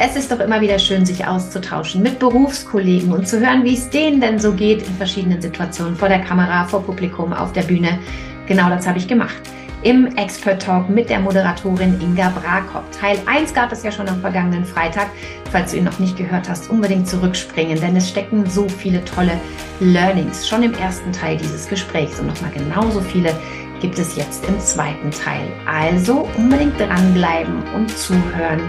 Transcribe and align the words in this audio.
Es 0.00 0.14
ist 0.14 0.30
doch 0.30 0.38
immer 0.38 0.60
wieder 0.60 0.78
schön, 0.78 1.04
sich 1.04 1.26
auszutauschen 1.26 2.04
mit 2.04 2.20
Berufskollegen 2.20 3.12
und 3.12 3.26
zu 3.26 3.40
hören, 3.40 3.64
wie 3.64 3.74
es 3.74 3.90
denen 3.90 4.20
denn 4.20 4.38
so 4.38 4.52
geht 4.52 4.86
in 4.86 4.94
verschiedenen 4.94 5.42
Situationen 5.42 5.96
vor 5.96 6.08
der 6.08 6.20
Kamera, 6.20 6.64
vor 6.66 6.84
Publikum, 6.84 7.32
auf 7.32 7.52
der 7.52 7.62
Bühne. 7.62 7.98
Genau 8.46 8.68
das 8.68 8.86
habe 8.86 8.98
ich 8.98 9.08
gemacht. 9.08 9.36
Im 9.82 10.06
Expert 10.16 10.62
Talk 10.62 10.88
mit 10.88 11.10
der 11.10 11.18
Moderatorin 11.18 12.00
Inga 12.00 12.30
Brakop. 12.30 12.84
Teil 12.92 13.18
1 13.26 13.52
gab 13.52 13.72
es 13.72 13.82
ja 13.82 13.90
schon 13.90 14.08
am 14.08 14.20
vergangenen 14.20 14.64
Freitag. 14.64 15.08
Falls 15.50 15.72
du 15.72 15.78
ihn 15.78 15.84
noch 15.84 15.98
nicht 15.98 16.16
gehört 16.16 16.48
hast, 16.48 16.70
unbedingt 16.70 17.08
zurückspringen, 17.08 17.80
denn 17.80 17.96
es 17.96 18.08
stecken 18.08 18.46
so 18.48 18.68
viele 18.68 19.04
tolle 19.04 19.32
Learnings 19.80 20.46
schon 20.46 20.62
im 20.62 20.74
ersten 20.74 21.10
Teil 21.10 21.38
dieses 21.38 21.68
Gesprächs 21.68 22.20
und 22.20 22.28
nochmal 22.28 22.52
genauso 22.52 23.00
viele 23.00 23.34
gibt 23.80 23.98
es 23.98 24.14
jetzt 24.16 24.46
im 24.48 24.60
zweiten 24.60 25.10
Teil. 25.10 25.48
Also 25.66 26.28
unbedingt 26.36 26.78
dranbleiben 26.78 27.64
und 27.74 27.90
zuhören 27.96 28.60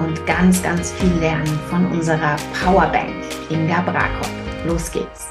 und 0.00 0.24
ganz, 0.26 0.62
ganz 0.62 0.92
viel 0.92 1.12
lernen 1.14 1.58
von 1.70 1.86
unserer 1.86 2.36
Powerbank 2.64 3.14
Inga 3.50 3.80
Brakop. 3.82 4.30
Los 4.66 4.90
geht's. 4.90 5.28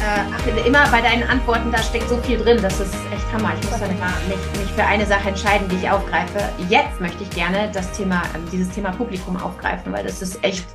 Äh, 0.00 0.68
immer 0.68 0.86
bei 0.90 1.00
deinen 1.00 1.22
Antworten, 1.24 1.70
da 1.72 1.78
steckt 1.78 2.08
so 2.08 2.16
viel 2.18 2.38
drin, 2.38 2.58
das 2.60 2.78
ist 2.80 2.94
echt 3.12 3.32
Hammer. 3.32 3.52
Ich 3.60 3.70
muss 3.70 3.80
dann 3.80 3.90
immer 3.90 4.12
mich, 4.28 4.60
mich 4.60 4.72
für 4.72 4.84
eine 4.84 5.06
Sache 5.06 5.28
entscheiden, 5.28 5.68
die 5.68 5.76
ich 5.76 5.90
aufgreife. 5.90 6.40
Jetzt 6.68 7.00
möchte 7.00 7.22
ich 7.22 7.30
gerne 7.30 7.70
das 7.72 7.90
Thema, 7.92 8.22
ähm, 8.34 8.42
dieses 8.52 8.70
Thema 8.70 8.90
Publikum 8.92 9.36
aufgreifen, 9.36 9.92
weil 9.92 10.04
das 10.04 10.20
ist 10.20 10.42
echt 10.44 10.66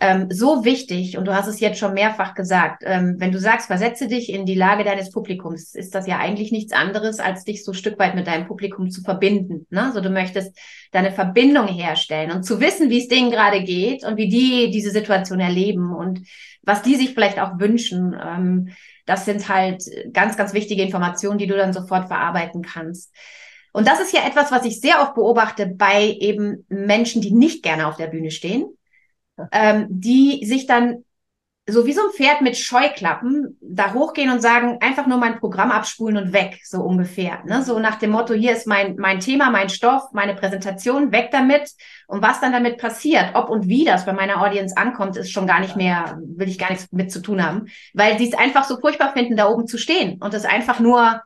ähm, 0.00 0.30
so 0.30 0.64
wichtig, 0.64 1.18
und 1.18 1.26
du 1.26 1.34
hast 1.34 1.48
es 1.48 1.58
jetzt 1.58 1.78
schon 1.78 1.94
mehrfach 1.94 2.34
gesagt, 2.34 2.84
ähm, 2.86 3.16
wenn 3.18 3.32
du 3.32 3.40
sagst, 3.40 3.66
versetze 3.66 4.06
dich 4.06 4.32
in 4.32 4.46
die 4.46 4.54
Lage 4.54 4.84
deines 4.84 5.10
Publikums, 5.10 5.74
ist 5.74 5.94
das 5.94 6.06
ja 6.06 6.18
eigentlich 6.18 6.52
nichts 6.52 6.72
anderes, 6.72 7.18
als 7.18 7.44
dich 7.44 7.64
so 7.64 7.72
ein 7.72 7.74
Stück 7.74 7.98
weit 7.98 8.14
mit 8.14 8.28
deinem 8.28 8.46
Publikum 8.46 8.90
zu 8.90 9.02
verbinden. 9.02 9.66
Ne? 9.70 9.90
So 9.92 10.00
du 10.00 10.10
möchtest 10.10 10.56
deine 10.92 11.10
Verbindung 11.10 11.66
herstellen 11.66 12.30
und 12.30 12.44
zu 12.44 12.60
wissen, 12.60 12.90
wie 12.90 13.00
es 13.00 13.08
denen 13.08 13.30
gerade 13.30 13.62
geht 13.64 14.04
und 14.04 14.16
wie 14.16 14.28
die 14.28 14.70
diese 14.70 14.90
Situation 14.90 15.40
erleben 15.40 15.92
und 15.92 16.20
was 16.62 16.82
die 16.82 16.94
sich 16.94 17.14
vielleicht 17.14 17.40
auch 17.40 17.58
wünschen. 17.58 18.16
Ähm, 18.20 18.68
das 19.04 19.24
sind 19.24 19.48
halt 19.48 19.82
ganz, 20.12 20.36
ganz 20.36 20.52
wichtige 20.52 20.82
Informationen, 20.82 21.38
die 21.38 21.46
du 21.46 21.56
dann 21.56 21.72
sofort 21.72 22.06
verarbeiten 22.06 22.62
kannst. 22.62 23.12
Und 23.72 23.88
das 23.88 24.00
ist 24.00 24.12
ja 24.12 24.26
etwas, 24.26 24.52
was 24.52 24.64
ich 24.64 24.80
sehr 24.80 25.02
oft 25.02 25.14
beobachte 25.14 25.66
bei 25.66 26.16
eben 26.20 26.66
Menschen, 26.68 27.20
die 27.20 27.32
nicht 27.32 27.62
gerne 27.62 27.88
auf 27.88 27.96
der 27.96 28.06
Bühne 28.06 28.30
stehen 28.30 28.77
ähm, 29.52 29.86
die 29.88 30.44
sich 30.44 30.66
dann 30.66 31.04
so 31.70 31.86
wie 31.86 31.92
so 31.92 32.00
ein 32.00 32.12
Pferd 32.12 32.40
mit 32.40 32.56
Scheuklappen 32.56 33.58
da 33.60 33.92
hochgehen 33.92 34.30
und 34.30 34.40
sagen, 34.40 34.78
einfach 34.80 35.06
nur 35.06 35.18
mein 35.18 35.38
Programm 35.38 35.70
abspulen 35.70 36.16
und 36.16 36.32
weg, 36.32 36.60
so 36.64 36.80
ungefähr. 36.80 37.44
Ne? 37.44 37.62
So 37.62 37.78
nach 37.78 37.96
dem 37.96 38.10
Motto, 38.10 38.32
hier 38.32 38.52
ist 38.52 38.66
mein, 38.66 38.96
mein 38.96 39.20
Thema, 39.20 39.50
mein 39.50 39.68
Stoff, 39.68 40.04
meine 40.12 40.34
Präsentation, 40.34 41.12
weg 41.12 41.28
damit. 41.30 41.70
Und 42.06 42.22
was 42.22 42.40
dann 42.40 42.52
damit 42.52 42.78
passiert, 42.78 43.34
ob 43.34 43.50
und 43.50 43.68
wie 43.68 43.84
das 43.84 44.06
bei 44.06 44.14
meiner 44.14 44.40
Audience 44.42 44.76
ankommt, 44.78 45.18
ist 45.18 45.30
schon 45.30 45.46
gar 45.46 45.60
nicht 45.60 45.76
mehr, 45.76 46.18
will 46.22 46.48
ich 46.48 46.58
gar 46.58 46.70
nichts 46.70 46.88
mit 46.90 47.12
zu 47.12 47.20
tun 47.20 47.44
haben, 47.44 47.66
weil 47.92 48.16
die 48.16 48.28
es 48.28 48.38
einfach 48.38 48.64
so 48.64 48.80
furchtbar 48.80 49.12
finden, 49.12 49.36
da 49.36 49.46
oben 49.46 49.66
zu 49.66 49.76
stehen 49.76 50.22
und 50.22 50.32
es 50.32 50.46
einfach 50.46 50.80
nur 50.80 51.20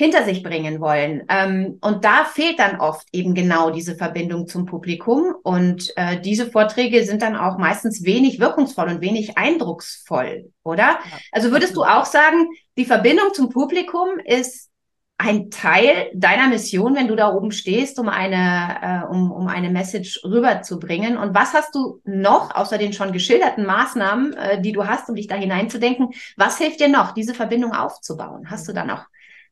hinter 0.00 0.24
sich 0.24 0.42
bringen 0.42 0.80
wollen. 0.80 1.24
Ähm, 1.28 1.76
und 1.82 2.06
da 2.06 2.24
fehlt 2.24 2.58
dann 2.58 2.80
oft 2.80 3.06
eben 3.12 3.34
genau 3.34 3.68
diese 3.68 3.96
Verbindung 3.96 4.46
zum 4.46 4.64
Publikum. 4.64 5.34
Und 5.42 5.92
äh, 5.96 6.18
diese 6.18 6.50
Vorträge 6.50 7.04
sind 7.04 7.20
dann 7.20 7.36
auch 7.36 7.58
meistens 7.58 8.02
wenig 8.02 8.40
wirkungsvoll 8.40 8.88
und 8.88 9.02
wenig 9.02 9.36
eindrucksvoll, 9.36 10.50
oder? 10.62 11.00
Also 11.32 11.50
würdest 11.50 11.76
du 11.76 11.82
auch 11.82 12.06
sagen, 12.06 12.48
die 12.78 12.86
Verbindung 12.86 13.34
zum 13.34 13.50
Publikum 13.50 14.08
ist 14.24 14.70
ein 15.18 15.50
Teil 15.50 16.10
deiner 16.14 16.48
Mission, 16.48 16.94
wenn 16.94 17.06
du 17.06 17.14
da 17.14 17.34
oben 17.34 17.52
stehst, 17.52 17.98
um 17.98 18.08
eine, 18.08 19.04
äh, 19.04 19.06
um, 19.06 19.30
um 19.30 19.48
eine 19.48 19.68
Message 19.68 20.24
rüberzubringen. 20.24 21.18
Und 21.18 21.34
was 21.34 21.52
hast 21.52 21.74
du 21.74 22.00
noch, 22.04 22.54
außer 22.54 22.78
den 22.78 22.94
schon 22.94 23.12
geschilderten 23.12 23.66
Maßnahmen, 23.66 24.32
äh, 24.32 24.62
die 24.62 24.72
du 24.72 24.86
hast, 24.86 25.10
um 25.10 25.14
dich 25.14 25.26
da 25.26 25.34
hineinzudenken, 25.34 26.08
was 26.38 26.56
hilft 26.56 26.80
dir 26.80 26.88
noch, 26.88 27.12
diese 27.12 27.34
Verbindung 27.34 27.74
aufzubauen? 27.74 28.48
Hast 28.48 28.66
du 28.66 28.72
da 28.72 28.86
noch 28.86 29.04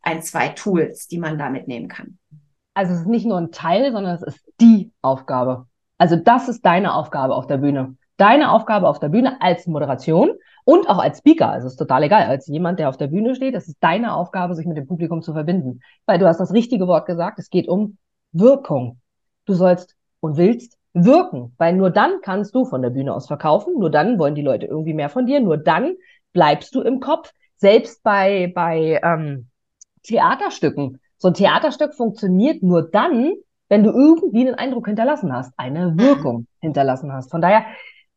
ein, 0.02 0.22
zwei 0.22 0.48
Tools, 0.48 1.08
die 1.08 1.18
man 1.18 1.38
da 1.38 1.50
mitnehmen 1.50 1.88
kann. 1.88 2.18
Also 2.74 2.94
es 2.94 3.00
ist 3.00 3.08
nicht 3.08 3.26
nur 3.26 3.38
ein 3.38 3.50
Teil, 3.50 3.92
sondern 3.92 4.14
es 4.14 4.22
ist 4.22 4.40
die 4.60 4.92
Aufgabe. 5.02 5.66
Also 5.98 6.16
das 6.16 6.48
ist 6.48 6.64
deine 6.64 6.94
Aufgabe 6.94 7.34
auf 7.34 7.46
der 7.46 7.58
Bühne. 7.58 7.96
Deine 8.16 8.52
Aufgabe 8.52 8.88
auf 8.88 9.00
der 9.00 9.08
Bühne 9.08 9.40
als 9.40 9.66
Moderation 9.66 10.30
und 10.64 10.88
auch 10.88 10.98
als 10.98 11.18
Speaker. 11.18 11.50
Also 11.50 11.66
es 11.66 11.72
ist 11.72 11.78
total 11.78 12.04
egal. 12.04 12.24
Als 12.24 12.46
jemand, 12.46 12.78
der 12.78 12.88
auf 12.88 12.96
der 12.96 13.08
Bühne 13.08 13.34
steht, 13.34 13.54
es 13.54 13.68
ist 13.68 13.78
deine 13.80 14.14
Aufgabe, 14.14 14.54
sich 14.54 14.66
mit 14.66 14.76
dem 14.76 14.86
Publikum 14.86 15.22
zu 15.22 15.32
verbinden. 15.32 15.80
Weil 16.06 16.18
du 16.18 16.26
hast 16.26 16.38
das 16.38 16.52
richtige 16.52 16.86
Wort 16.86 17.06
gesagt. 17.06 17.38
Es 17.38 17.50
geht 17.50 17.68
um 17.68 17.98
Wirkung. 18.32 19.00
Du 19.44 19.54
sollst 19.54 19.96
und 20.20 20.36
willst 20.36 20.76
wirken, 20.92 21.54
weil 21.58 21.74
nur 21.74 21.90
dann 21.90 22.20
kannst 22.22 22.54
du 22.54 22.64
von 22.64 22.82
der 22.82 22.90
Bühne 22.90 23.14
aus 23.14 23.26
verkaufen. 23.26 23.74
Nur 23.78 23.90
dann 23.90 24.18
wollen 24.18 24.34
die 24.34 24.42
Leute 24.42 24.66
irgendwie 24.66 24.94
mehr 24.94 25.08
von 25.08 25.26
dir. 25.26 25.40
Nur 25.40 25.56
dann 25.56 25.94
bleibst 26.32 26.74
du 26.74 26.82
im 26.82 27.00
Kopf. 27.00 27.32
Selbst 27.56 28.02
bei 28.02 28.52
bei 28.54 29.00
ähm, 29.02 29.48
Theaterstücken. 30.08 31.00
So 31.18 31.28
ein 31.28 31.34
Theaterstück 31.34 31.94
funktioniert 31.94 32.62
nur 32.62 32.82
dann, 32.82 33.34
wenn 33.68 33.84
du 33.84 33.90
irgendwie 33.90 34.46
einen 34.46 34.54
Eindruck 34.54 34.86
hinterlassen 34.86 35.32
hast, 35.32 35.52
eine 35.56 35.92
mhm. 35.92 36.00
Wirkung 36.00 36.46
hinterlassen 36.60 37.12
hast. 37.12 37.30
Von 37.30 37.40
daher 37.40 37.64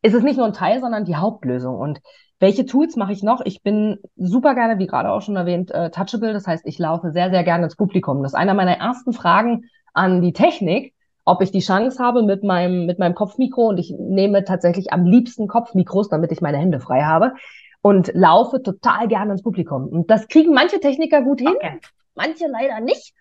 ist 0.02 0.14
es 0.14 0.22
nicht 0.22 0.36
nur 0.36 0.46
ein 0.46 0.52
Teil, 0.52 0.80
sondern 0.80 1.04
die 1.04 1.16
Hauptlösung. 1.16 1.76
Und 1.76 2.00
welche 2.40 2.66
Tools 2.66 2.96
mache 2.96 3.12
ich 3.12 3.22
noch? 3.22 3.40
Ich 3.44 3.62
bin 3.62 3.98
super 4.16 4.54
gerne, 4.54 4.78
wie 4.78 4.86
gerade 4.86 5.10
auch 5.10 5.22
schon 5.22 5.36
erwähnt, 5.36 5.70
äh, 5.70 5.90
touchable. 5.90 6.32
Das 6.32 6.46
heißt, 6.46 6.66
ich 6.66 6.78
laufe 6.78 7.12
sehr, 7.12 7.30
sehr 7.30 7.44
gerne 7.44 7.64
ins 7.64 7.76
Publikum. 7.76 8.22
Das 8.22 8.32
ist 8.32 8.38
einer 8.38 8.54
meiner 8.54 8.78
ersten 8.78 9.12
Fragen 9.12 9.64
an 9.92 10.22
die 10.22 10.32
Technik, 10.32 10.94
ob 11.24 11.42
ich 11.42 11.52
die 11.52 11.60
Chance 11.60 12.02
habe 12.02 12.22
mit 12.22 12.42
meinem, 12.42 12.86
mit 12.86 12.98
meinem 12.98 13.14
Kopfmikro 13.14 13.68
und 13.68 13.78
ich 13.78 13.94
nehme 13.96 14.44
tatsächlich 14.44 14.92
am 14.92 15.04
liebsten 15.04 15.46
Kopfmikros, 15.46 16.08
damit 16.08 16.32
ich 16.32 16.40
meine 16.40 16.58
Hände 16.58 16.80
frei 16.80 17.02
habe 17.02 17.34
und 17.82 18.12
laufe 18.14 18.62
total 18.62 19.08
gerne 19.08 19.32
ins 19.32 19.42
Publikum. 19.42 19.88
Und 19.88 20.10
das 20.10 20.28
kriegen 20.28 20.54
manche 20.54 20.80
Techniker 20.80 21.22
gut 21.22 21.40
hin, 21.40 21.48
okay. 21.56 21.80
manche 22.14 22.46
leider 22.46 22.80
nicht. 22.80 23.14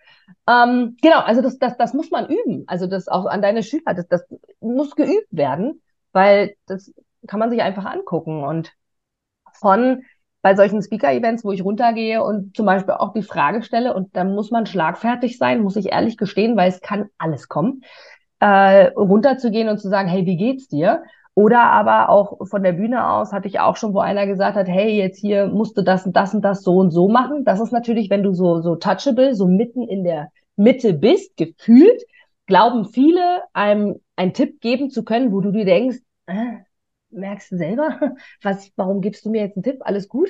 Ähm, 0.47 0.95
genau, 1.01 1.19
also 1.19 1.41
das, 1.41 1.57
das, 1.57 1.75
das 1.77 1.94
muss 1.94 2.11
man 2.11 2.27
üben. 2.29 2.63
Also 2.67 2.88
das 2.88 3.07
auch 3.07 3.25
an 3.25 3.41
deine 3.41 3.63
Schüler, 3.63 3.94
das, 3.94 4.07
das 4.07 4.25
muss 4.61 4.95
geübt 4.95 5.27
werden, 5.31 5.81
weil 6.13 6.55
das 6.67 6.94
kann 7.27 7.39
man 7.39 7.49
sich 7.49 7.61
einfach 7.61 7.85
angucken. 7.85 8.44
Und 8.44 8.72
von 9.53 10.03
bei 10.41 10.55
solchen 10.55 10.81
Speaker-Events, 10.81 11.43
wo 11.43 11.51
ich 11.51 11.63
runtergehe 11.63 12.23
und 12.23 12.55
zum 12.55 12.66
Beispiel 12.66 12.95
auch 12.95 13.13
die 13.13 13.22
Frage 13.22 13.61
stelle, 13.61 13.93
und 13.93 14.16
da 14.16 14.23
muss 14.23 14.51
man 14.51 14.66
schlagfertig 14.66 15.38
sein, 15.38 15.61
muss 15.61 15.75
ich 15.75 15.91
ehrlich 15.91 16.17
gestehen, 16.17 16.57
weil 16.57 16.69
es 16.69 16.81
kann 16.81 17.09
alles 17.17 17.47
kommen, 17.47 17.83
äh, 18.39 18.88
runterzugehen 18.88 19.69
und 19.69 19.79
zu 19.79 19.89
sagen, 19.89 20.07
hey, 20.07 20.25
wie 20.25 20.38
geht's 20.38 20.67
dir? 20.67 21.03
Oder 21.41 21.63
aber 21.63 22.09
auch 22.09 22.47
von 22.47 22.62
der 22.62 22.74
Bühne 22.74 23.07
aus 23.09 23.34
hatte 23.34 23.47
ich 23.47 23.59
auch 23.59 23.75
schon, 23.75 23.96
wo 23.96 24.00
einer 24.00 24.28
gesagt 24.28 24.56
hat, 24.56 24.68
hey, 24.68 24.96
jetzt 24.96 25.18
hier 25.18 25.47
musst 25.47 25.75
du 25.75 25.81
das 25.81 26.06
und 26.06 26.16
das 26.16 26.35
und 26.35 26.44
das 26.44 26.62
so 26.62 26.75
und 26.75 26.91
so 26.91 27.09
machen. 27.09 27.46
Das 27.46 27.59
ist 27.59 27.72
natürlich, 27.72 28.12
wenn 28.12 28.22
du 28.22 28.31
so, 28.31 28.62
so 28.62 28.75
touchable, 28.75 29.34
so 29.34 29.47
mitten 29.47 29.81
in 29.81 30.03
der 30.03 30.31
Mitte 30.56 30.94
bist, 30.94 31.35
gefühlt, 31.38 32.03
glauben 32.46 32.85
viele, 32.85 33.41
einem 33.53 33.96
einen 34.16 34.34
Tipp 34.34 34.62
geben 34.62 34.91
zu 34.91 35.03
können, 35.03 35.31
wo 35.31 35.41
du 35.41 35.52
dir 35.52 35.66
denkst, 35.66 35.97
äh, 36.28 36.59
merkst 37.09 37.53
du 37.53 37.58
selber, 37.58 37.97
was, 38.44 38.72
warum 38.75 39.02
gibst 39.02 39.25
du 39.25 39.31
mir 39.31 39.41
jetzt 39.41 39.58
einen 39.58 39.63
Tipp? 39.63 39.79
Alles 39.79 40.09
gut. 40.09 40.29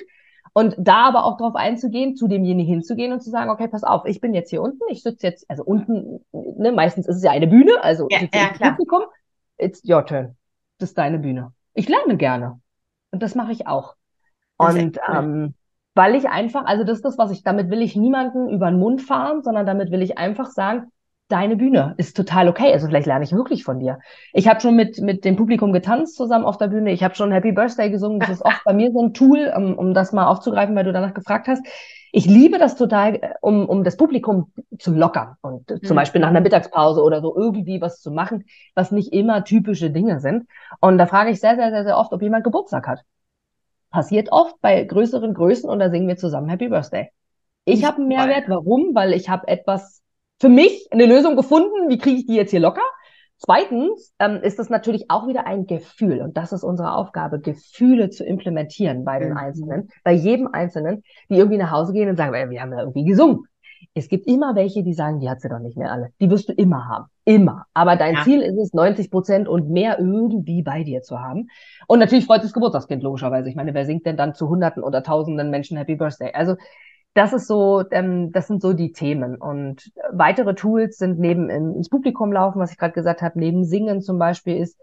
Und 0.54 0.78
da 0.78 1.08
aber 1.10 1.26
auch 1.26 1.36
darauf 1.36 1.56
einzugehen, 1.56 2.16
zu 2.16 2.30
demjenigen 2.30 2.74
hinzugehen 2.74 3.12
und 3.12 3.20
zu 3.20 3.32
sagen, 3.32 3.50
okay, 3.50 3.68
pass 3.68 3.84
auf, 3.84 4.06
ich 4.06 4.22
bin 4.22 4.34
jetzt 4.34 4.50
hier 4.50 4.62
unten, 4.62 4.80
ich 4.88 5.04
sitze 5.04 5.28
jetzt, 5.28 5.50
also 5.50 5.66
unten, 5.66 6.24
ne, 6.32 6.72
meistens 6.72 7.06
ist 7.06 7.18
es 7.18 7.24
ja 7.24 7.32
eine 7.32 7.48
Bühne, 7.48 7.84
also 7.84 8.08
ja, 8.10 8.22
ja. 8.34 8.70
Publikum, 8.70 9.02
it's 9.58 9.82
your 9.86 10.06
turn 10.06 10.38
das 10.82 10.90
ist 10.90 10.98
deine 10.98 11.20
Bühne. 11.20 11.54
Ich 11.74 11.88
lerne 11.88 12.18
gerne. 12.18 12.60
Und 13.12 13.22
das 13.22 13.36
mache 13.36 13.52
ich 13.52 13.68
auch. 13.68 13.96
Und 14.58 15.00
ähm, 15.08 15.54
weil 15.96 16.16
ich 16.16 16.30
einfach, 16.30 16.66
also 16.66 16.84
das 16.84 16.98
ist 16.98 17.06
das, 17.06 17.18
was 17.18 17.32
ich, 17.32 17.44
damit 17.44 17.70
will 17.70 17.82
ich 17.82 17.96
niemanden 17.96 18.50
über 18.50 18.70
den 18.70 18.80
Mund 18.80 19.02
fahren, 19.02 19.42
sondern 19.44 19.66
damit 19.66 19.92
will 19.92 20.02
ich 20.02 20.18
einfach 20.18 20.48
sagen, 20.48 20.92
deine 21.32 21.56
Bühne 21.56 21.94
ist 21.98 22.16
total 22.18 22.48
okay. 22.50 22.72
Also 22.74 22.88
vielleicht 22.88 23.08
lerne 23.08 23.24
ich 23.24 23.32
wirklich 23.32 23.64
von 23.64 23.80
dir. 23.80 24.00
Ich 24.34 24.48
habe 24.48 24.60
schon 24.60 24.76
mit, 24.76 25.00
mit 25.00 25.26
dem 25.26 25.36
Publikum 25.36 25.72
getanzt 25.74 26.16
zusammen 26.16 26.46
auf 26.46 26.58
der 26.58 26.68
Bühne. 26.68 26.92
Ich 26.92 27.04
habe 27.04 27.16
schon 27.16 27.32
Happy 27.32 27.52
Birthday 27.52 27.90
gesungen. 27.90 28.20
Das 28.20 28.30
ist 28.30 28.46
oft 28.46 28.64
bei 28.66 28.74
mir 28.74 28.92
so 28.92 29.04
ein 29.04 29.14
Tool, 29.14 29.52
um, 29.56 29.78
um 29.78 29.94
das 29.94 30.12
mal 30.12 30.28
aufzugreifen, 30.28 30.76
weil 30.76 30.84
du 30.84 30.94
danach 30.94 31.14
gefragt 31.14 31.48
hast. 31.48 31.66
Ich 32.12 32.26
liebe 32.26 32.58
das 32.58 32.76
total, 32.76 33.16
äh, 33.16 33.34
um, 33.42 33.68
um 33.68 33.84
das 33.84 33.96
Publikum 33.96 34.52
zu 34.78 34.94
lockern 34.94 35.38
und 35.42 35.70
mhm. 35.70 35.84
zum 35.84 35.96
Beispiel 35.96 36.20
nach 36.20 36.30
einer 36.30 36.42
Mittagspause 36.42 37.02
oder 37.02 37.22
so 37.22 37.36
irgendwie 37.36 37.80
was 37.80 38.02
zu 38.02 38.12
machen, 38.12 38.46
was 38.76 38.92
nicht 38.92 39.14
immer 39.14 39.44
typische 39.44 39.90
Dinge 39.90 40.20
sind. 40.20 40.46
Und 40.82 40.98
da 40.98 41.06
frage 41.06 41.32
ich 41.32 41.40
sehr, 41.40 41.56
sehr, 41.56 41.72
sehr, 41.72 41.86
sehr 41.86 41.98
oft, 41.98 42.12
ob 42.12 42.22
jemand 42.22 42.44
Geburtstag 42.44 42.88
hat. 42.88 43.00
Passiert 43.90 44.32
oft 44.32 44.60
bei 44.62 44.84
größeren 44.84 45.34
Größen 45.34 45.70
und 45.70 45.80
da 45.80 45.90
singen 45.90 46.08
wir 46.08 46.18
zusammen 46.18 46.50
Happy 46.50 46.68
Birthday. 46.68 47.10
Ich 47.66 47.86
habe 47.86 47.98
einen 47.98 48.08
Mehrwert. 48.08 48.46
Warum? 48.48 48.96
Weil 48.96 49.14
ich 49.14 49.30
habe 49.30 49.48
etwas 49.48 50.01
für 50.42 50.50
mich 50.50 50.88
eine 50.90 51.06
Lösung 51.06 51.36
gefunden. 51.36 51.88
Wie 51.88 52.00
kriege 52.00 52.18
ich 52.18 52.26
die 52.26 52.36
jetzt 52.36 52.50
hier 52.50 52.60
locker? 52.60 52.82
Zweitens 53.38 54.14
ähm, 54.20 54.40
ist 54.42 54.60
es 54.60 54.70
natürlich 54.70 55.06
auch 55.10 55.28
wieder 55.28 55.46
ein 55.48 55.68
Gefühl 55.68 56.22
und 56.22 56.36
das 56.36 56.52
ist 56.52 56.64
unsere 56.64 56.94
Aufgabe, 56.94 57.40
Gefühle 57.40 58.10
zu 58.10 58.24
implementieren 58.24 59.04
bei 59.06 59.20
den 59.20 59.32
mhm. 59.32 59.38
Einzelnen, 59.38 59.90
bei 60.04 60.14
jedem 60.14 60.48
Einzelnen, 60.48 61.04
die 61.30 61.36
irgendwie 61.36 61.58
nach 61.58 61.72
Hause 61.72 61.94
gehen 61.94 62.10
und 62.10 62.18
sagen, 62.18 62.34
wir 62.34 62.62
haben 62.62 62.72
ja 62.72 62.80
irgendwie 62.80 63.06
gesungen. 63.06 63.46
Es 63.94 64.10
gibt 64.10 64.28
immer 64.28 64.56
welche, 64.56 64.84
die 64.84 64.94
sagen, 64.94 65.20
die 65.20 65.30
hat 65.30 65.42
sie 65.42 65.50
doch 65.50 65.60
nicht 65.60 65.78
mehr 65.78 65.92
alle. 65.92 66.10
Die 66.20 66.30
wirst 66.30 66.50
du 66.50 66.54
immer 66.54 66.88
haben. 66.88 67.06
Immer. 67.26 67.66
Aber 67.74 67.96
dein 67.96 68.16
ja. 68.16 68.24
Ziel 68.24 68.42
ist 68.42 68.58
es, 68.58 68.74
90 68.74 69.12
Prozent 69.12 69.48
und 69.48 69.70
mehr 69.70 70.00
irgendwie 70.00 70.62
bei 70.62 70.84
dir 70.84 71.02
zu 71.02 71.20
haben. 71.20 71.50
Und 71.88 72.00
natürlich 72.00 72.26
freut 72.26 72.42
sich 72.42 72.50
das 72.50 72.54
Geburtstagskind, 72.54 73.04
logischerweise. 73.04 73.50
Ich 73.50 73.56
meine, 73.56 73.74
wer 73.74 73.86
singt 73.86 74.06
denn 74.06 74.18
dann 74.18 74.34
zu 74.34 74.50
Hunderten 74.50 74.84
oder 74.84 75.04
Tausenden 75.04 75.50
Menschen 75.50 75.78
Happy 75.78 75.96
Birthday? 75.96 76.32
Also, 76.34 76.56
das 77.14 77.34
ist 77.34 77.48
so, 77.48 77.84
ähm, 77.92 78.32
das 78.32 78.48
sind 78.48 78.62
so 78.62 78.74
die 78.74 78.92
Themen. 78.94 79.36
Und 79.36 79.92
weitere 80.12 80.56
Tools 80.56 80.98
sind 80.98 81.20
neben 81.20 81.50
ins 81.50 81.90
Publikum 81.90 82.32
laufen, 82.32 82.60
was 82.60 82.72
ich 82.72 82.78
gerade 82.78 82.94
gesagt 82.94 83.22
habe, 83.22 83.40
neben 83.40 83.66
Singen 83.66 84.02
zum 84.02 84.18
Beispiel, 84.18 84.58
ist 84.58 84.80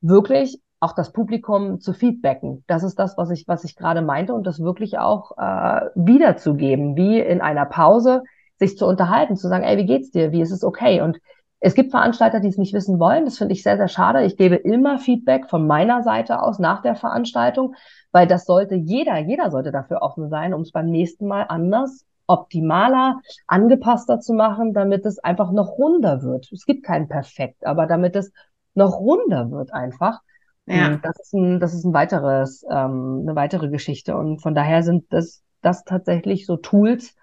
wirklich 0.00 0.60
auch 0.80 0.94
das 0.94 1.12
Publikum 1.12 1.80
zu 1.80 1.92
feedbacken. 1.92 2.64
Das 2.66 2.82
ist 2.82 2.98
das, 2.98 3.16
was 3.16 3.30
ich, 3.30 3.46
was 3.46 3.64
ich 3.64 3.76
gerade 3.76 4.02
meinte 4.02 4.34
und 4.34 4.46
das 4.46 4.60
wirklich 4.60 4.98
auch 4.98 5.32
äh, 5.38 5.88
wiederzugeben, 5.94 6.96
wie 6.96 7.20
in 7.20 7.40
einer 7.40 7.66
Pause 7.66 8.22
sich 8.58 8.76
zu 8.76 8.86
unterhalten, 8.86 9.36
zu 9.36 9.48
sagen, 9.48 9.64
ey, 9.64 9.78
wie 9.78 9.86
geht's 9.86 10.10
dir? 10.10 10.32
Wie 10.32 10.42
ist 10.42 10.50
es 10.50 10.64
okay? 10.64 11.00
Und 11.00 11.18
es 11.64 11.74
gibt 11.74 11.92
Veranstalter, 11.92 12.40
die 12.40 12.48
es 12.48 12.58
nicht 12.58 12.74
wissen 12.74 12.98
wollen. 12.98 13.24
Das 13.24 13.38
finde 13.38 13.54
ich 13.54 13.62
sehr, 13.62 13.76
sehr 13.76 13.86
schade. 13.86 14.24
Ich 14.24 14.36
gebe 14.36 14.56
immer 14.56 14.98
Feedback 14.98 15.48
von 15.48 15.64
meiner 15.66 16.02
Seite 16.02 16.42
aus 16.42 16.58
nach 16.58 16.82
der 16.82 16.96
Veranstaltung, 16.96 17.76
weil 18.10 18.26
das 18.26 18.46
sollte 18.46 18.74
jeder, 18.74 19.16
jeder 19.18 19.50
sollte 19.52 19.70
dafür 19.70 20.02
offen 20.02 20.28
sein, 20.28 20.54
um 20.54 20.62
es 20.62 20.72
beim 20.72 20.86
nächsten 20.86 21.28
Mal 21.28 21.42
anders, 21.48 22.04
optimaler, 22.26 23.20
angepasster 23.46 24.18
zu 24.18 24.34
machen, 24.34 24.74
damit 24.74 25.06
es 25.06 25.20
einfach 25.20 25.52
noch 25.52 25.78
runder 25.78 26.22
wird. 26.22 26.50
Es 26.50 26.66
gibt 26.66 26.84
kein 26.84 27.08
Perfekt, 27.08 27.64
aber 27.64 27.86
damit 27.86 28.16
es 28.16 28.32
noch 28.74 28.98
runder 28.98 29.52
wird 29.52 29.72
einfach. 29.72 30.20
Ja. 30.66 30.96
Das 30.96 31.20
ist 31.20 31.32
ein, 31.32 31.60
das 31.60 31.74
ist 31.74 31.84
ein 31.84 31.94
weiteres, 31.94 32.64
ähm, 32.68 33.20
eine 33.22 33.36
weitere 33.36 33.68
Geschichte. 33.68 34.16
Und 34.16 34.42
von 34.42 34.56
daher 34.56 34.82
sind 34.82 35.12
das, 35.12 35.44
das 35.60 35.84
tatsächlich 35.84 36.44
so 36.44 36.56
Tools, 36.56 37.14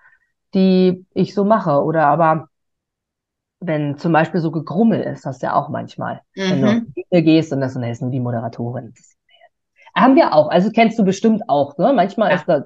die 0.53 1.05
ich 1.13 1.33
so 1.33 1.43
mache. 1.43 1.83
Oder 1.83 2.07
aber 2.07 2.48
wenn 3.59 3.97
zum 3.97 4.13
Beispiel 4.13 4.39
so 4.39 4.51
gegrummel 4.51 5.01
ist, 5.01 5.25
hast 5.25 5.41
du 5.41 5.47
ja 5.47 5.55
auch 5.55 5.69
manchmal, 5.69 6.21
mhm. 6.35 6.49
wenn 6.49 6.61
du 6.61 6.67
mhm. 7.11 7.25
gehst 7.25 7.51
und 7.51 7.61
das, 7.61 7.75
und 7.75 7.83
ist 7.83 8.01
nur 8.01 8.11
die 8.11 8.19
Moderatorin. 8.19 8.93
Das 8.95 9.15
haben 9.95 10.15
wir 10.15 10.33
auch. 10.33 10.49
Also 10.49 10.71
kennst 10.71 10.97
du 10.97 11.03
bestimmt 11.03 11.43
auch, 11.47 11.77
ne? 11.77 11.93
Manchmal 11.93 12.29
ja. 12.29 12.35
ist 12.35 12.47
da, 12.47 12.63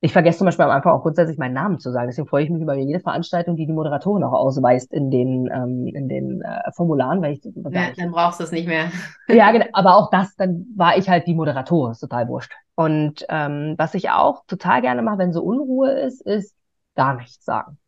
ich 0.00 0.12
vergesse 0.12 0.38
zum 0.38 0.44
Beispiel 0.44 0.64
am 0.64 0.70
Anfang 0.70 0.92
auch 0.92 1.02
grundsätzlich 1.02 1.38
meinen 1.38 1.54
Namen 1.54 1.80
zu 1.80 1.90
sagen. 1.90 2.06
Deswegen 2.06 2.28
freue 2.28 2.44
ich 2.44 2.50
mich 2.50 2.62
über 2.62 2.74
jede 2.74 3.00
Veranstaltung, 3.00 3.56
die 3.56 3.66
die 3.66 3.72
Moderatorin 3.72 4.22
auch 4.22 4.32
ausweist 4.32 4.92
in 4.92 5.10
den, 5.10 5.50
ähm, 5.52 5.88
in 5.88 6.08
den 6.08 6.42
äh, 6.42 6.70
Formularen, 6.72 7.20
weil 7.20 7.32
ich 7.32 7.44
ja, 7.44 7.90
dann 7.96 8.12
brauchst 8.12 8.38
du 8.38 8.44
es 8.44 8.52
nicht 8.52 8.68
mehr. 8.68 8.92
ja, 9.28 9.50
genau. 9.50 9.66
Aber 9.72 9.96
auch 9.96 10.10
das, 10.10 10.36
dann 10.36 10.66
war 10.76 10.96
ich 10.96 11.08
halt 11.08 11.26
die 11.26 11.34
Moderatorin, 11.34 11.92
ist 11.92 12.00
total 12.00 12.28
wurscht. 12.28 12.52
Und 12.76 13.26
ähm, 13.28 13.74
was 13.76 13.94
ich 13.94 14.10
auch 14.10 14.44
total 14.46 14.82
gerne 14.82 15.02
mache, 15.02 15.18
wenn 15.18 15.32
so 15.32 15.42
Unruhe 15.42 15.90
ist, 15.90 16.20
ist 16.20 16.54
gar 16.94 17.16
nichts 17.16 17.44
sagen. 17.44 17.78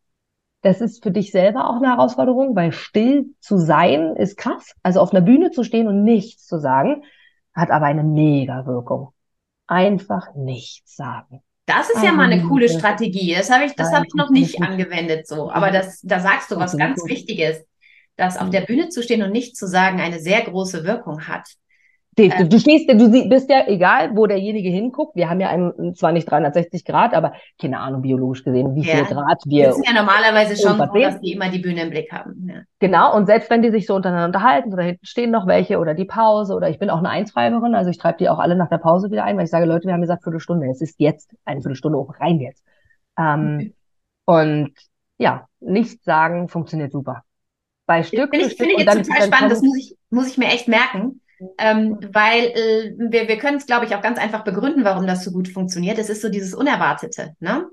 Das 0.61 0.79
ist 0.79 1.03
für 1.03 1.11
dich 1.11 1.31
selber 1.31 1.69
auch 1.69 1.77
eine 1.77 1.87
Herausforderung, 1.87 2.55
weil 2.55 2.71
still 2.71 3.33
zu 3.39 3.57
sein 3.57 4.15
ist 4.15 4.37
krass. 4.37 4.73
Also 4.83 4.99
auf 4.99 5.11
einer 5.11 5.21
Bühne 5.21 5.51
zu 5.51 5.63
stehen 5.63 5.87
und 5.87 6.03
nichts 6.03 6.45
zu 6.45 6.59
sagen, 6.59 7.03
hat 7.53 7.71
aber 7.71 7.87
eine 7.87 8.03
mega 8.03 8.65
Wirkung. 8.65 9.09
Einfach 9.67 10.35
nichts 10.35 10.95
sagen. 10.95 11.41
Das 11.65 11.89
ist 11.89 12.03
ja 12.03 12.11
mal 12.11 12.31
eine 12.31 12.43
coole 12.43 12.69
Strategie. 12.69 13.33
Das 13.33 13.49
habe 13.49 13.65
ich, 13.65 13.73
das 13.75 13.93
habe 13.93 14.05
ich 14.05 14.13
noch 14.13 14.29
nicht 14.29 14.61
angewendet 14.61 15.27
so. 15.27 15.51
Aber 15.51 15.71
das, 15.71 16.01
da 16.01 16.19
sagst 16.19 16.51
du 16.51 16.57
was 16.57 16.77
ganz 16.77 17.03
Wichtiges, 17.05 17.63
dass 18.17 18.37
auf 18.37 18.49
der 18.49 18.61
Bühne 18.61 18.89
zu 18.89 19.01
stehen 19.01 19.23
und 19.23 19.31
nicht 19.31 19.55
zu 19.55 19.67
sagen 19.67 20.01
eine 20.01 20.19
sehr 20.19 20.41
große 20.41 20.83
Wirkung 20.83 21.27
hat. 21.27 21.47
Du, 22.29 22.35
ähm, 22.35 22.49
du 22.49 22.59
stehst, 22.59 22.89
du 22.89 23.29
bist 23.29 23.49
ja 23.49 23.67
egal, 23.67 24.15
wo 24.15 24.27
derjenige 24.27 24.69
hinguckt. 24.69 25.15
Wir 25.15 25.29
haben 25.29 25.39
ja 25.39 25.49
einen, 25.49 25.95
zwar 25.95 26.11
nicht 26.11 26.29
360 26.29 26.85
Grad, 26.85 27.13
aber 27.13 27.33
keine 27.59 27.79
Ahnung, 27.79 28.01
biologisch 28.01 28.43
gesehen, 28.43 28.75
wie 28.75 28.83
ja. 28.83 28.95
viel 28.95 29.05
Grad 29.05 29.41
wir. 29.45 29.67
Das 29.67 29.75
sind 29.75 29.87
ja 29.87 29.93
normalerweise 29.93 30.55
schon 30.55 30.77
so, 30.77 30.85
dass 30.85 31.19
die 31.21 31.33
immer 31.33 31.49
die 31.49 31.59
Bühne 31.59 31.83
im 31.83 31.89
Blick 31.89 32.11
haben. 32.11 32.47
Ja. 32.47 32.61
Genau, 32.79 33.15
und 33.15 33.25
selbst 33.25 33.49
wenn 33.49 33.61
die 33.61 33.71
sich 33.71 33.87
so 33.87 33.95
untereinander 33.95 34.27
unterhalten, 34.27 34.73
oder 34.73 34.83
hinten 34.83 35.05
stehen 35.05 35.31
noch 35.31 35.47
welche 35.47 35.79
oder 35.79 35.93
die 35.93 36.05
Pause, 36.05 36.53
oder 36.53 36.69
ich 36.69 36.79
bin 36.79 36.89
auch 36.89 36.99
eine 36.99 37.09
Eintreiberin, 37.09 37.75
also 37.75 37.89
ich 37.89 37.97
treibe 37.97 38.17
die 38.19 38.29
auch 38.29 38.39
alle 38.39 38.55
nach 38.55 38.69
der 38.69 38.77
Pause 38.77 39.11
wieder 39.11 39.23
ein, 39.23 39.37
weil 39.37 39.45
ich 39.45 39.51
sage, 39.51 39.65
Leute, 39.65 39.87
wir 39.87 39.93
haben 39.93 40.01
gesagt 40.01 40.23
Viertelstunde, 40.23 40.67
es 40.69 40.81
ist 40.81 40.99
jetzt 40.99 41.35
eine 41.45 41.61
Viertelstunde 41.61 41.97
hoch, 41.97 42.13
rein 42.19 42.39
jetzt. 42.39 42.63
Ähm, 43.17 43.55
okay. 43.55 43.73
Und 44.25 44.71
ja, 45.17 45.47
nichts 45.59 46.03
sagen 46.03 46.47
funktioniert 46.47 46.91
super. 46.91 47.23
Bei 47.85 48.03
Stück 48.03 48.29
Finde 48.29 48.45
ich, 48.47 48.55
find 48.55 48.71
ich 48.71 48.85
jetzt 48.85 49.07
total 49.07 49.27
spannend, 49.27 49.51
das 49.51 49.61
muss 49.61 49.77
ich, 49.77 49.97
muss 50.09 50.27
ich 50.27 50.37
mir 50.37 50.45
echt 50.45 50.67
merken 50.67 51.21
ähm, 51.57 51.97
weil 52.11 52.45
äh, 52.45 52.93
wir, 52.97 53.27
wir 53.27 53.37
können 53.37 53.57
es, 53.57 53.65
glaube 53.65 53.85
ich, 53.85 53.95
auch 53.95 54.01
ganz 54.01 54.19
einfach 54.19 54.43
begründen, 54.43 54.83
warum 54.83 55.07
das 55.07 55.23
so 55.23 55.31
gut 55.31 55.47
funktioniert. 55.47 55.97
Es 55.97 56.09
ist 56.09 56.21
so 56.21 56.29
dieses 56.29 56.53
Unerwartete. 56.53 57.35
Ne? 57.39 57.65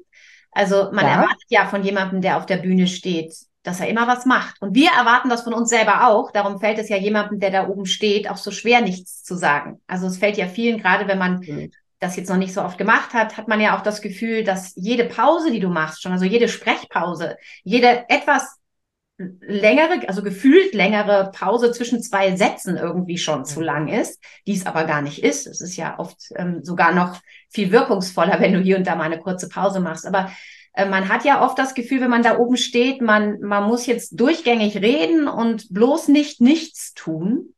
Also 0.53 0.91
man 0.93 1.05
ja. 1.05 1.13
erwartet 1.13 1.47
ja 1.49 1.67
von 1.67 1.83
jemandem, 1.83 2.21
der 2.21 2.37
auf 2.37 2.47
der 2.47 2.57
Bühne 2.57 2.87
steht, 2.87 3.35
dass 3.63 3.81
er 3.81 3.89
immer 3.89 4.07
was 4.07 4.25
macht. 4.25 4.61
Und 4.63 4.75
wir 4.75 4.91
erwarten 4.91 5.29
das 5.29 5.43
von 5.43 5.53
uns 5.53 5.69
selber 5.69 6.09
auch. 6.09 6.31
Darum 6.33 6.61
fällt 6.61 6.79
es 6.79 6.89
ja 6.89 6.97
jemandem, 6.97 7.39
der 7.41 7.51
da 7.51 7.69
oben 7.69 7.87
steht, 7.87 8.31
auch 8.31 8.37
so 8.37 8.51
schwer, 8.51 8.81
nichts 8.81 9.23
zu 9.23 9.37
sagen. 9.37 9.81
Also 9.87 10.07
es 10.07 10.19
fällt 10.19 10.37
ja 10.37 10.47
vielen, 10.47 10.79
gerade 10.79 11.07
wenn 11.07 11.19
man 11.19 11.41
mhm. 11.41 11.71
das 12.01 12.17
jetzt 12.17 12.29
noch 12.31 12.37
nicht 12.37 12.55
so 12.55 12.63
oft 12.63 12.79
gemacht 12.79 13.13
hat, 13.13 13.37
hat 13.37 13.49
man 13.49 13.61
ja 13.61 13.77
auch 13.77 13.83
das 13.83 14.01
Gefühl, 14.01 14.45
dass 14.45 14.73
jede 14.77 15.05
Pause, 15.05 15.51
die 15.51 15.61
du 15.61 15.69
machst, 15.69 16.03
schon, 16.03 16.13
also 16.13 16.25
jede 16.25 16.49
Sprechpause, 16.49 17.37
jede 17.63 18.09
etwas 18.09 18.59
längere, 19.19 20.09
also 20.09 20.23
gefühlt 20.23 20.75
längere 20.75 21.33
Pause 21.35 21.73
zwischen 21.73 22.03
zwei 22.03 22.37
Sätzen 22.37 22.77
irgendwie 22.77 23.19
schon 23.19 23.45
zu 23.45 23.61
lang 23.61 23.89
ist, 23.89 24.23
die 24.47 24.55
es 24.55 24.65
aber 24.65 24.85
gar 24.85 25.03
nicht 25.03 25.25
ist. 25.25 25.47
Es 25.47 25.61
ist 25.61 25.77
ja 25.77 25.99
oft 25.99 26.17
ähm, 26.37 26.61
sogar 26.63 26.95
noch 26.95 27.21
viel 27.51 27.73
wirkungsvoller, 27.73 28.41
wenn 28.41 28.53
du 28.53 28.61
hier 28.61 28.77
und 28.77 28.87
da 28.87 28.95
mal 28.95 29.05
eine 29.05 29.19
kurze 29.19 29.49
Pause 29.49 29.81
machst. 29.81 30.07
Aber 30.07 30.31
äh, 30.73 30.87
man 30.87 31.09
hat 31.09 31.25
ja 31.25 31.45
oft 31.45 31.59
das 31.59 31.75
Gefühl, 31.75 32.01
wenn 32.01 32.11
man 32.11 32.23
da 32.23 32.39
oben 32.39 32.57
steht, 32.57 33.01
man, 33.03 33.41
man 33.41 33.65
muss 33.65 33.87
jetzt 33.87 34.19
durchgängig 34.21 34.77
reden 34.77 35.27
und 35.27 35.69
bloß 35.71 36.09
nicht 36.09 36.41
nichts 36.41 36.95
tun. 36.95 37.55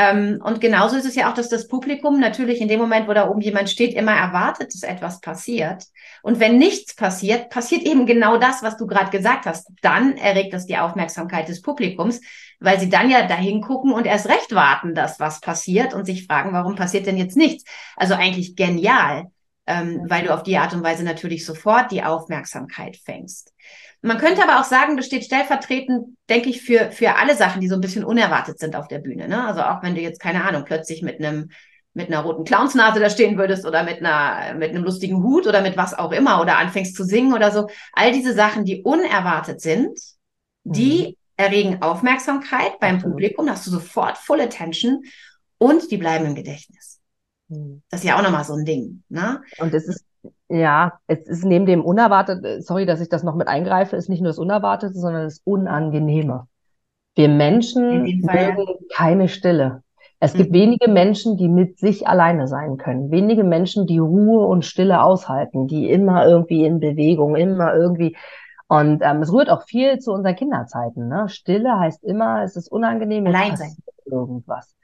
Ähm, 0.00 0.40
und 0.42 0.62
genauso 0.62 0.96
ist 0.96 1.04
es 1.04 1.14
ja 1.14 1.30
auch, 1.30 1.34
dass 1.34 1.50
das 1.50 1.68
Publikum 1.68 2.18
natürlich 2.18 2.62
in 2.62 2.68
dem 2.68 2.80
Moment, 2.80 3.06
wo 3.06 3.12
da 3.12 3.28
oben 3.28 3.42
jemand 3.42 3.68
steht, 3.68 3.92
immer 3.92 4.14
erwartet, 4.14 4.72
dass 4.72 4.82
etwas 4.82 5.20
passiert. 5.20 5.84
Und 6.22 6.40
wenn 6.40 6.56
nichts 6.56 6.94
passiert, 6.94 7.50
passiert 7.50 7.82
eben 7.82 8.06
genau 8.06 8.38
das, 8.38 8.62
was 8.62 8.78
du 8.78 8.86
gerade 8.86 9.10
gesagt 9.10 9.44
hast. 9.44 9.70
Dann 9.82 10.16
erregt 10.16 10.54
das 10.54 10.64
die 10.64 10.78
Aufmerksamkeit 10.78 11.48
des 11.48 11.60
Publikums, 11.60 12.22
weil 12.60 12.80
sie 12.80 12.88
dann 12.88 13.10
ja 13.10 13.26
dahin 13.26 13.60
gucken 13.60 13.92
und 13.92 14.06
erst 14.06 14.26
recht 14.30 14.54
warten, 14.54 14.94
dass 14.94 15.20
was 15.20 15.40
passiert 15.40 15.92
und 15.92 16.06
sich 16.06 16.24
fragen, 16.24 16.54
warum 16.54 16.76
passiert 16.76 17.04
denn 17.04 17.18
jetzt 17.18 17.36
nichts? 17.36 17.64
Also 17.94 18.14
eigentlich 18.14 18.56
genial, 18.56 19.26
ähm, 19.66 20.06
weil 20.08 20.24
du 20.24 20.32
auf 20.32 20.42
die 20.42 20.56
Art 20.56 20.72
und 20.72 20.82
Weise 20.82 21.04
natürlich 21.04 21.44
sofort 21.44 21.92
die 21.92 22.02
Aufmerksamkeit 22.02 22.96
fängst. 22.96 23.52
Man 24.02 24.18
könnte 24.18 24.42
aber 24.42 24.60
auch 24.60 24.64
sagen, 24.64 24.96
das 24.96 25.06
steht 25.06 25.24
stellvertretend, 25.24 26.16
denke 26.28 26.48
ich, 26.48 26.62
für, 26.62 26.90
für 26.90 27.16
alle 27.16 27.36
Sachen, 27.36 27.60
die 27.60 27.68
so 27.68 27.74
ein 27.74 27.82
bisschen 27.82 28.04
unerwartet 28.04 28.58
sind 28.58 28.74
auf 28.74 28.88
der 28.88 28.98
Bühne. 28.98 29.28
Ne? 29.28 29.46
Also 29.46 29.60
auch 29.62 29.82
wenn 29.82 29.94
du 29.94 30.00
jetzt, 30.00 30.20
keine 30.20 30.44
Ahnung, 30.44 30.64
plötzlich 30.64 31.02
mit 31.02 31.18
einem 31.18 31.50
mit 31.92 32.06
einer 32.06 32.20
roten 32.20 32.44
Clownsnase 32.44 33.00
da 33.00 33.10
stehen 33.10 33.36
würdest 33.36 33.66
oder 33.66 33.82
mit 33.82 33.98
einer 33.98 34.54
mit 34.54 34.70
einem 34.70 34.84
lustigen 34.84 35.24
Hut 35.24 35.48
oder 35.48 35.60
mit 35.60 35.76
was 35.76 35.92
auch 35.92 36.12
immer 36.12 36.40
oder 36.40 36.56
anfängst 36.56 36.94
zu 36.94 37.04
singen 37.04 37.32
oder 37.32 37.50
so. 37.50 37.68
All 37.92 38.12
diese 38.12 38.32
Sachen, 38.32 38.64
die 38.64 38.82
unerwartet 38.82 39.60
sind, 39.60 39.98
die 40.62 41.08
mhm. 41.08 41.14
erregen 41.36 41.82
Aufmerksamkeit 41.82 42.78
beim 42.78 42.96
Absolut. 42.96 43.14
Publikum, 43.14 43.46
da 43.46 43.52
hast 43.52 43.66
du 43.66 43.72
sofort 43.72 44.18
Full 44.18 44.40
Attention 44.40 45.02
und 45.58 45.90
die 45.90 45.96
bleiben 45.96 46.26
im 46.26 46.34
Gedächtnis. 46.36 47.00
Mhm. 47.48 47.82
Das 47.90 48.00
ist 48.00 48.06
ja 48.06 48.16
auch 48.16 48.22
nochmal 48.22 48.44
so 48.44 48.54
ein 48.54 48.64
Ding. 48.64 49.02
Ne? 49.08 49.42
Und 49.58 49.74
es 49.74 49.88
ist 49.88 50.04
ja, 50.50 50.98
es 51.06 51.26
ist 51.26 51.44
neben 51.44 51.64
dem 51.64 51.84
Unerwarteten, 51.84 52.60
sorry, 52.60 52.84
dass 52.84 53.00
ich 53.00 53.08
das 53.08 53.22
noch 53.22 53.36
mit 53.36 53.48
eingreife, 53.48 53.96
ist 53.96 54.08
nicht 54.08 54.20
nur 54.20 54.30
das 54.30 54.38
Unerwartete, 54.38 54.94
sondern 54.94 55.24
das 55.24 55.40
Unangenehme. 55.44 56.48
Wir 57.14 57.28
Menschen 57.28 58.02
mögen 58.02 58.66
keine 58.92 59.28
Stille. 59.28 59.82
Es 60.18 60.34
gibt 60.34 60.50
mhm. 60.50 60.54
wenige 60.54 60.90
Menschen, 60.90 61.36
die 61.36 61.48
mit 61.48 61.78
sich 61.78 62.06
alleine 62.06 62.46
sein 62.46 62.76
können. 62.76 63.10
Wenige 63.10 63.42
Menschen, 63.42 63.86
die 63.86 63.98
Ruhe 63.98 64.44
und 64.46 64.64
Stille 64.64 65.02
aushalten, 65.02 65.66
die 65.66 65.90
immer 65.90 66.26
irgendwie 66.26 66.64
in 66.64 66.78
Bewegung, 66.80 67.36
immer 67.36 67.74
irgendwie. 67.74 68.16
Und 68.68 69.02
ähm, 69.02 69.22
es 69.22 69.32
rührt 69.32 69.50
auch 69.50 69.62
viel 69.62 69.98
zu 69.98 70.12
unseren 70.12 70.36
Kinderzeiten. 70.36 71.08
Ne? 71.08 71.28
Stille 71.28 71.78
heißt 71.78 72.04
immer, 72.04 72.42
es 72.42 72.56
ist 72.56 72.70
unangenehm, 72.70 73.26
allein 73.26 73.56
sein. 73.56 73.74
Irgendwas. 74.04 74.76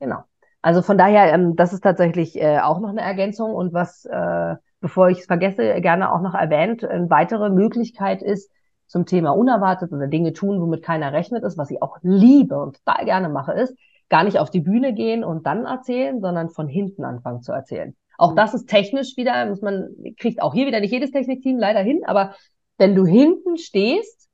Genau. 0.00 0.24
Also 0.60 0.82
von 0.82 0.98
daher, 0.98 1.32
ähm, 1.32 1.56
das 1.56 1.72
ist 1.72 1.82
tatsächlich 1.82 2.40
äh, 2.40 2.58
auch 2.58 2.80
noch 2.80 2.90
eine 2.90 3.00
Ergänzung. 3.00 3.54
Und 3.54 3.72
was 3.72 4.04
äh, 4.06 4.56
bevor 4.80 5.08
ich 5.08 5.20
es 5.20 5.26
vergesse, 5.26 5.80
gerne 5.80 6.12
auch 6.12 6.20
noch 6.20 6.34
erwähnt, 6.34 6.84
eine 6.84 7.10
weitere 7.10 7.50
Möglichkeit 7.50 8.22
ist 8.22 8.50
zum 8.86 9.06
Thema 9.06 9.30
unerwartet 9.30 9.92
oder 9.92 10.08
Dinge 10.08 10.32
tun, 10.32 10.60
womit 10.60 10.82
keiner 10.82 11.12
rechnet 11.12 11.44
ist, 11.44 11.56
was 11.56 11.70
ich 11.70 11.80
auch 11.80 11.98
liebe 12.02 12.58
und 12.58 12.82
total 12.84 13.04
gerne 13.04 13.28
mache, 13.28 13.52
ist 13.52 13.76
gar 14.08 14.24
nicht 14.24 14.38
auf 14.38 14.50
die 14.50 14.60
Bühne 14.60 14.92
gehen 14.92 15.22
und 15.22 15.46
dann 15.46 15.64
erzählen, 15.64 16.20
sondern 16.20 16.50
von 16.50 16.66
hinten 16.66 17.04
anfangen 17.04 17.42
zu 17.42 17.52
erzählen. 17.52 17.94
Auch 18.18 18.34
das 18.34 18.52
ist 18.52 18.68
technisch 18.68 19.16
wieder, 19.16 19.46
muss 19.46 19.62
man, 19.62 19.94
kriegt 20.18 20.42
auch 20.42 20.52
hier 20.52 20.66
wieder 20.66 20.80
nicht 20.80 20.92
jedes 20.92 21.12
Technikteam 21.12 21.58
leider 21.58 21.80
hin, 21.80 22.02
aber 22.04 22.34
wenn 22.76 22.94
du 22.94 23.06
hinten 23.06 23.56
stehst, 23.56 24.28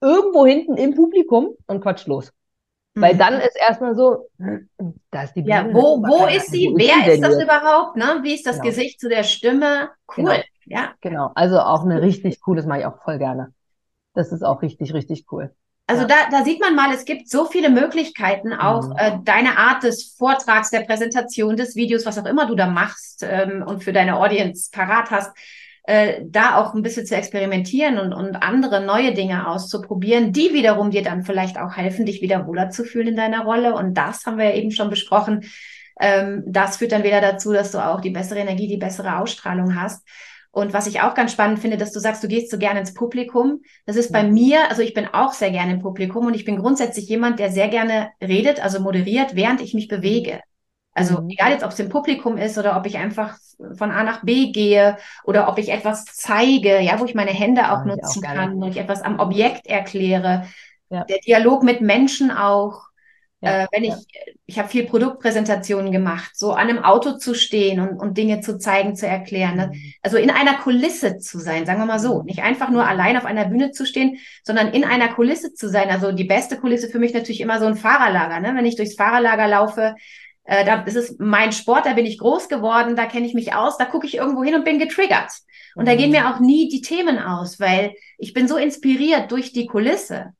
irgendwo 0.00 0.44
hinten 0.44 0.76
im 0.76 0.94
Publikum 0.94 1.50
und 1.66 1.80
quatsch 1.80 2.06
los. 2.06 2.32
Weil 3.00 3.16
dann 3.16 3.34
ist 3.34 3.56
erstmal 3.56 3.94
so, 3.94 4.28
da 5.10 5.22
ist 5.22 5.34
die 5.34 5.42
Bühne. 5.42 5.54
Ja, 5.54 5.72
wo, 5.72 6.02
wo 6.02 6.26
ist 6.26 6.50
sie? 6.50 6.68
Wo 6.72 6.78
Wer 6.78 7.06
ist, 7.06 7.14
ist 7.14 7.24
das 7.24 7.34
jetzt? 7.34 7.42
überhaupt? 7.42 7.96
Ne? 7.96 8.20
Wie 8.22 8.34
ist 8.34 8.46
das 8.46 8.56
genau. 8.56 8.68
Gesicht 8.68 9.00
zu 9.00 9.08
der 9.08 9.22
Stimme? 9.22 9.90
Cool. 10.16 10.24
Genau. 10.24 10.40
Ja. 10.66 10.92
Genau. 11.00 11.32
Also 11.34 11.58
auch 11.58 11.84
eine 11.84 12.00
richtig 12.00 12.40
cool, 12.46 12.56
das 12.56 12.66
mache 12.66 12.80
ich 12.80 12.86
auch 12.86 13.02
voll 13.02 13.18
gerne. 13.18 13.52
Das 14.14 14.32
ist 14.32 14.42
auch 14.42 14.62
richtig, 14.62 14.94
richtig 14.94 15.26
cool. 15.32 15.54
Also 15.86 16.02
ja. 16.02 16.08
da, 16.08 16.14
da 16.30 16.44
sieht 16.44 16.60
man 16.60 16.76
mal, 16.76 16.94
es 16.94 17.04
gibt 17.04 17.28
so 17.28 17.46
viele 17.46 17.68
Möglichkeiten, 17.68 18.52
auch 18.52 18.90
mhm. 18.90 18.96
äh, 18.96 19.18
deine 19.24 19.58
Art 19.58 19.82
des 19.82 20.14
Vortrags, 20.16 20.70
der 20.70 20.82
Präsentation, 20.82 21.56
des 21.56 21.74
Videos, 21.74 22.06
was 22.06 22.16
auch 22.16 22.26
immer 22.26 22.46
du 22.46 22.54
da 22.54 22.68
machst 22.68 23.24
ähm, 23.28 23.64
und 23.66 23.82
für 23.82 23.92
deine 23.92 24.16
Audience 24.16 24.70
parat 24.72 25.10
hast, 25.10 25.36
äh, 25.84 26.22
da 26.24 26.56
auch 26.56 26.74
ein 26.74 26.82
bisschen 26.82 27.06
zu 27.06 27.16
experimentieren 27.16 27.98
und, 27.98 28.12
und 28.12 28.36
andere 28.36 28.84
neue 28.84 29.14
Dinge 29.14 29.48
auszuprobieren, 29.48 30.32
die 30.32 30.52
wiederum 30.52 30.90
dir 30.90 31.02
dann 31.02 31.24
vielleicht 31.24 31.58
auch 31.58 31.76
helfen, 31.76 32.06
dich 32.06 32.22
wieder 32.22 32.46
wohler 32.46 32.70
zu 32.70 32.84
fühlen 32.84 33.08
in 33.08 33.16
deiner 33.16 33.44
Rolle. 33.44 33.74
Und 33.74 33.94
das 33.94 34.26
haben 34.26 34.38
wir 34.38 34.46
ja 34.46 34.54
eben 34.54 34.70
schon 34.70 34.90
besprochen. 34.90 35.44
Ähm, 36.00 36.42
das 36.46 36.76
führt 36.76 36.92
dann 36.92 37.04
wieder 37.04 37.20
dazu, 37.20 37.52
dass 37.52 37.72
du 37.72 37.78
auch 37.78 38.00
die 38.00 38.10
bessere 38.10 38.40
Energie, 38.40 38.68
die 38.68 38.76
bessere 38.76 39.18
Ausstrahlung 39.18 39.80
hast. 39.80 40.06
Und 40.52 40.72
was 40.72 40.88
ich 40.88 41.00
auch 41.00 41.14
ganz 41.14 41.32
spannend 41.32 41.60
finde, 41.60 41.76
dass 41.76 41.92
du 41.92 42.00
sagst, 42.00 42.24
du 42.24 42.28
gehst 42.28 42.50
so 42.50 42.58
gerne 42.58 42.80
ins 42.80 42.92
Publikum. 42.92 43.62
Das 43.86 43.96
ist 43.96 44.12
bei 44.12 44.24
mir, 44.24 44.68
also 44.68 44.82
ich 44.82 44.94
bin 44.94 45.06
auch 45.06 45.32
sehr 45.32 45.52
gerne 45.52 45.74
im 45.74 45.80
Publikum 45.80 46.26
und 46.26 46.34
ich 46.34 46.44
bin 46.44 46.56
grundsätzlich 46.56 47.08
jemand, 47.08 47.38
der 47.38 47.52
sehr 47.52 47.68
gerne 47.68 48.10
redet, 48.20 48.62
also 48.62 48.80
moderiert, 48.80 49.36
während 49.36 49.60
ich 49.60 49.74
mich 49.74 49.86
bewege. 49.86 50.40
Also 51.00 51.22
mhm. 51.22 51.30
egal 51.30 51.52
jetzt, 51.52 51.64
ob 51.64 51.70
es 51.70 51.78
im 51.78 51.88
Publikum 51.88 52.36
ist 52.36 52.58
oder 52.58 52.76
ob 52.76 52.86
ich 52.86 52.98
einfach 52.98 53.38
von 53.74 53.90
A 53.90 54.04
nach 54.04 54.22
B 54.22 54.52
gehe 54.52 54.98
oder 55.24 55.48
ob 55.48 55.58
ich 55.58 55.70
etwas 55.70 56.04
zeige, 56.04 56.80
ja, 56.80 57.00
wo 57.00 57.04
ich 57.06 57.14
meine 57.14 57.30
Hände 57.30 57.72
auch 57.72 57.86
ja, 57.86 57.96
nutzen 57.96 58.24
auch 58.24 58.34
kann, 58.34 58.60
wo 58.60 58.66
ich 58.66 58.76
etwas 58.76 59.02
am 59.02 59.18
Objekt 59.18 59.66
erkläre. 59.66 60.46
Ja. 60.90 61.04
Der 61.04 61.18
Dialog 61.18 61.62
mit 61.62 61.80
Menschen 61.80 62.30
auch. 62.30 62.90
Ja, 63.42 63.62
äh, 63.62 63.66
wenn 63.72 63.84
ich, 63.84 63.94
ich 64.44 64.58
habe 64.58 64.68
viel 64.68 64.84
Produktpräsentationen 64.84 65.92
gemacht, 65.92 66.32
so 66.34 66.52
an 66.52 66.68
einem 66.68 66.84
Auto 66.84 67.12
zu 67.12 67.34
stehen 67.34 67.80
und, 67.80 67.98
und 67.98 68.18
Dinge 68.18 68.42
zu 68.42 68.58
zeigen, 68.58 68.96
zu 68.96 69.06
erklären. 69.06 69.56
Ne? 69.56 69.70
Mhm. 69.72 69.92
Also 70.02 70.18
in 70.18 70.30
einer 70.30 70.58
Kulisse 70.58 71.16
zu 71.16 71.38
sein, 71.38 71.64
sagen 71.64 71.78
wir 71.78 71.86
mal 71.86 71.98
so. 71.98 72.18
Mhm. 72.18 72.26
Nicht 72.26 72.42
einfach 72.42 72.68
nur 72.68 72.86
allein 72.86 73.16
auf 73.16 73.24
einer 73.24 73.46
Bühne 73.46 73.70
zu 73.70 73.86
stehen, 73.86 74.18
sondern 74.44 74.74
in 74.74 74.84
einer 74.84 75.08
Kulisse 75.08 75.54
zu 75.54 75.70
sein. 75.70 75.88
Also 75.88 76.12
die 76.12 76.24
beste 76.24 76.58
Kulisse 76.58 76.90
für 76.90 76.98
mich 76.98 77.14
natürlich 77.14 77.40
immer 77.40 77.58
so 77.58 77.64
ein 77.64 77.76
Fahrerlager. 77.76 78.40
Ne? 78.40 78.52
Wenn 78.54 78.66
ich 78.66 78.76
durchs 78.76 78.96
Fahrerlager 78.96 79.48
laufe, 79.48 79.94
äh, 80.50 80.64
da 80.64 80.82
ist 80.82 80.96
es 80.96 81.14
mein 81.20 81.52
Sport, 81.52 81.86
da 81.86 81.92
bin 81.92 82.06
ich 82.06 82.18
groß 82.18 82.48
geworden, 82.48 82.96
da 82.96 83.06
kenne 83.06 83.24
ich 83.24 83.34
mich 83.34 83.54
aus, 83.54 83.78
da 83.78 83.84
gucke 83.84 84.08
ich 84.08 84.16
irgendwo 84.16 84.42
hin 84.42 84.56
und 84.56 84.64
bin 84.64 84.80
getriggert. 84.80 85.30
Und 85.76 85.84
mhm. 85.84 85.86
da 85.86 85.94
gehen 85.94 86.10
mir 86.10 86.28
auch 86.28 86.40
nie 86.40 86.68
die 86.68 86.80
Themen 86.80 87.20
aus, 87.20 87.60
weil 87.60 87.94
ich 88.18 88.32
bin 88.32 88.48
so 88.48 88.56
inspiriert 88.56 89.30
durch 89.30 89.52
die 89.52 89.66
Kulisse. 89.66 90.32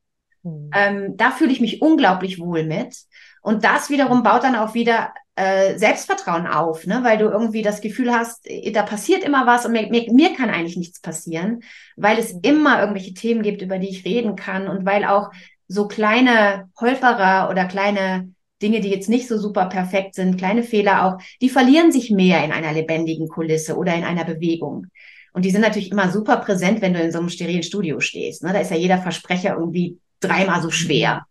Mhm. 0.43 0.69
Ähm, 0.75 1.13
da 1.15 1.31
fühle 1.31 1.53
ich 1.53 1.61
mich 1.61 1.81
unglaublich 1.81 2.39
wohl 2.39 2.65
mit. 2.65 2.93
Und 3.41 3.63
das 3.63 3.89
wiederum 3.89 4.21
baut 4.21 4.43
dann 4.43 4.57
auch 4.57 4.73
wieder 4.73 5.13
äh, 5.35 5.77
Selbstvertrauen 5.77 6.45
auf, 6.45 6.85
ne? 6.85 6.99
weil 7.03 7.17
du 7.17 7.29
irgendwie 7.29 7.61
das 7.61 7.79
Gefühl 7.79 8.13
hast, 8.13 8.45
da 8.73 8.83
passiert 8.83 9.23
immer 9.23 9.47
was 9.47 9.65
und 9.65 9.71
mir, 9.71 9.87
mir, 9.87 10.11
mir 10.11 10.35
kann 10.35 10.49
eigentlich 10.49 10.75
nichts 10.75 10.99
passieren, 10.99 11.63
weil 11.95 12.19
es 12.19 12.33
mhm. 12.33 12.41
immer 12.43 12.81
irgendwelche 12.81 13.13
Themen 13.13 13.43
gibt, 13.43 13.61
über 13.61 13.79
die 13.79 13.89
ich 13.89 14.03
reden 14.03 14.35
kann 14.35 14.67
und 14.67 14.85
weil 14.85 15.05
auch 15.05 15.31
so 15.69 15.87
kleine 15.87 16.69
Holperer 16.77 17.49
oder 17.49 17.63
kleine 17.63 18.33
Dinge, 18.61 18.81
die 18.81 18.89
jetzt 18.89 19.09
nicht 19.09 19.27
so 19.27 19.37
super 19.37 19.65
perfekt 19.65 20.15
sind, 20.15 20.37
kleine 20.37 20.63
Fehler 20.63 21.05
auch, 21.05 21.21
die 21.41 21.49
verlieren 21.49 21.91
sich 21.91 22.11
mehr 22.11 22.43
in 22.43 22.51
einer 22.51 22.73
lebendigen 22.73 23.27
Kulisse 23.27 23.75
oder 23.75 23.95
in 23.95 24.03
einer 24.03 24.25
Bewegung. 24.25 24.87
Und 25.33 25.45
die 25.45 25.49
sind 25.49 25.61
natürlich 25.61 25.91
immer 25.91 26.09
super 26.09 26.37
präsent, 26.37 26.81
wenn 26.81 26.93
du 26.93 27.01
in 27.01 27.11
so 27.11 27.19
einem 27.19 27.29
sterilen 27.29 27.63
Studio 27.63 27.99
stehst. 27.99 28.43
Ne? 28.43 28.51
Da 28.53 28.59
ist 28.59 28.71
ja 28.71 28.77
jeder 28.77 28.97
Versprecher 28.97 29.55
irgendwie 29.57 29.97
dreimal 30.19 30.61
so 30.61 30.69
schwer, 30.69 31.25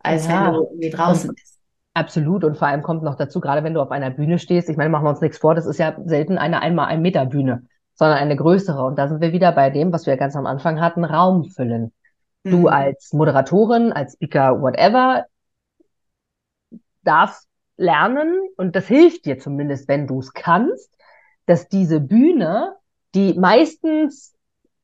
als 0.00 0.26
ja. 0.26 0.46
wenn 0.46 0.52
du 0.52 0.62
irgendwie 0.70 0.90
draußen 0.90 1.30
und, 1.30 1.36
bist. 1.36 1.58
Absolut. 1.94 2.44
Und 2.44 2.58
vor 2.58 2.68
allem 2.68 2.82
kommt 2.82 3.04
noch 3.04 3.14
dazu, 3.14 3.40
gerade 3.40 3.62
wenn 3.62 3.74
du 3.74 3.80
auf 3.80 3.92
einer 3.92 4.10
Bühne 4.10 4.38
stehst, 4.38 4.68
ich 4.68 4.76
meine, 4.76 4.90
machen 4.90 5.04
wir 5.04 5.10
uns 5.10 5.20
nichts 5.20 5.38
vor, 5.38 5.54
das 5.54 5.66
ist 5.66 5.78
ja 5.78 5.96
selten 6.04 6.38
eine 6.38 6.60
einmal 6.60 6.88
ein 6.88 7.02
Meter 7.02 7.26
Bühne, 7.26 7.66
sondern 7.94 8.18
eine 8.18 8.36
größere. 8.36 8.84
Und 8.84 8.98
da 8.98 9.08
sind 9.08 9.20
wir 9.20 9.32
wieder 9.32 9.52
bei 9.52 9.70
dem, 9.70 9.92
was 9.92 10.06
wir 10.06 10.16
ganz 10.16 10.34
am 10.34 10.46
Anfang 10.46 10.80
hatten, 10.80 11.04
Raum 11.04 11.44
füllen. 11.44 11.92
Du 12.42 12.58
mhm. 12.58 12.66
als 12.66 13.12
Moderatorin, 13.12 13.92
als 13.92 14.14
Speaker, 14.14 14.60
whatever, 14.60 15.26
darfst 17.04 17.48
lernen, 17.76 18.32
und 18.56 18.76
das 18.76 18.86
hilft 18.86 19.26
dir 19.26 19.38
zumindest, 19.38 19.88
wenn 19.88 20.06
du 20.06 20.20
es 20.20 20.32
kannst, 20.32 20.96
dass 21.46 21.68
diese 21.68 22.00
Bühne, 22.00 22.74
die 23.14 23.34
meistens 23.34 24.34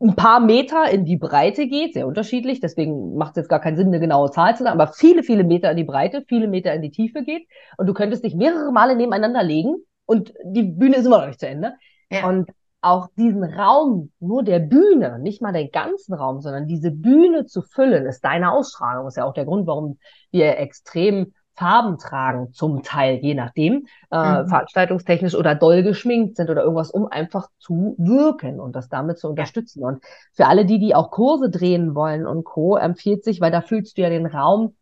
ein 0.03 0.17
paar 0.17 0.41
Meter 0.41 0.91
in 0.91 1.05
die 1.05 1.19
Breite 1.19 1.67
geht, 1.69 1.95
sehr 1.95 2.07
unterschiedlich, 2.07 2.61
deswegen 2.61 3.17
macht 3.17 3.33
es 3.33 3.43
jetzt 3.43 3.49
gar 3.49 3.61
keinen 3.61 3.77
Sinn, 3.77 3.89
eine 3.89 4.01
genaue 4.01 4.31
Zahl 4.31 4.57
zu 4.57 4.65
sagen, 4.65 4.81
aber 4.81 4.93
viele, 4.93 5.23
viele 5.23 5.45
Meter 5.45 5.71
in 5.71 5.77
die 5.77 5.85
Breite, 5.85 6.25
viele 6.27 6.49
Meter 6.49 6.73
in 6.73 6.83
die 6.83 6.91
Tiefe 6.91 7.23
geht 7.23 7.47
und 7.77 7.87
du 7.87 7.93
könntest 7.93 8.25
dich 8.25 8.35
mehrere 8.35 8.73
Male 8.73 8.97
nebeneinander 8.97 9.43
legen 9.43 9.77
und 10.07 10.33
die 10.45 10.63
Bühne 10.63 10.97
ist 10.97 11.07
immer 11.07 11.19
noch 11.19 11.27
nicht 11.27 11.41
zu 11.41 11.49
Ende. 11.49 11.75
Ja. 12.11 12.27
Und 12.29 12.51
auch 12.83 13.09
diesen 13.17 13.45
Raum, 13.45 14.11
nur 14.21 14.43
der 14.43 14.59
Bühne, 14.59 15.19
nicht 15.19 15.43
mal 15.43 15.53
den 15.53 15.71
ganzen 15.71 16.15
Raum, 16.15 16.41
sondern 16.41 16.67
diese 16.67 16.91
Bühne 16.91 17.45
zu 17.45 17.63
füllen, 17.63 18.07
ist 18.07 18.25
deine 18.25 18.53
Ausstrahlung. 18.53 19.07
Ist 19.07 19.19
ja 19.19 19.25
auch 19.25 19.35
der 19.35 19.45
Grund, 19.45 19.67
warum 19.67 19.99
wir 20.31 20.59
extrem 20.59 21.35
Farben 21.61 21.99
tragen, 21.99 22.55
zum 22.55 22.83
Teil, 22.83 23.19
je 23.21 23.35
nachdem, 23.35 23.87
äh, 24.11 24.43
mhm. 24.43 24.49
veranstaltungstechnisch 24.49 25.35
oder 25.35 25.55
doll 25.55 25.83
geschminkt 25.83 26.37
sind 26.37 26.49
oder 26.49 26.63
irgendwas, 26.63 26.91
um 26.91 27.07
einfach 27.07 27.49
zu 27.59 27.97
wirken 27.99 28.61
und 28.61 28.75
das 28.75 28.89
damit 28.89 29.19
zu 29.19 29.29
unterstützen. 29.29 29.85
Und 29.85 30.03
für 30.33 30.47
alle 30.47 30.65
die, 30.65 30.79
die 30.79 30.95
auch 30.95 31.11
Kurse 31.11 31.51
drehen 31.51 31.95
wollen 31.95 32.27
und 32.27 32.45
Co., 32.45 32.79
empfiehlt 32.79 33.25
sich, 33.25 33.43
weil 33.43 33.51
da 33.51 33.61
fühlst 33.61 33.99
du 33.99 34.03
ja 34.03 34.09
den 34.09 34.25
Raum 34.25 34.75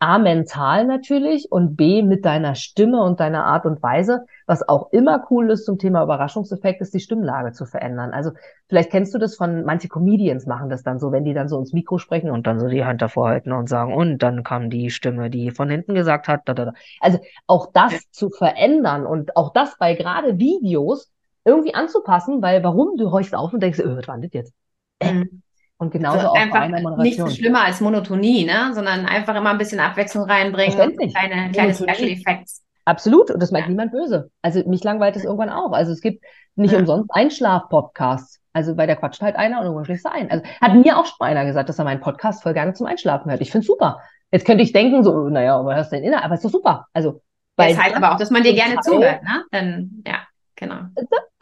A, 0.00 0.18
mental 0.18 0.84
natürlich 0.86 1.50
und 1.50 1.76
B, 1.76 2.02
mit 2.02 2.24
deiner 2.24 2.54
Stimme 2.56 3.02
und 3.02 3.20
deiner 3.20 3.44
Art 3.46 3.64
und 3.64 3.82
Weise. 3.82 4.26
Was 4.46 4.68
auch 4.68 4.92
immer 4.92 5.26
cool 5.30 5.50
ist 5.50 5.64
zum 5.64 5.78
Thema 5.78 6.02
Überraschungseffekt, 6.02 6.82
ist 6.82 6.92
die 6.92 7.00
Stimmlage 7.00 7.52
zu 7.52 7.64
verändern. 7.64 8.12
Also 8.12 8.32
vielleicht 8.68 8.90
kennst 8.90 9.14
du 9.14 9.18
das 9.18 9.34
von, 9.36 9.64
manche 9.64 9.88
Comedians 9.88 10.46
machen 10.46 10.68
das 10.68 10.82
dann 10.82 10.98
so, 10.98 11.10
wenn 11.10 11.24
die 11.24 11.32
dann 11.32 11.48
so 11.48 11.58
ins 11.58 11.72
Mikro 11.72 11.96
sprechen 11.98 12.30
und 12.30 12.46
dann 12.46 12.60
so 12.60 12.68
die 12.68 12.84
Hand 12.84 13.00
davor 13.00 13.28
halten 13.28 13.52
und 13.52 13.68
sagen, 13.68 13.94
und 13.94 14.18
dann 14.18 14.44
kam 14.44 14.68
die 14.68 14.90
Stimme, 14.90 15.30
die 15.30 15.52
von 15.52 15.70
hinten 15.70 15.94
gesagt 15.94 16.28
hat. 16.28 16.42
Da, 16.44 16.54
da, 16.54 16.66
da. 16.66 16.72
Also 17.00 17.18
auch 17.46 17.70
das 17.72 17.92
ja. 17.92 17.98
zu 18.10 18.28
verändern 18.28 19.06
und 19.06 19.36
auch 19.36 19.52
das 19.54 19.78
bei 19.78 19.94
gerade 19.94 20.38
Videos 20.38 21.10
irgendwie 21.44 21.74
anzupassen, 21.74 22.42
weil 22.42 22.62
warum? 22.62 22.96
Du 22.96 23.10
horchst 23.10 23.34
auf 23.34 23.52
und 23.52 23.62
denkst, 23.62 23.78
öh, 23.78 23.96
was 23.96 24.08
war 24.08 24.18
das 24.18 24.32
jetzt? 24.32 24.52
Mhm. 25.02 25.43
Und 25.78 25.90
genauso 25.90 26.18
also 26.18 26.30
auch 26.30 26.34
einfach 26.36 26.60
bei 26.60 26.64
einer 26.64 26.80
Moderation. 26.80 27.28
Nicht 27.28 27.38
schlimmer 27.38 27.64
als 27.64 27.80
Monotonie, 27.80 28.44
ne? 28.44 28.70
sondern 28.74 29.06
einfach 29.06 29.34
immer 29.34 29.50
ein 29.50 29.58
bisschen 29.58 29.80
Abwechslung 29.80 30.24
reinbringen. 30.24 30.96
Kleine, 31.10 31.50
kleine 31.50 31.74
Special 31.74 32.08
Effects. 32.08 32.62
Absolut. 32.84 33.30
Und 33.30 33.42
das 33.42 33.50
meint 33.50 33.64
ja. 33.64 33.70
niemand 33.70 33.92
böse. 33.92 34.30
Also 34.42 34.62
mich 34.68 34.84
langweilt 34.84 35.16
es 35.16 35.24
irgendwann 35.24 35.50
auch. 35.50 35.72
Also 35.72 35.92
es 35.92 36.00
gibt 36.00 36.24
nicht 36.54 36.72
ja. 36.72 36.78
umsonst 36.78 37.10
Einschlaf-Podcasts. 37.12 38.40
Also 38.52 38.76
bei 38.76 38.86
der 38.86 38.96
quatscht 38.96 39.20
halt 39.20 39.34
einer 39.34 39.58
und 39.58 39.64
irgendwann 39.64 39.84
schläfst 39.84 40.04
du 40.04 40.12
ein. 40.12 40.30
Also 40.30 40.44
hat 40.60 40.74
mir 40.74 40.96
auch 40.96 41.06
schon 41.06 41.16
mal 41.18 41.26
einer 41.26 41.44
gesagt, 41.44 41.68
dass 41.68 41.78
er 41.78 41.84
meinen 41.84 42.00
Podcast 42.00 42.42
voll 42.42 42.54
gerne 42.54 42.72
zum 42.72 42.86
Einschlafen 42.86 43.30
hört. 43.30 43.40
Ich 43.40 43.50
finde 43.50 43.66
super. 43.66 44.00
Jetzt 44.30 44.46
könnte 44.46 44.62
ich 44.62 44.72
denken, 44.72 45.02
so, 45.02 45.28
naja, 45.28 45.58
aber 45.58 45.74
hörst 45.74 45.92
du 45.92 45.96
denn 45.96 46.04
inner? 46.04 46.24
Aber 46.24 46.34
ist 46.34 46.44
doch 46.44 46.50
super. 46.50 46.86
Also, 46.92 47.22
weil 47.56 47.74
das 47.74 47.82
heißt 47.82 47.96
aber 47.96 48.12
auch, 48.12 48.18
dass 48.18 48.30
man 48.30 48.42
dir 48.42 48.54
gerne 48.54 48.80
zuhört, 48.80 49.22
ne? 49.22 49.44
Dann, 49.50 50.02
ja. 50.06 50.18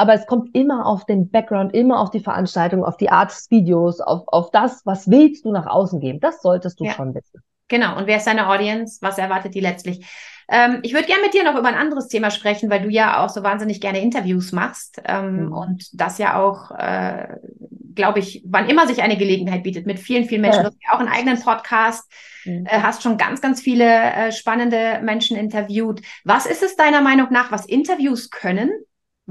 Aber 0.02 0.14
es 0.14 0.26
kommt 0.26 0.52
immer 0.52 0.84
auf 0.84 1.06
den 1.06 1.30
Background, 1.30 1.74
immer 1.74 2.00
auf 2.00 2.10
die 2.10 2.18
Veranstaltung, 2.18 2.84
auf 2.84 2.96
die 2.96 3.08
Art 3.08 3.30
des 3.30 3.48
Videos, 3.52 4.00
auf, 4.00 4.24
auf 4.26 4.50
das, 4.50 4.84
was 4.84 5.08
willst 5.08 5.44
du 5.44 5.52
nach 5.52 5.66
außen 5.66 6.00
geben. 6.00 6.18
Das 6.18 6.42
solltest 6.42 6.80
du 6.80 6.86
ja. 6.86 6.92
schon 6.92 7.14
wissen. 7.14 7.40
Genau. 7.68 7.96
Und 7.96 8.08
wer 8.08 8.16
ist 8.16 8.26
deine 8.26 8.48
Audience? 8.48 8.98
Was 9.00 9.16
erwartet 9.16 9.54
die 9.54 9.60
letztlich? 9.60 10.04
Ähm, 10.48 10.80
ich 10.82 10.92
würde 10.92 11.06
gerne 11.06 11.22
mit 11.22 11.34
dir 11.34 11.44
noch 11.44 11.56
über 11.56 11.68
ein 11.68 11.76
anderes 11.76 12.08
Thema 12.08 12.32
sprechen, 12.32 12.68
weil 12.68 12.82
du 12.82 12.88
ja 12.88 13.24
auch 13.24 13.28
so 13.28 13.44
wahnsinnig 13.44 13.80
gerne 13.80 14.02
Interviews 14.02 14.50
machst 14.50 15.00
ähm, 15.04 15.44
mhm. 15.44 15.52
und 15.52 15.88
das 15.92 16.18
ja 16.18 16.42
auch, 16.42 16.72
äh, 16.72 17.36
glaube 17.94 18.18
ich, 18.18 18.42
wann 18.44 18.68
immer 18.68 18.88
sich 18.88 19.04
eine 19.04 19.16
Gelegenheit 19.16 19.62
bietet, 19.62 19.86
mit 19.86 20.00
vielen, 20.00 20.24
vielen 20.24 20.40
Menschen. 20.40 20.64
Ja. 20.64 20.70
Du 20.70 20.74
hast 20.74 20.82
ja 20.84 20.96
auch 20.96 20.98
einen 20.98 21.10
eigenen 21.10 21.40
Podcast, 21.40 22.12
mhm. 22.44 22.66
äh, 22.66 22.80
hast 22.82 23.04
schon 23.04 23.18
ganz, 23.18 23.40
ganz 23.40 23.60
viele 23.60 23.84
äh, 23.84 24.32
spannende 24.32 24.98
Menschen 25.00 25.36
interviewt. 25.36 26.02
Was 26.24 26.46
ist 26.46 26.64
es 26.64 26.74
deiner 26.74 27.02
Meinung 27.02 27.28
nach, 27.30 27.52
was 27.52 27.66
Interviews 27.66 28.30
können, 28.30 28.72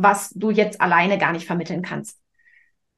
was 0.02 0.30
du 0.32 0.52
jetzt 0.52 0.82
alleine 0.82 1.18
gar 1.18 1.32
nicht 1.32 1.48
vermitteln 1.48 1.82
kannst. 1.82 2.20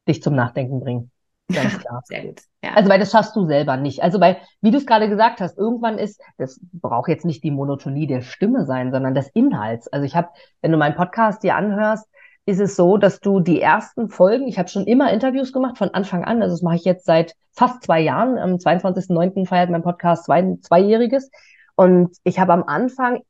Dich 0.07 0.21
zum 0.21 0.35
Nachdenken 0.35 0.79
bringen. 0.79 1.11
Ganz 1.51 1.77
klar. 1.79 2.01
Sehr 2.05 2.23
gut. 2.23 2.41
Ja. 2.63 2.73
Also, 2.75 2.89
weil 2.89 2.99
das 2.99 3.11
schaffst 3.11 3.35
du 3.35 3.45
selber 3.45 3.77
nicht. 3.77 4.01
Also, 4.01 4.19
weil, 4.19 4.37
wie 4.61 4.71
du 4.71 4.77
es 4.77 4.85
gerade 4.85 5.09
gesagt 5.09 5.41
hast, 5.41 5.57
irgendwann 5.57 5.97
ist, 5.97 6.21
das 6.37 6.59
braucht 6.71 7.09
jetzt 7.09 7.25
nicht 7.25 7.43
die 7.43 7.51
Monotonie 7.51 8.07
der 8.07 8.21
Stimme 8.21 8.65
sein, 8.65 8.91
sondern 8.91 9.13
des 9.13 9.27
Inhalts. 9.29 9.87
Also, 9.87 10.05
ich 10.05 10.15
habe, 10.15 10.29
wenn 10.61 10.71
du 10.71 10.77
meinen 10.77 10.95
Podcast 10.95 11.43
dir 11.43 11.55
anhörst, 11.55 12.07
ist 12.45 12.59
es 12.59 12.75
so, 12.75 12.97
dass 12.97 13.19
du 13.19 13.39
die 13.39 13.61
ersten 13.61 14.09
Folgen, 14.09 14.47
ich 14.47 14.59
habe 14.59 14.67
schon 14.67 14.85
immer 14.85 15.11
Interviews 15.11 15.53
gemacht 15.53 15.77
von 15.77 15.93
Anfang 15.93 16.25
an, 16.25 16.41
also 16.41 16.53
das 16.53 16.61
mache 16.61 16.75
ich 16.75 16.83
jetzt 16.83 17.05
seit 17.05 17.35
fast 17.53 17.83
zwei 17.83 18.01
Jahren. 18.01 18.37
Am 18.37 18.55
22.09. 18.55 19.47
feiert 19.47 19.69
mein 19.69 19.83
Podcast 19.83 20.25
zwei, 20.25 20.57
zweijähriges. 20.61 21.31
Und 21.75 22.17
ich 22.23 22.39
habe 22.39 22.53
am 22.53 22.63
Anfang 22.63 23.21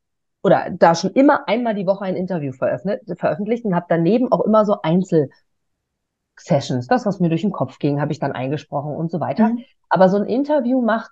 oder 0.44 0.70
da 0.72 0.94
schon 0.94 1.12
immer 1.12 1.48
einmal 1.48 1.74
die 1.74 1.88
Woche 1.88 2.04
ein 2.04 2.16
Interview 2.16 2.52
veröffentlicht 2.52 3.66
und 3.66 3.74
habe 3.74 3.86
daneben 3.90 4.32
auch 4.32 4.42
immer 4.42 4.66
so 4.66 4.82
Einzelsessions, 4.82 6.88
das, 6.88 7.06
was 7.06 7.20
mir 7.20 7.30
durch 7.30 7.42
den 7.42 7.52
Kopf 7.52 7.80
ging, 7.80 8.02
habe 8.02 8.12
ich 8.12 8.20
dann 8.20 8.34
eingesprochen 8.34 8.94
und 8.94 9.10
so 9.10 9.20
weiter. 9.20 9.50
Mhm. 9.50 9.64
Aber 9.90 10.10
so 10.10 10.18
ein 10.18 10.26
Interview 10.26 10.82
macht 10.82 11.12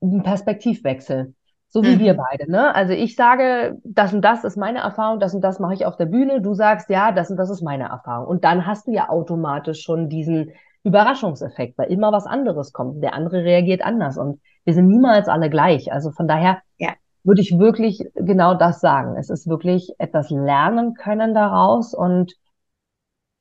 einen 0.00 0.22
Perspektivwechsel 0.22 1.34
So 1.68 1.82
wie 1.82 1.96
mhm. 1.96 2.00
wir 2.00 2.14
beide, 2.14 2.50
ne? 2.50 2.74
Also 2.74 2.92
ich 2.92 3.16
sage, 3.16 3.78
das 3.84 4.14
und 4.14 4.22
das 4.22 4.44
ist 4.44 4.56
meine 4.56 4.78
Erfahrung, 4.78 5.20
das 5.20 5.34
und 5.34 5.42
das 5.42 5.58
mache 5.58 5.74
ich 5.74 5.86
auf 5.86 5.96
der 5.96 6.06
Bühne. 6.06 6.40
Du 6.40 6.54
sagst, 6.54 6.88
ja, 6.88 7.12
das 7.12 7.30
und 7.30 7.36
das 7.36 7.50
ist 7.50 7.62
meine 7.62 7.88
Erfahrung. 7.88 8.28
Und 8.28 8.44
dann 8.44 8.66
hast 8.66 8.86
du 8.86 8.92
ja 8.92 9.08
automatisch 9.08 9.82
schon 9.82 10.08
diesen 10.08 10.52
Überraschungseffekt, 10.84 11.76
weil 11.76 11.90
immer 11.90 12.12
was 12.12 12.26
anderes 12.26 12.72
kommt. 12.72 13.02
Der 13.02 13.14
andere 13.14 13.44
reagiert 13.44 13.82
anders 13.82 14.18
und 14.18 14.40
wir 14.64 14.74
sind 14.74 14.86
niemals 14.86 15.28
alle 15.28 15.50
gleich. 15.50 15.92
Also 15.92 16.12
von 16.12 16.28
daher 16.28 16.62
ja. 16.78 16.90
Würde 17.24 17.40
ich 17.40 17.58
wirklich 17.58 18.06
genau 18.14 18.54
das 18.54 18.80
sagen. 18.80 19.16
Es 19.16 19.30
ist 19.30 19.48
wirklich 19.48 19.92
etwas 19.98 20.30
lernen 20.30 20.94
können 20.94 21.34
daraus 21.34 21.94
und 21.94 22.34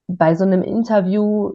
bei 0.07 0.35
so 0.35 0.45
einem 0.45 0.63
Interview 0.63 1.53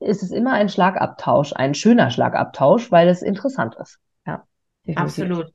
ist 0.00 0.22
es 0.22 0.30
immer 0.30 0.52
ein 0.52 0.68
Schlagabtausch, 0.68 1.52
ein 1.54 1.74
schöner 1.74 2.10
Schlagabtausch, 2.10 2.90
weil 2.90 3.08
es 3.08 3.22
interessant 3.22 3.76
ist. 3.80 3.98
Ja, 4.26 4.44
definitiv. 4.86 5.24
absolut. 5.24 5.52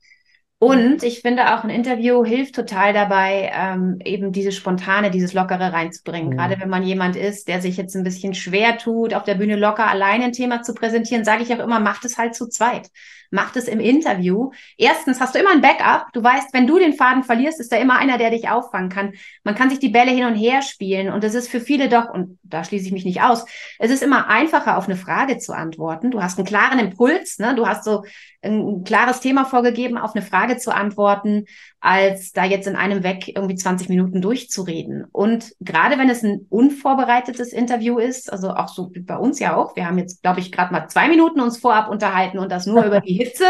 Und 0.58 1.02
ich 1.02 1.20
finde 1.20 1.54
auch 1.54 1.64
ein 1.64 1.70
Interview 1.70 2.24
hilft 2.24 2.54
total 2.54 2.94
dabei, 2.94 3.50
ähm, 3.52 3.98
eben 4.02 4.32
dieses 4.32 4.54
Spontane, 4.54 5.10
dieses 5.10 5.34
Lockere 5.34 5.74
reinzubringen. 5.74 6.30
Mhm. 6.30 6.36
Gerade 6.36 6.58
wenn 6.58 6.70
man 6.70 6.82
jemand 6.82 7.14
ist, 7.14 7.46
der 7.46 7.60
sich 7.60 7.76
jetzt 7.76 7.94
ein 7.94 8.04
bisschen 8.04 8.32
schwer 8.32 8.78
tut, 8.78 9.12
auf 9.12 9.24
der 9.24 9.34
Bühne 9.34 9.56
locker 9.56 9.86
alleine 9.86 10.24
ein 10.24 10.32
Thema 10.32 10.62
zu 10.62 10.72
präsentieren, 10.72 11.26
sage 11.26 11.42
ich 11.42 11.52
auch 11.52 11.58
immer, 11.58 11.78
macht 11.78 12.06
es 12.06 12.16
halt 12.16 12.34
zu 12.34 12.48
zweit. 12.48 12.88
Macht 13.36 13.56
es 13.56 13.68
im 13.68 13.80
Interview. 13.80 14.50
Erstens 14.78 15.20
hast 15.20 15.34
du 15.34 15.38
immer 15.38 15.50
ein 15.50 15.60
Backup. 15.60 16.06
Du 16.14 16.22
weißt, 16.22 16.54
wenn 16.54 16.66
du 16.66 16.78
den 16.78 16.94
Faden 16.94 17.22
verlierst, 17.22 17.60
ist 17.60 17.70
da 17.70 17.76
immer 17.76 17.98
einer, 17.98 18.16
der 18.16 18.30
dich 18.30 18.48
auffangen 18.48 18.88
kann. 18.88 19.12
Man 19.44 19.54
kann 19.54 19.68
sich 19.68 19.78
die 19.78 19.90
Bälle 19.90 20.10
hin 20.10 20.24
und 20.24 20.36
her 20.36 20.62
spielen. 20.62 21.12
Und 21.12 21.22
es 21.22 21.34
ist 21.34 21.50
für 21.50 21.60
viele 21.60 21.90
doch, 21.90 22.08
und 22.08 22.38
da 22.44 22.64
schließe 22.64 22.86
ich 22.86 22.92
mich 22.92 23.04
nicht 23.04 23.20
aus, 23.20 23.44
es 23.78 23.90
ist 23.90 24.02
immer 24.02 24.28
einfacher, 24.28 24.78
auf 24.78 24.86
eine 24.86 24.96
Frage 24.96 25.36
zu 25.36 25.52
antworten. 25.52 26.10
Du 26.10 26.22
hast 26.22 26.38
einen 26.38 26.46
klaren 26.46 26.78
Impuls, 26.78 27.38
ne? 27.38 27.54
Du 27.54 27.66
hast 27.66 27.84
so 27.84 28.04
ein 28.40 28.84
klares 28.84 29.20
Thema 29.20 29.44
vorgegeben, 29.44 29.98
auf 29.98 30.14
eine 30.14 30.24
Frage 30.24 30.56
zu 30.56 30.74
antworten, 30.74 31.44
als 31.80 32.32
da 32.32 32.44
jetzt 32.44 32.66
in 32.66 32.76
einem 32.76 33.02
weg 33.02 33.28
irgendwie 33.28 33.54
20 33.54 33.88
Minuten 33.88 34.20
durchzureden. 34.20 35.04
Und 35.12 35.52
gerade 35.60 35.98
wenn 35.98 36.10
es 36.10 36.22
ein 36.22 36.46
unvorbereitetes 36.48 37.52
Interview 37.52 37.98
ist, 37.98 38.32
also 38.32 38.50
auch 38.50 38.68
so 38.68 38.90
bei 39.00 39.16
uns 39.16 39.38
ja 39.38 39.56
auch, 39.56 39.76
wir 39.76 39.86
haben 39.86 39.98
jetzt, 39.98 40.22
glaube 40.22 40.40
ich, 40.40 40.50
gerade 40.52 40.72
mal 40.72 40.88
zwei 40.88 41.08
Minuten 41.08 41.40
uns 41.40 41.58
vorab 41.58 41.90
unterhalten 41.90 42.38
und 42.38 42.50
das 42.50 42.66
nur 42.66 42.84
über 42.84 43.00
die 43.00 43.14
Hitze 43.14 43.44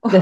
und, 0.00 0.14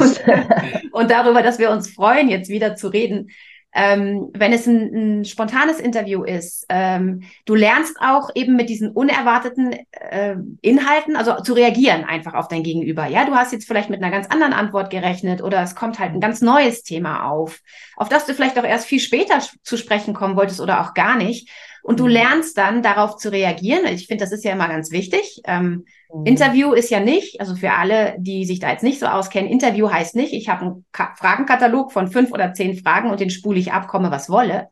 und 0.92 1.10
darüber, 1.10 1.42
dass 1.42 1.58
wir 1.58 1.70
uns 1.70 1.90
freuen, 1.90 2.28
jetzt 2.28 2.48
wieder 2.48 2.76
zu 2.76 2.88
reden 2.88 3.28
ähm, 3.74 4.30
wenn 4.32 4.52
es 4.52 4.66
ein, 4.66 5.20
ein, 5.20 5.24
spontanes 5.24 5.80
Interview 5.80 6.22
ist, 6.22 6.64
ähm, 6.68 7.22
du 7.44 7.56
lernst 7.56 7.96
auch 8.00 8.30
eben 8.34 8.54
mit 8.54 8.68
diesen 8.68 8.92
unerwarteten 8.92 9.72
äh, 9.90 10.36
Inhalten, 10.60 11.16
also 11.16 11.42
zu 11.42 11.54
reagieren 11.54 12.04
einfach 12.04 12.34
auf 12.34 12.46
dein 12.46 12.62
Gegenüber. 12.62 13.06
Ja, 13.06 13.24
du 13.24 13.34
hast 13.34 13.52
jetzt 13.52 13.66
vielleicht 13.66 13.90
mit 13.90 14.00
einer 14.00 14.12
ganz 14.12 14.28
anderen 14.28 14.52
Antwort 14.52 14.90
gerechnet 14.90 15.42
oder 15.42 15.60
es 15.62 15.74
kommt 15.74 15.98
halt 15.98 16.12
ein 16.12 16.20
ganz 16.20 16.40
neues 16.40 16.84
Thema 16.84 17.28
auf, 17.28 17.60
auf 17.96 18.08
das 18.08 18.26
du 18.26 18.34
vielleicht 18.34 18.58
auch 18.58 18.64
erst 18.64 18.86
viel 18.86 19.00
später 19.00 19.40
zu 19.62 19.76
sprechen 19.76 20.14
kommen 20.14 20.36
wolltest 20.36 20.60
oder 20.60 20.80
auch 20.80 20.94
gar 20.94 21.16
nicht. 21.16 21.50
Und 21.82 22.00
du 22.00 22.04
mhm. 22.04 22.10
lernst 22.10 22.56
dann 22.56 22.82
darauf 22.82 23.16
zu 23.16 23.30
reagieren. 23.30 23.86
Ich 23.86 24.06
finde, 24.06 24.24
das 24.24 24.32
ist 24.32 24.44
ja 24.44 24.52
immer 24.52 24.68
ganz 24.68 24.90
wichtig. 24.90 25.42
Ähm, 25.44 25.84
mhm. 26.12 26.24
Interview 26.24 26.72
ist 26.72 26.90
ja 26.90 27.00
nicht, 27.00 27.40
also 27.40 27.54
für 27.56 27.72
alle, 27.72 28.14
die 28.18 28.46
sich 28.46 28.58
da 28.58 28.70
jetzt 28.70 28.82
nicht 28.82 28.98
so 28.98 29.06
auskennen, 29.06 29.50
Interview 29.50 29.90
heißt 29.90 30.16
nicht, 30.16 30.32
ich 30.32 30.48
habe 30.48 30.62
einen 30.62 30.86
Ka 30.92 31.14
Fragenkatalog 31.16 31.92
von 31.92 32.08
fünf 32.08 32.32
oder 32.32 32.54
zehn 32.54 32.76
Fragen 32.78 33.10
und 33.10 33.20
den 33.20 33.30
spule 33.30 33.58
ich 33.58 33.72
ab, 33.72 33.86
komme 33.86 34.10
was 34.10 34.30
wolle. 34.30 34.68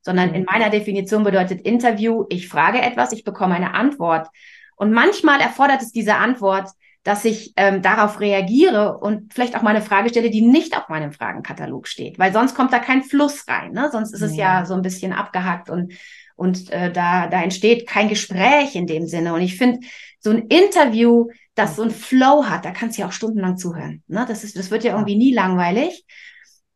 Sondern 0.00 0.30
mhm. 0.30 0.36
in 0.36 0.44
meiner 0.44 0.70
Definition 0.70 1.22
bedeutet 1.22 1.60
Interview, 1.60 2.24
ich 2.30 2.48
frage 2.48 2.80
etwas, 2.80 3.12
ich 3.12 3.24
bekomme 3.24 3.54
eine 3.54 3.74
Antwort. 3.74 4.28
Und 4.76 4.90
manchmal 4.90 5.40
erfordert 5.40 5.82
es 5.82 5.92
diese 5.92 6.16
Antwort, 6.16 6.70
dass 7.04 7.24
ich 7.24 7.52
ähm, 7.56 7.82
darauf 7.82 8.18
reagiere 8.18 8.98
und 8.98 9.32
vielleicht 9.32 9.56
auch 9.56 9.62
mal 9.62 9.70
eine 9.70 9.82
Frage 9.82 10.08
stelle, 10.08 10.30
die 10.30 10.40
nicht 10.40 10.76
auf 10.76 10.88
meinem 10.88 11.12
Fragenkatalog 11.12 11.86
steht, 11.86 12.18
weil 12.18 12.32
sonst 12.32 12.54
kommt 12.54 12.72
da 12.72 12.78
kein 12.78 13.02
Fluss 13.02 13.46
rein. 13.46 13.72
Ne? 13.72 13.90
Sonst 13.92 14.12
ist 14.12 14.22
es 14.22 14.36
ja 14.36 14.64
so 14.64 14.74
ein 14.74 14.82
bisschen 14.82 15.12
abgehackt 15.12 15.70
und 15.70 15.92
und 16.36 16.70
äh, 16.70 16.90
da, 16.92 17.28
da 17.28 17.42
entsteht 17.42 17.86
kein 17.86 18.08
Gespräch 18.08 18.74
in 18.74 18.86
dem 18.86 19.06
Sinne. 19.06 19.34
Und 19.34 19.42
ich 19.42 19.56
finde, 19.56 19.86
so 20.18 20.30
ein 20.30 20.48
Interview, 20.48 21.28
das 21.54 21.76
so 21.76 21.82
ein 21.82 21.90
Flow 21.90 22.46
hat, 22.46 22.64
da 22.64 22.72
kannst 22.72 22.96
du 22.96 23.02
ja 23.02 23.08
auch 23.08 23.12
stundenlang 23.12 23.56
zuhören. 23.56 24.02
Ne? 24.08 24.24
Das, 24.26 24.42
ist, 24.42 24.58
das 24.58 24.70
wird 24.70 24.82
ja 24.82 24.92
irgendwie 24.92 25.16
nie 25.16 25.32
langweilig. 25.32 26.04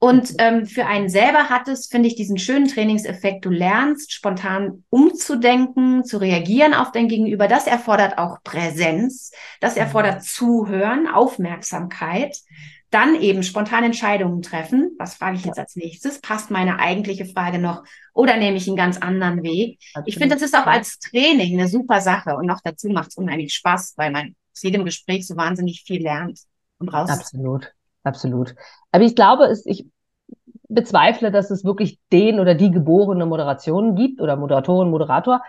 Und 0.00 0.34
ähm, 0.38 0.66
für 0.66 0.86
einen 0.86 1.08
selber 1.08 1.48
hat 1.48 1.66
es, 1.66 1.88
finde 1.88 2.08
ich, 2.08 2.14
diesen 2.14 2.38
schönen 2.38 2.68
Trainingseffekt. 2.68 3.44
Du 3.44 3.50
lernst 3.50 4.12
spontan 4.12 4.84
umzudenken, 4.90 6.04
zu 6.04 6.18
reagieren 6.18 6.72
auf 6.72 6.92
dein 6.92 7.08
Gegenüber. 7.08 7.48
Das 7.48 7.66
erfordert 7.66 8.16
auch 8.16 8.38
Präsenz. 8.44 9.32
Das 9.60 9.76
erfordert 9.76 10.22
Zuhören, 10.22 11.08
Aufmerksamkeit 11.08 12.36
dann 12.90 13.14
eben 13.16 13.42
spontan 13.42 13.84
Entscheidungen 13.84 14.42
treffen. 14.42 14.94
Was 14.98 15.16
frage 15.16 15.36
ich 15.36 15.44
jetzt 15.44 15.58
als 15.58 15.76
nächstes? 15.76 16.20
Passt 16.20 16.50
meine 16.50 16.78
eigentliche 16.78 17.26
Frage 17.26 17.58
noch 17.58 17.84
oder 18.14 18.36
nehme 18.36 18.56
ich 18.56 18.66
einen 18.66 18.76
ganz 18.76 18.96
anderen 18.96 19.42
Weg? 19.42 19.78
Ich 20.06 20.16
finde, 20.16 20.34
das 20.34 20.42
ist 20.42 20.56
auch 20.56 20.66
als 20.66 20.98
Training 20.98 21.58
eine 21.58 21.68
super 21.68 22.00
Sache 22.00 22.36
und 22.36 22.46
noch 22.46 22.60
dazu 22.64 22.88
macht 22.88 23.08
es 23.08 23.16
unheimlich 23.16 23.54
Spaß, 23.54 23.94
weil 23.96 24.10
man 24.10 24.34
aus 24.54 24.62
jedem 24.62 24.84
Gespräch 24.84 25.26
so 25.26 25.36
wahnsinnig 25.36 25.82
viel 25.86 26.02
lernt 26.02 26.40
und 26.78 26.88
raus. 26.88 27.10
Absolut, 27.10 27.74
absolut. 28.02 28.54
Aber 28.92 29.04
ich 29.04 29.14
glaube, 29.14 29.44
es, 29.44 29.66
ich 29.66 29.86
bezweifle, 30.68 31.30
dass 31.30 31.50
es 31.50 31.64
wirklich 31.64 31.98
den 32.12 32.40
oder 32.40 32.54
die 32.54 32.70
geborene 32.70 33.26
Moderation 33.26 33.94
gibt 33.94 34.20
oder 34.20 34.36
Moderatorin, 34.36 34.90
Moderator. 34.90 35.42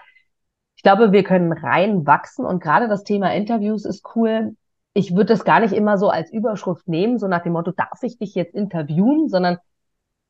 Ich 0.76 0.84
glaube, 0.84 1.12
wir 1.12 1.24
können 1.24 1.52
reinwachsen 1.52 2.46
und 2.46 2.64
gerade 2.64 2.88
das 2.88 3.04
Thema 3.04 3.34
Interviews 3.34 3.86
ist 3.86 4.06
cool, 4.16 4.56
ich 4.94 5.12
würde 5.12 5.26
das 5.26 5.44
gar 5.44 5.60
nicht 5.60 5.74
immer 5.74 5.98
so 5.98 6.10
als 6.10 6.32
Überschrift 6.32 6.88
nehmen, 6.88 7.20
so 7.20 7.28
nach 7.28 7.44
dem 7.44 7.54
Motto, 7.54 7.72
darf 7.72 8.02
ich 8.02 8.18
dich 8.18 8.34
jetzt 8.34 8.56
interviewen, 8.56 9.30
sondern 9.30 9.58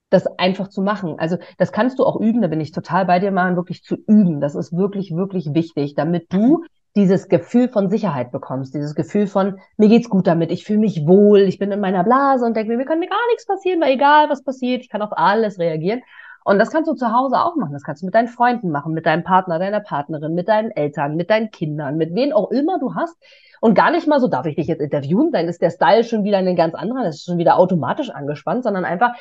das 0.09 0.25
einfach 0.37 0.69
zu 0.69 0.81
machen. 0.81 1.15
Also 1.17 1.37
das 1.57 1.71
kannst 1.71 1.99
du 1.99 2.03
auch 2.03 2.19
üben, 2.19 2.41
da 2.41 2.47
bin 2.47 2.61
ich 2.61 2.71
total 2.71 3.05
bei 3.05 3.19
dir, 3.19 3.31
machen, 3.31 3.55
wirklich 3.55 3.83
zu 3.83 3.95
üben. 3.95 4.41
Das 4.41 4.55
ist 4.55 4.75
wirklich, 4.75 5.15
wirklich 5.15 5.53
wichtig, 5.53 5.93
damit 5.95 6.33
du 6.33 6.63
dieses 6.99 7.29
Gefühl 7.29 7.69
von 7.69 7.89
Sicherheit 7.89 8.29
bekommst, 8.31 8.75
dieses 8.75 8.93
Gefühl 8.93 9.27
von, 9.27 9.59
mir 9.77 9.87
geht's 9.87 10.09
gut 10.09 10.27
damit, 10.27 10.51
ich 10.51 10.65
fühle 10.65 10.79
mich 10.79 11.07
wohl, 11.07 11.39
ich 11.39 11.57
bin 11.57 11.71
in 11.71 11.79
meiner 11.79 12.03
Blase 12.03 12.45
und 12.45 12.57
denke 12.57 12.71
mir, 12.71 12.77
mir 12.77 12.85
kann 12.85 12.99
mir 12.99 13.07
gar 13.07 13.27
nichts 13.29 13.45
passieren, 13.45 13.79
weil 13.79 13.93
egal 13.93 14.29
was 14.29 14.43
passiert, 14.43 14.81
ich 14.81 14.89
kann 14.89 15.01
auf 15.01 15.11
alles 15.13 15.59
reagieren. 15.59 16.01
Und 16.43 16.59
das 16.59 16.71
kannst 16.71 16.89
du 16.89 16.95
zu 16.95 17.13
Hause 17.13 17.37
auch 17.37 17.55
machen. 17.55 17.73
Das 17.73 17.83
kannst 17.83 18.01
du 18.01 18.05
mit 18.05 18.15
deinen 18.15 18.27
Freunden 18.27 18.69
machen, 18.69 18.93
mit 18.93 19.05
deinem 19.05 19.23
Partner, 19.23 19.59
deiner 19.59 19.79
Partnerin, 19.79 20.33
mit 20.33 20.47
deinen 20.47 20.71
Eltern, 20.71 21.15
mit 21.15 21.29
deinen 21.29 21.51
Kindern, 21.51 21.95
mit 21.95 22.13
wen 22.15 22.33
auch 22.33 22.51
immer 22.51 22.79
du 22.79 22.95
hast. 22.95 23.15
Und 23.61 23.75
gar 23.75 23.91
nicht 23.91 24.07
mal 24.07 24.19
so, 24.19 24.27
darf 24.27 24.45
ich 24.45 24.55
dich 24.55 24.67
jetzt 24.67 24.81
interviewen? 24.81 25.31
Dann 25.31 25.47
ist 25.47 25.61
der 25.61 25.69
Style 25.69 26.03
schon 26.03 26.23
wieder 26.23 26.37
ein 26.39 26.55
ganz 26.55 26.75
anderer, 26.75 27.03
das 27.03 27.17
ist 27.17 27.25
schon 27.25 27.37
wieder 27.37 27.57
automatisch 27.57 28.09
angespannt, 28.09 28.63
sondern 28.63 28.83
einfach, 28.83 29.13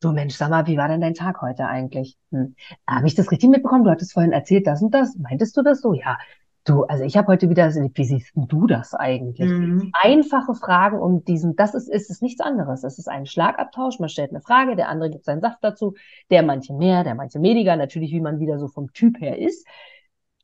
du 0.00 0.12
Mensch, 0.12 0.36
sag 0.36 0.50
mal, 0.50 0.66
wie 0.66 0.76
war 0.76 0.88
denn 0.88 1.00
dein 1.00 1.14
Tag 1.14 1.42
heute 1.42 1.66
eigentlich? 1.66 2.16
Hm. 2.30 2.54
Habe 2.86 3.06
ich 3.06 3.14
das 3.14 3.30
richtig 3.30 3.50
mitbekommen? 3.50 3.84
Du 3.84 3.90
hattest 3.90 4.12
vorhin 4.12 4.32
erzählt, 4.32 4.66
das 4.66 4.80
und 4.80 4.94
das. 4.94 5.16
Meintest 5.16 5.56
du 5.56 5.62
das 5.62 5.80
so? 5.80 5.92
Ja. 5.92 6.18
Du, 6.66 6.82
also 6.82 7.04
ich 7.04 7.16
habe 7.16 7.28
heute 7.28 7.48
wieder, 7.48 7.72
wie 7.72 8.04
siehst 8.04 8.32
du 8.34 8.66
das 8.66 8.92
eigentlich? 8.92 9.48
Mhm. 9.48 9.92
Einfache 10.02 10.54
Fragen 10.54 10.98
um 10.98 11.24
diesen, 11.24 11.54
das 11.54 11.74
ist, 11.74 11.88
ist 11.88 12.10
es 12.10 12.20
nichts 12.20 12.40
anderes. 12.40 12.82
Es 12.82 12.98
ist 12.98 13.08
ein 13.08 13.24
Schlagabtausch. 13.24 14.00
Man 14.00 14.08
stellt 14.08 14.30
eine 14.30 14.40
Frage, 14.40 14.74
der 14.74 14.88
andere 14.88 15.10
gibt 15.10 15.24
seinen 15.24 15.40
Saft 15.40 15.58
dazu, 15.62 15.94
der 16.28 16.42
manche 16.42 16.74
mehr, 16.74 17.04
der 17.04 17.14
manche 17.14 17.40
weniger, 17.40 17.76
natürlich 17.76 18.10
wie 18.10 18.20
man 18.20 18.40
wieder 18.40 18.58
so 18.58 18.66
vom 18.66 18.92
Typ 18.92 19.20
her 19.20 19.38
ist. 19.38 19.64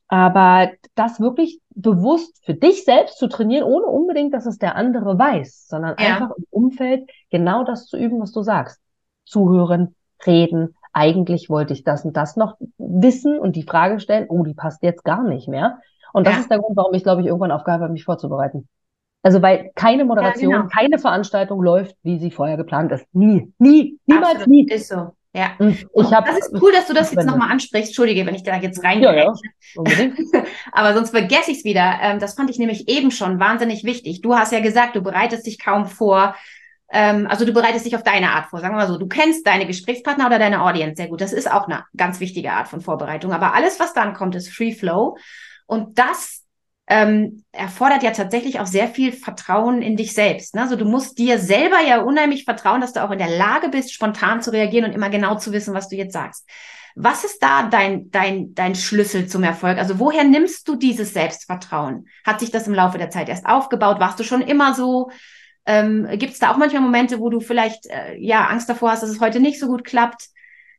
Aber 0.07 0.71
das 0.95 1.19
wirklich 1.19 1.59
bewusst 1.75 2.39
für 2.45 2.53
dich 2.53 2.85
selbst 2.85 3.17
zu 3.17 3.27
trainieren, 3.27 3.65
ohne 3.65 3.87
unbedingt, 3.87 4.33
dass 4.33 4.45
es 4.45 4.57
der 4.57 4.77
andere 4.77 5.19
weiß, 5.19 5.67
sondern 5.67 5.95
ja. 5.99 6.05
einfach 6.05 6.31
im 6.37 6.45
Umfeld 6.49 7.09
genau 7.31 7.65
das 7.65 7.87
zu 7.87 7.97
üben, 7.97 8.21
was 8.21 8.31
du 8.31 8.43
sagst. 8.43 8.79
Zuhören, 9.25 9.95
reden. 10.25 10.75
Eigentlich 10.93 11.49
wollte 11.49 11.73
ich 11.73 11.83
das 11.83 12.05
und 12.05 12.15
das 12.15 12.37
noch 12.37 12.57
wissen 12.77 13.39
und 13.39 13.57
die 13.57 13.63
Frage 13.63 13.99
stellen, 13.99 14.27
oh, 14.29 14.43
die 14.43 14.53
passt 14.53 14.83
jetzt 14.83 15.03
gar 15.03 15.23
nicht 15.23 15.49
mehr. 15.49 15.79
Und 16.13 16.25
das 16.25 16.35
ja. 16.35 16.39
ist 16.39 16.49
der 16.49 16.59
Grund, 16.59 16.77
warum 16.77 16.93
ich, 16.93 17.03
glaube 17.03 17.21
ich, 17.21 17.27
irgendwann 17.27 17.51
aufgehört 17.51 17.81
habe, 17.81 17.91
mich 17.91 18.05
vorzubereiten. 18.05 18.69
Also 19.23 19.41
weil 19.41 19.71
keine 19.75 20.05
Moderation, 20.05 20.51
ja, 20.51 20.57
genau. 20.59 20.69
keine 20.69 20.99
Veranstaltung 20.99 21.61
läuft, 21.61 21.95
wie 22.03 22.19
sie 22.19 22.29
vorher 22.29 22.57
geplant 22.57 22.91
ist. 22.91 23.05
Nie, 23.13 23.51
nie, 23.57 23.97
niemals 24.05 24.35
Absolut. 24.35 24.47
nie. 24.47 24.67
Ist 24.69 24.89
so. 24.89 25.13
Ja. 25.35 25.51
Ich 25.59 26.11
hab, 26.11 26.25
das 26.25 26.37
ist 26.37 26.61
cool, 26.61 26.71
dass 26.71 26.87
du 26.87 26.93
das 26.93 27.11
jetzt 27.11 27.25
nochmal 27.25 27.51
ansprichst. 27.51 27.89
Entschuldige, 27.89 28.25
wenn 28.25 28.35
ich 28.35 28.43
da 28.43 28.55
jetzt 28.57 28.83
reingehe. 28.83 29.15
Ja, 29.15 29.33
ja. 29.33 30.43
Aber 30.71 30.93
sonst 30.93 31.09
vergesse 31.09 31.51
ich 31.51 31.59
es 31.59 31.63
wieder. 31.63 31.97
Ähm, 32.01 32.19
das 32.19 32.35
fand 32.35 32.51
ich 32.51 32.59
nämlich 32.59 32.87
eben 32.87 33.09
schon 33.09 33.39
wahnsinnig 33.39 33.83
wichtig. 33.83 34.21
Du 34.21 34.35
hast 34.35 34.51
ja 34.51 34.59
gesagt, 34.59 34.95
du 34.95 35.01
bereitest 35.01 35.47
dich 35.47 35.57
kaum 35.57 35.85
vor. 35.87 36.35
Ähm, 36.91 37.25
also 37.27 37.45
du 37.45 37.53
bereitest 37.53 37.85
dich 37.85 37.95
auf 37.95 38.03
deine 38.03 38.29
Art 38.29 38.47
vor. 38.47 38.59
Sagen 38.59 38.75
wir 38.75 38.81
mal 38.81 38.87
so, 38.87 38.99
du 38.99 39.07
kennst 39.07 39.47
deine 39.47 39.65
Gesprächspartner 39.65 40.27
oder 40.27 40.37
deine 40.37 40.61
Audience 40.63 40.97
sehr 40.97 41.07
gut. 41.07 41.21
Das 41.21 41.33
ist 41.33 41.51
auch 41.51 41.67
eine 41.67 41.85
ganz 41.97 42.19
wichtige 42.19 42.51
Art 42.51 42.67
von 42.67 42.81
Vorbereitung. 42.81 43.31
Aber 43.33 43.55
alles, 43.55 43.79
was 43.79 43.93
dann 43.93 44.13
kommt, 44.13 44.35
ist 44.35 44.49
Free 44.49 44.73
Flow. 44.73 45.17
Und 45.65 45.99
das 45.99 46.43
ähm, 46.87 47.43
erfordert 47.51 48.03
ja 48.03 48.11
tatsächlich 48.11 48.59
auch 48.59 48.65
sehr 48.65 48.87
viel 48.87 49.13
Vertrauen 49.13 49.81
in 49.81 49.95
dich 49.95 50.13
selbst. 50.13 50.55
Ne? 50.55 50.61
Also 50.61 50.75
du 50.75 50.85
musst 50.85 51.17
dir 51.17 51.39
selber 51.39 51.79
ja 51.79 52.01
unheimlich 52.01 52.43
vertrauen, 52.43 52.81
dass 52.81 52.93
du 52.93 53.03
auch 53.03 53.11
in 53.11 53.19
der 53.19 53.37
Lage 53.37 53.69
bist, 53.69 53.93
spontan 53.93 54.41
zu 54.41 54.51
reagieren 54.51 54.85
und 54.85 54.93
immer 54.93 55.09
genau 55.09 55.35
zu 55.35 55.53
wissen, 55.53 55.73
was 55.73 55.87
du 55.87 55.95
jetzt 55.95 56.13
sagst. 56.13 56.47
Was 56.95 57.23
ist 57.23 57.41
da 57.41 57.63
dein, 57.63 58.11
dein, 58.11 58.53
dein 58.53 58.75
Schlüssel 58.75 59.27
zum 59.27 59.43
Erfolg? 59.43 59.77
Also 59.77 59.97
woher 59.97 60.23
nimmst 60.23 60.67
du 60.67 60.75
dieses 60.75 61.13
Selbstvertrauen? 61.13 62.07
Hat 62.23 62.39
sich 62.39 62.51
das 62.51 62.67
im 62.67 62.73
Laufe 62.73 62.97
der 62.97 63.09
Zeit 63.09 63.29
erst 63.29 63.45
aufgebaut? 63.45 63.99
Warst 63.99 64.19
du 64.19 64.23
schon 64.23 64.41
immer 64.41 64.75
so? 64.75 65.09
Ähm, 65.65 66.07
Gibt 66.11 66.33
es 66.33 66.39
da 66.39 66.51
auch 66.51 66.57
manchmal 66.57 66.81
Momente, 66.81 67.19
wo 67.19 67.29
du 67.29 67.39
vielleicht 67.39 67.87
äh, 67.87 68.15
ja 68.17 68.45
Angst 68.47 68.69
davor 68.69 68.91
hast, 68.91 69.01
dass 69.01 69.09
es 69.09 69.21
heute 69.21 69.39
nicht 69.39 69.59
so 69.59 69.67
gut 69.67 69.85
klappt? 69.85 70.27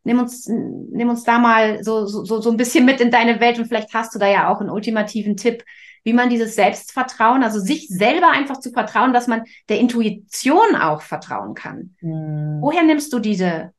Nimm 0.04 0.18
uns, 0.18 0.46
nimm 0.48 1.08
uns 1.08 1.24
da 1.24 1.38
mal 1.38 1.82
so, 1.82 2.06
so, 2.06 2.24
so 2.24 2.50
ein 2.50 2.56
bisschen 2.56 2.84
mit 2.84 3.00
in 3.00 3.10
deine 3.10 3.40
Welt 3.40 3.58
und 3.58 3.66
vielleicht 3.66 3.92
hast 3.94 4.14
du 4.14 4.18
da 4.18 4.28
ja 4.28 4.48
auch 4.48 4.60
einen 4.60 4.70
ultimativen 4.70 5.36
Tipp, 5.36 5.64
wie 6.04 6.12
man 6.12 6.28
dieses 6.28 6.54
Selbstvertrauen, 6.54 7.42
also 7.42 7.58
sich 7.58 7.88
selber 7.88 8.30
einfach 8.30 8.60
zu 8.60 8.70
vertrauen, 8.70 9.14
dass 9.14 9.26
man 9.26 9.44
der 9.70 9.80
Intuition 9.80 10.76
auch 10.76 11.00
vertrauen 11.00 11.54
kann. 11.54 11.96
Hm. 12.00 12.58
Woher 12.60 12.82
nimmst 12.82 13.12
du 13.12 13.18
diese, 13.18 13.72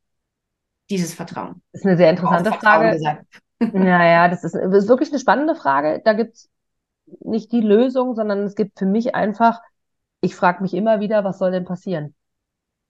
dieses 0.90 1.14
Vertrauen? 1.14 1.62
Das 1.72 1.82
ist 1.82 1.86
eine 1.86 1.96
sehr 1.96 2.10
interessante 2.10 2.52
Frage. 2.52 3.24
Naja, 3.60 4.28
das 4.28 4.42
ist, 4.42 4.54
das 4.54 4.84
ist 4.84 4.88
wirklich 4.88 5.10
eine 5.10 5.20
spannende 5.20 5.54
Frage. 5.54 6.02
Da 6.04 6.12
gibt 6.12 6.34
es 6.34 6.50
nicht 7.20 7.52
die 7.52 7.60
Lösung, 7.60 8.16
sondern 8.16 8.40
es 8.40 8.56
gibt 8.56 8.78
für 8.78 8.86
mich 8.86 9.14
einfach, 9.14 9.60
ich 10.20 10.34
frage 10.34 10.62
mich 10.62 10.74
immer 10.74 10.98
wieder, 10.98 11.22
was 11.22 11.38
soll 11.38 11.52
denn 11.52 11.64
passieren? 11.64 12.14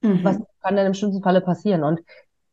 Mhm. 0.01 0.25
Was 0.25 0.39
kann 0.63 0.77
denn 0.77 0.87
im 0.87 0.95
schlimmsten 0.95 1.23
Falle 1.23 1.43
passieren? 1.43 1.85
Und 1.85 2.01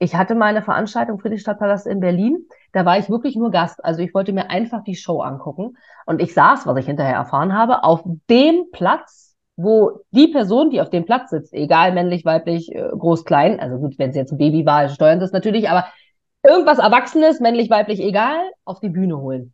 ich 0.03 0.15
hatte 0.15 0.35
meine 0.35 0.61
Veranstaltung 0.61 1.17
Friedrichstadtpalast 1.17 1.87
in 1.87 2.01
Berlin. 2.01 2.45
Da 2.73 2.85
war 2.85 2.97
ich 2.97 3.09
wirklich 3.09 3.37
nur 3.37 3.51
Gast. 3.51 3.83
Also 3.83 4.01
ich 4.01 4.13
wollte 4.13 4.33
mir 4.33 4.49
einfach 4.49 4.83
die 4.83 4.95
Show 4.95 5.21
angucken. 5.21 5.77
Und 6.05 6.21
ich 6.21 6.33
saß, 6.33 6.67
was 6.67 6.77
ich 6.77 6.85
hinterher 6.85 7.15
erfahren 7.15 7.53
habe, 7.53 7.85
auf 7.85 8.03
dem 8.29 8.65
Platz, 8.73 9.35
wo 9.55 10.01
die 10.11 10.27
Person, 10.27 10.71
die 10.71 10.81
auf 10.81 10.89
dem 10.89 11.05
Platz 11.05 11.29
sitzt, 11.29 11.53
egal 11.53 11.93
männlich, 11.93 12.25
weiblich, 12.25 12.75
äh, 12.75 12.89
groß, 12.91 13.23
klein, 13.23 13.61
also 13.61 13.77
gut, 13.77 13.97
wenn 13.97 14.09
es 14.09 14.15
jetzt 14.15 14.33
ein 14.33 14.37
Baby 14.37 14.65
war, 14.65 14.89
steuern 14.89 15.21
das 15.21 15.31
natürlich, 15.31 15.69
aber 15.69 15.85
irgendwas 16.43 16.79
Erwachsenes, 16.79 17.39
männlich, 17.39 17.69
weiblich, 17.69 18.01
egal, 18.01 18.41
auf 18.65 18.81
die 18.81 18.89
Bühne 18.89 19.17
holen. 19.17 19.53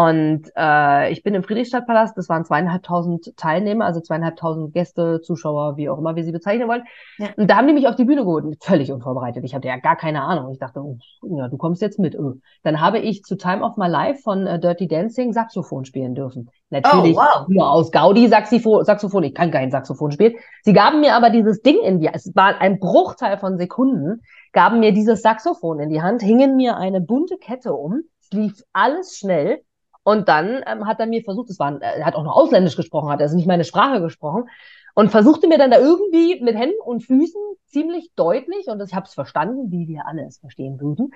Und 0.00 0.50
äh, 0.56 1.12
ich 1.12 1.22
bin 1.22 1.34
im 1.34 1.42
Friedrichstadtpalast, 1.42 2.16
das 2.16 2.30
waren 2.30 2.46
zweieinhalbtausend 2.46 3.36
Teilnehmer, 3.36 3.84
also 3.84 4.00
zweieinhalbtausend 4.00 4.72
Gäste, 4.72 5.20
Zuschauer, 5.20 5.76
wie 5.76 5.90
auch 5.90 5.98
immer 5.98 6.16
wir 6.16 6.24
sie 6.24 6.32
bezeichnen 6.32 6.68
wollen. 6.68 6.84
Ja. 7.18 7.28
Und 7.36 7.50
da 7.50 7.56
haben 7.56 7.66
die 7.66 7.74
mich 7.74 7.86
auf 7.86 7.96
die 7.96 8.06
Bühne 8.06 8.22
geholt, 8.22 8.46
völlig 8.62 8.90
unvorbereitet. 8.92 9.44
Ich 9.44 9.54
hatte 9.54 9.68
ja 9.68 9.76
gar 9.76 9.96
keine 9.96 10.22
Ahnung. 10.22 10.52
Ich 10.52 10.58
dachte, 10.58 10.80
oh, 10.80 10.96
ja, 11.36 11.48
du 11.48 11.58
kommst 11.58 11.82
jetzt 11.82 11.98
mit. 11.98 12.18
Oh. 12.18 12.36
Dann 12.62 12.80
habe 12.80 12.98
ich 12.98 13.24
zu 13.24 13.36
Time 13.36 13.62
of 13.62 13.76
My 13.76 13.88
Life 13.88 14.22
von 14.22 14.46
äh, 14.46 14.58
Dirty 14.58 14.88
Dancing 14.88 15.34
Saxophon 15.34 15.84
spielen 15.84 16.14
dürfen. 16.14 16.48
Natürlich 16.70 17.16
oh, 17.18 17.20
wow. 17.20 17.48
nur 17.48 17.70
aus 17.70 17.92
Gaudi 17.92 18.26
Saxophon, 18.28 18.86
Saxophon. 18.86 19.24
Ich 19.24 19.34
kann 19.34 19.50
kein 19.50 19.70
Saxophon 19.70 20.12
spielen. 20.12 20.32
Sie 20.62 20.72
gaben 20.72 21.00
mir 21.00 21.14
aber 21.14 21.28
dieses 21.28 21.60
Ding 21.60 21.78
in 21.78 22.00
die, 22.00 22.08
es 22.10 22.34
war 22.34 22.58
ein 22.58 22.78
Bruchteil 22.78 23.36
von 23.36 23.58
Sekunden, 23.58 24.22
gaben 24.52 24.80
mir 24.80 24.92
dieses 24.92 25.20
Saxophon 25.20 25.78
in 25.78 25.90
die 25.90 26.00
Hand, 26.00 26.22
hingen 26.22 26.56
mir 26.56 26.78
eine 26.78 27.02
bunte 27.02 27.36
Kette 27.36 27.74
um, 27.74 28.04
es 28.22 28.30
lief 28.30 28.62
alles 28.72 29.18
schnell 29.18 29.60
und 30.02 30.28
dann 30.28 30.62
ähm, 30.66 30.86
hat 30.86 31.00
er 31.00 31.06
mir 31.06 31.22
versucht, 31.22 31.50
es 31.50 31.58
war, 31.58 31.80
er 31.80 32.04
hat 32.06 32.14
auch 32.14 32.24
noch 32.24 32.36
Ausländisch 32.36 32.76
gesprochen, 32.76 33.10
hat 33.10 33.20
also 33.20 33.36
nicht 33.36 33.46
meine 33.46 33.64
Sprache 33.64 34.00
gesprochen 34.00 34.48
und 34.94 35.10
versuchte 35.10 35.48
mir 35.48 35.58
dann 35.58 35.70
da 35.70 35.78
irgendwie 35.78 36.42
mit 36.42 36.56
Händen 36.56 36.80
und 36.84 37.04
Füßen 37.04 37.40
ziemlich 37.66 38.10
deutlich, 38.16 38.66
und 38.66 38.82
ich 38.82 38.94
habe 38.94 39.06
es 39.06 39.14
verstanden, 39.14 39.70
wie 39.70 39.88
wir 39.88 40.06
alle 40.06 40.26
es 40.26 40.38
verstehen 40.38 40.80
würden, 40.80 41.12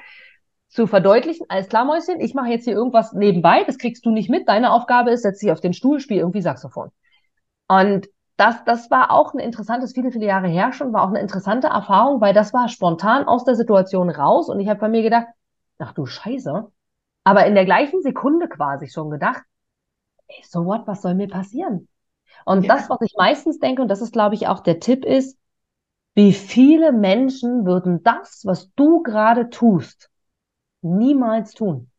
zu 0.69 0.87
verdeutlichen, 0.87 1.47
alles 1.49 1.69
klar, 1.69 1.85
Mäuschen, 1.85 2.21
ich 2.21 2.35
mache 2.35 2.49
jetzt 2.49 2.65
hier 2.65 2.75
irgendwas 2.75 3.13
nebenbei, 3.13 3.65
das 3.65 3.79
kriegst 3.79 4.05
du 4.07 4.11
nicht 4.11 4.29
mit, 4.29 4.49
deine 4.49 4.73
Aufgabe 4.73 5.11
ist, 5.11 5.23
setz 5.23 5.39
dich 5.39 5.53
auf 5.53 5.61
den 5.61 5.73
Stuhl, 5.73 6.01
spiel 6.01 6.19
irgendwie 6.19 6.43
Saxophon. 6.43 6.91
Und 7.69 8.09
das, 8.37 8.65
das 8.65 8.91
war 8.91 9.13
auch 9.13 9.35
ein 9.35 9.39
interessantes, 9.39 9.93
viele, 9.93 10.11
viele 10.11 10.27
Jahre 10.27 10.49
her 10.49 10.73
schon, 10.73 10.93
war 10.93 11.05
auch 11.05 11.09
eine 11.09 11.21
interessante 11.21 11.69
Erfahrung, 11.69 12.21
weil 12.21 12.35
das 12.35 12.53
war 12.53 12.69
spontan 12.69 13.27
aus 13.27 13.45
der 13.45 13.55
Situation 13.55 14.11
raus 14.11 14.49
und 14.49 14.59
ich 14.59 14.69
habe 14.69 14.81
bei 14.81 14.89
mir 14.89 15.03
gedacht, 15.03 15.27
ach 15.79 15.93
du 15.93 16.07
Scheiße, 16.07 16.71
aber 17.25 17.47
in 17.47 17.55
der 17.55 17.65
gleichen 17.65 18.03
Sekunde 18.03 18.49
quasi 18.49 18.89
schon 18.89 19.11
gedacht, 19.11 19.43
ey, 20.29 20.43
so 20.49 20.65
what, 20.65 20.87
was 20.87 21.03
soll 21.03 21.15
mir 21.15 21.29
passieren? 21.29 21.89
Und 22.45 22.65
ja. 22.65 22.75
das, 22.75 22.91
was 22.91 23.01
ich 23.01 23.15
meistens 23.17 23.59
denke, 23.59 23.83
und 23.83 23.89
das 23.89 24.03
ist, 24.03 24.13
glaube 24.13 24.35
ich, 24.35 24.47
auch 24.47 24.61
der 24.61 24.81
Tipp 24.81 25.05
ist, 25.05 25.39
wie 26.15 26.33
viele 26.33 26.93
Menschen 26.93 27.67
würden 27.67 28.03
das, 28.03 28.43
was 28.45 28.73
du 28.75 29.03
gerade 29.03 29.51
tust, 29.51 30.11
niemals 30.83 31.53
tun. 31.55 31.91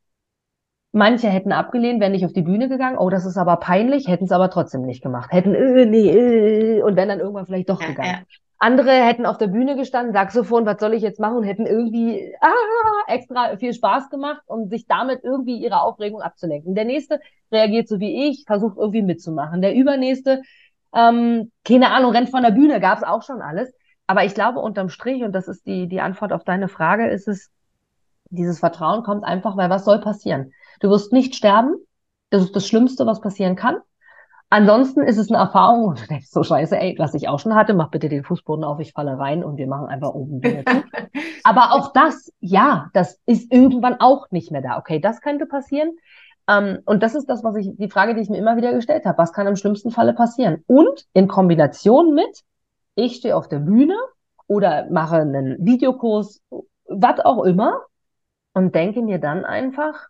Manche 0.91 1.27
hätten 1.27 1.51
abgelehnt, 1.51 1.99
wären 1.99 2.13
nicht 2.13 2.25
auf 2.25 2.31
die 2.31 2.41
Bühne 2.41 2.69
gegangen. 2.69 2.97
Oh, 2.97 3.09
das 3.09 3.25
ist 3.25 3.35
aber 3.35 3.57
peinlich, 3.57 4.07
hätten 4.07 4.25
es 4.25 4.31
aber 4.31 4.49
trotzdem 4.49 4.83
nicht 4.83 5.03
gemacht. 5.03 5.29
Hätten, 5.33 5.53
äh, 5.53 5.85
nee, 5.85 6.09
äh, 6.09 6.81
und 6.81 6.95
wären 6.95 7.09
dann 7.09 7.19
irgendwann 7.19 7.45
vielleicht 7.45 7.69
doch 7.69 7.81
ja, 7.81 7.87
gegangen. 7.87 8.25
Ja. 8.29 8.44
Andere 8.57 8.91
hätten 8.91 9.25
auf 9.25 9.37
der 9.37 9.47
Bühne 9.47 9.75
gestanden, 9.75 10.13
Saxophon, 10.13 10.65
was 10.65 10.79
soll 10.79 10.93
ich 10.93 11.01
jetzt 11.01 11.19
machen? 11.19 11.37
Und 11.37 11.43
hätten 11.43 11.65
irgendwie 11.65 12.33
ah, 12.39 12.49
extra 13.07 13.57
viel 13.57 13.73
Spaß 13.73 14.09
gemacht, 14.09 14.41
um 14.47 14.69
sich 14.69 14.87
damit 14.87 15.23
irgendwie 15.23 15.57
ihre 15.57 15.81
Aufregung 15.81 16.21
abzulenken. 16.21 16.73
Der 16.73 16.85
nächste 16.85 17.19
reagiert 17.51 17.87
so 17.87 17.99
wie 17.99 18.29
ich, 18.29 18.45
versucht 18.45 18.77
irgendwie 18.77 19.01
mitzumachen. 19.01 19.61
Der 19.61 19.75
übernächste, 19.75 20.41
ähm, 20.93 21.51
keine 21.65 21.91
Ahnung, 21.91 22.11
rennt 22.11 22.29
von 22.29 22.43
der 22.43 22.51
Bühne, 22.51 22.79
gab 22.79 22.99
es 22.99 23.03
auch 23.03 23.23
schon 23.23 23.41
alles. 23.41 23.73
Aber 24.07 24.23
ich 24.23 24.33
glaube, 24.33 24.59
unterm 24.59 24.89
Strich, 24.89 25.23
und 25.23 25.33
das 25.33 25.47
ist 25.47 25.65
die, 25.65 25.87
die 25.87 26.01
Antwort 26.01 26.31
auf 26.31 26.43
deine 26.43 26.69
Frage, 26.69 27.07
ist 27.07 27.27
es, 27.27 27.51
dieses 28.29 28.59
Vertrauen 28.59 29.03
kommt 29.03 29.23
einfach, 29.23 29.57
weil 29.57 29.69
was 29.69 29.85
soll 29.85 29.99
passieren? 29.99 30.53
Du 30.79 30.89
wirst 30.89 31.11
nicht 31.11 31.35
sterben. 31.35 31.75
Das 32.29 32.43
ist 32.43 32.55
das 32.55 32.67
Schlimmste, 32.67 33.05
was 33.05 33.21
passieren 33.21 33.55
kann. 33.55 33.77
Ansonsten 34.49 35.01
ist 35.01 35.17
es 35.17 35.29
eine 35.29 35.39
Erfahrung 35.39 35.85
und 35.85 36.01
du 36.01 36.07
denkst 36.07 36.27
so 36.29 36.43
scheiße, 36.43 36.79
ey, 36.79 36.95
was 36.97 37.13
ich 37.13 37.27
auch 37.27 37.39
schon 37.39 37.55
hatte, 37.55 37.73
mach 37.73 37.89
bitte 37.89 38.09
den 38.09 38.23
Fußboden 38.23 38.63
auf, 38.63 38.79
ich 38.79 38.93
falle 38.93 39.17
rein 39.17 39.43
und 39.43 39.57
wir 39.57 39.67
machen 39.67 39.87
einfach 39.87 40.13
oben 40.13 40.39
Dinge 40.39 40.63
zu. 40.63 40.83
Aber 41.43 41.73
auch 41.73 41.93
das, 41.93 42.31
ja, 42.39 42.89
das 42.93 43.19
ist 43.25 43.51
irgendwann 43.51 43.99
auch 43.99 44.29
nicht 44.31 44.51
mehr 44.51 44.61
da. 44.61 44.77
Okay, 44.77 44.99
das 44.99 45.21
könnte 45.21 45.45
passieren. 45.45 45.91
Ähm, 46.47 46.79
und 46.85 47.01
das 47.01 47.15
ist 47.15 47.27
das, 47.27 47.43
was 47.43 47.55
ich, 47.55 47.71
die 47.75 47.89
Frage, 47.89 48.13
die 48.13 48.21
ich 48.21 48.29
mir 48.29 48.37
immer 48.37 48.55
wieder 48.55 48.73
gestellt 48.73 49.05
habe. 49.05 49.17
Was 49.17 49.33
kann 49.33 49.47
im 49.47 49.55
schlimmsten 49.55 49.91
Falle 49.91 50.13
passieren? 50.13 50.63
Und 50.67 51.05
in 51.13 51.27
Kombination 51.27 52.13
mit, 52.13 52.43
ich 52.95 53.15
stehe 53.15 53.35
auf 53.35 53.47
der 53.47 53.59
Bühne 53.59 53.97
oder 54.47 54.87
mache 54.91 55.17
einen 55.17 55.65
Videokurs, 55.65 56.41
was 56.85 57.19
auch 57.19 57.43
immer, 57.43 57.81
und 58.53 58.73
denke 58.73 59.01
mir 59.01 59.19
dann 59.19 59.43
einfach, 59.43 60.07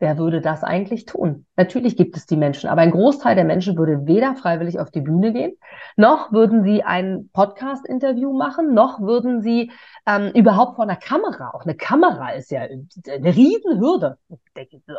Wer 0.00 0.16
würde 0.16 0.40
das 0.40 0.64
eigentlich 0.64 1.04
tun? 1.04 1.44
Natürlich 1.56 1.94
gibt 1.94 2.16
es 2.16 2.24
die 2.24 2.38
Menschen, 2.38 2.70
aber 2.70 2.80
ein 2.80 2.90
Großteil 2.90 3.34
der 3.34 3.44
Menschen 3.44 3.76
würde 3.76 4.06
weder 4.06 4.34
freiwillig 4.34 4.80
auf 4.80 4.90
die 4.90 5.02
Bühne 5.02 5.34
gehen, 5.34 5.52
noch 5.94 6.32
würden 6.32 6.64
sie 6.64 6.82
ein 6.82 7.28
Podcast-Interview 7.34 8.32
machen, 8.32 8.72
noch 8.72 9.00
würden 9.00 9.42
sie 9.42 9.70
ähm, 10.06 10.32
überhaupt 10.34 10.76
vor 10.76 10.84
einer 10.84 10.96
Kamera, 10.96 11.50
auch 11.50 11.64
eine 11.64 11.74
Kamera 11.74 12.30
ist 12.30 12.50
ja 12.50 12.62
eine 12.62 13.36
Riesenhürde. 13.36 14.16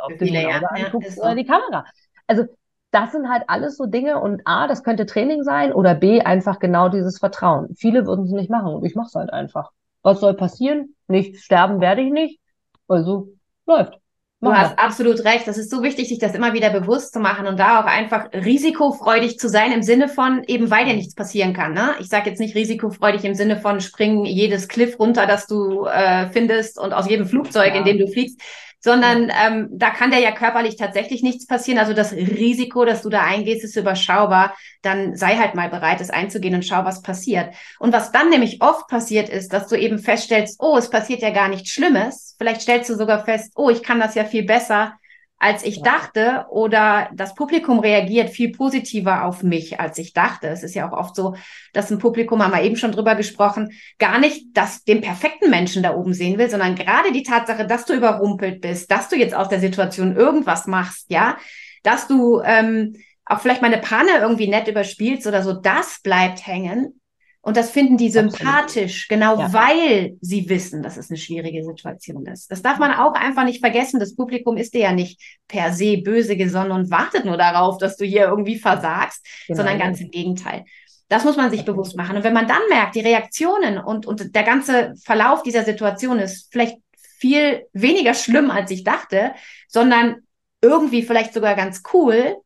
Auf 0.03 0.13
die, 0.19 0.31
ja, 0.31 0.59
anguckst, 0.59 1.17
ja, 1.17 1.33
die 1.33 1.45
Kamera. 1.45 1.83
Also 2.27 2.45
das 2.91 3.11
sind 3.11 3.27
halt 3.27 3.45
alles 3.47 3.77
so 3.77 3.87
Dinge 3.87 4.19
und 4.19 4.41
A, 4.45 4.67
das 4.67 4.83
könnte 4.83 5.07
Training 5.07 5.41
sein 5.41 5.73
oder 5.73 5.95
B, 5.95 6.21
einfach 6.21 6.59
genau 6.59 6.89
dieses 6.89 7.17
Vertrauen. 7.17 7.73
Viele 7.75 8.05
würden 8.05 8.25
es 8.25 8.31
nicht 8.31 8.51
machen 8.51 8.75
und 8.75 8.85
ich 8.85 8.93
mache 8.93 9.07
es 9.07 9.15
halt 9.15 9.33
einfach. 9.33 9.71
Was 10.03 10.19
soll 10.19 10.35
passieren? 10.35 10.95
Nicht 11.07 11.39
sterben 11.39 11.81
werde 11.81 12.01
ich 12.01 12.11
nicht. 12.11 12.39
Also 12.87 13.29
läuft. 13.65 14.00
Du 14.43 14.51
hast 14.51 14.79
absolut 14.79 15.23
recht. 15.23 15.47
Das 15.47 15.59
ist 15.59 15.69
so 15.69 15.83
wichtig, 15.83 16.09
sich 16.09 16.17
das 16.17 16.33
immer 16.33 16.53
wieder 16.53 16.71
bewusst 16.71 17.13
zu 17.13 17.19
machen 17.19 17.45
und 17.45 17.59
da 17.59 17.79
auch 17.79 17.85
einfach 17.85 18.33
risikofreudig 18.33 19.37
zu 19.37 19.47
sein 19.47 19.71
im 19.71 19.83
Sinne 19.83 20.07
von, 20.07 20.43
eben 20.47 20.71
weil 20.71 20.85
dir 20.85 20.95
nichts 20.95 21.13
passieren 21.13 21.53
kann. 21.53 21.73
Ne? 21.73 21.93
Ich 21.99 22.09
sage 22.09 22.27
jetzt 22.29 22.39
nicht 22.39 22.55
risikofreudig 22.55 23.23
im 23.23 23.35
Sinne 23.35 23.57
von 23.57 23.81
springen 23.81 24.25
jedes 24.25 24.67
Cliff 24.67 24.97
runter, 24.97 25.27
das 25.27 25.45
du 25.45 25.85
äh, 25.85 26.27
findest 26.29 26.79
und 26.79 26.91
aus 26.91 27.07
jedem 27.07 27.27
Flugzeug, 27.27 27.73
ja. 27.73 27.75
in 27.75 27.85
dem 27.85 27.99
du 27.99 28.07
fliegst, 28.07 28.41
sondern 28.81 29.31
ähm, 29.45 29.69
da 29.71 29.91
kann 29.91 30.11
dir 30.11 30.19
ja 30.19 30.31
körperlich 30.31 30.75
tatsächlich 30.75 31.23
nichts 31.23 31.45
passieren. 31.45 31.79
Also 31.79 31.93
das 31.93 32.11
Risiko, 32.11 32.83
dass 32.83 33.03
du 33.03 33.09
da 33.09 33.21
eingehst, 33.23 33.63
ist 33.63 33.75
überschaubar. 33.75 34.55
Dann 34.81 35.15
sei 35.15 35.37
halt 35.37 35.55
mal 35.55 35.69
bereit, 35.69 36.01
es 36.01 36.09
einzugehen 36.09 36.55
und 36.55 36.65
schau, 36.65 36.83
was 36.83 37.01
passiert. 37.01 37.53
Und 37.79 37.93
was 37.93 38.11
dann 38.11 38.29
nämlich 38.29 38.61
oft 38.61 38.87
passiert 38.87 39.29
ist, 39.29 39.53
dass 39.53 39.67
du 39.67 39.75
eben 39.75 39.99
feststellst, 39.99 40.57
oh, 40.59 40.77
es 40.77 40.89
passiert 40.89 41.21
ja 41.21 41.29
gar 41.29 41.47
nichts 41.47 41.69
Schlimmes. 41.69 42.35
Vielleicht 42.37 42.61
stellst 42.61 42.89
du 42.89 42.95
sogar 42.95 43.23
fest, 43.23 43.53
oh, 43.55 43.69
ich 43.69 43.83
kann 43.83 43.99
das 43.99 44.15
ja 44.15 44.25
viel 44.25 44.43
besser 44.43 44.93
als 45.41 45.63
ich 45.63 45.77
ja. 45.77 45.83
dachte 45.83 46.45
oder 46.51 47.09
das 47.15 47.33
Publikum 47.33 47.79
reagiert 47.79 48.29
viel 48.29 48.51
positiver 48.51 49.25
auf 49.25 49.41
mich, 49.41 49.79
als 49.79 49.97
ich 49.97 50.13
dachte. 50.13 50.47
Es 50.47 50.61
ist 50.61 50.75
ja 50.75 50.87
auch 50.87 50.95
oft 50.95 51.15
so, 51.15 51.35
dass 51.73 51.89
ein 51.89 51.97
Publikum, 51.97 52.43
haben 52.43 52.53
wir 52.53 52.61
eben 52.61 52.75
schon 52.75 52.91
drüber 52.91 53.15
gesprochen, 53.15 53.71
gar 53.97 54.19
nicht 54.19 54.45
das, 54.53 54.83
den 54.83 55.01
perfekten 55.01 55.49
Menschen 55.49 55.81
da 55.81 55.95
oben 55.95 56.13
sehen 56.13 56.37
will, 56.37 56.47
sondern 56.47 56.75
gerade 56.75 57.11
die 57.11 57.23
Tatsache, 57.23 57.65
dass 57.65 57.85
du 57.85 57.93
überrumpelt 57.93 58.61
bist, 58.61 58.91
dass 58.91 59.09
du 59.09 59.15
jetzt 59.15 59.33
aus 59.33 59.49
der 59.49 59.59
Situation 59.59 60.15
irgendwas 60.15 60.67
machst, 60.67 61.07
ja, 61.09 61.37
dass 61.81 62.07
du 62.07 62.39
ähm, 62.45 62.93
auch 63.25 63.39
vielleicht 63.39 63.63
mal 63.63 63.73
eine 63.73 63.81
Panne 63.81 64.19
irgendwie 64.19 64.47
nett 64.47 64.67
überspielst 64.67 65.25
oder 65.25 65.41
so, 65.41 65.53
das 65.53 66.01
bleibt 66.03 66.45
hängen. 66.45 67.00
Und 67.43 67.57
das 67.57 67.71
finden 67.71 67.97
die 67.97 68.11
sympathisch, 68.11 69.07
Absolut. 69.09 69.09
genau 69.09 69.39
ja. 69.39 69.53
weil 69.53 70.17
sie 70.21 70.47
wissen, 70.47 70.83
dass 70.83 70.97
es 70.97 71.09
eine 71.09 71.17
schwierige 71.17 71.63
Situation 71.63 72.25
ist. 72.27 72.51
Das 72.51 72.61
darf 72.61 72.77
man 72.77 72.93
auch 72.93 73.13
einfach 73.13 73.45
nicht 73.45 73.61
vergessen. 73.61 73.99
Das 73.99 74.15
Publikum 74.15 74.57
ist 74.57 74.75
dir 74.75 74.81
ja 74.81 74.91
nicht 74.91 75.19
per 75.47 75.73
se 75.73 75.97
böse 75.97 76.37
gesonnen 76.37 76.71
und 76.71 76.91
wartet 76.91 77.25
nur 77.25 77.37
darauf, 77.37 77.79
dass 77.79 77.97
du 77.97 78.05
hier 78.05 78.25
irgendwie 78.25 78.59
versagst, 78.59 79.25
genau. 79.47 79.57
sondern 79.57 79.79
ganz 79.79 79.99
im 79.99 80.11
Gegenteil. 80.11 80.65
Das 81.09 81.25
muss 81.25 81.35
man 81.35 81.49
sich 81.49 81.65
bewusst 81.65 81.97
machen. 81.97 82.15
Und 82.15 82.23
wenn 82.23 82.33
man 82.33 82.47
dann 82.47 82.61
merkt, 82.69 82.95
die 82.95 83.01
Reaktionen 83.01 83.79
und, 83.79 84.05
und 84.05 84.33
der 84.35 84.43
ganze 84.43 84.93
Verlauf 85.03 85.41
dieser 85.41 85.63
Situation 85.63 86.19
ist 86.19 86.47
vielleicht 86.51 86.77
viel 87.17 87.65
weniger 87.73 88.13
schlimm, 88.13 88.51
als 88.51 88.71
ich 88.71 88.83
dachte, 88.83 89.33
sondern 89.67 90.21
irgendwie 90.61 91.01
vielleicht 91.01 91.33
sogar 91.33 91.55
ganz 91.55 91.81
cool, 91.91 92.37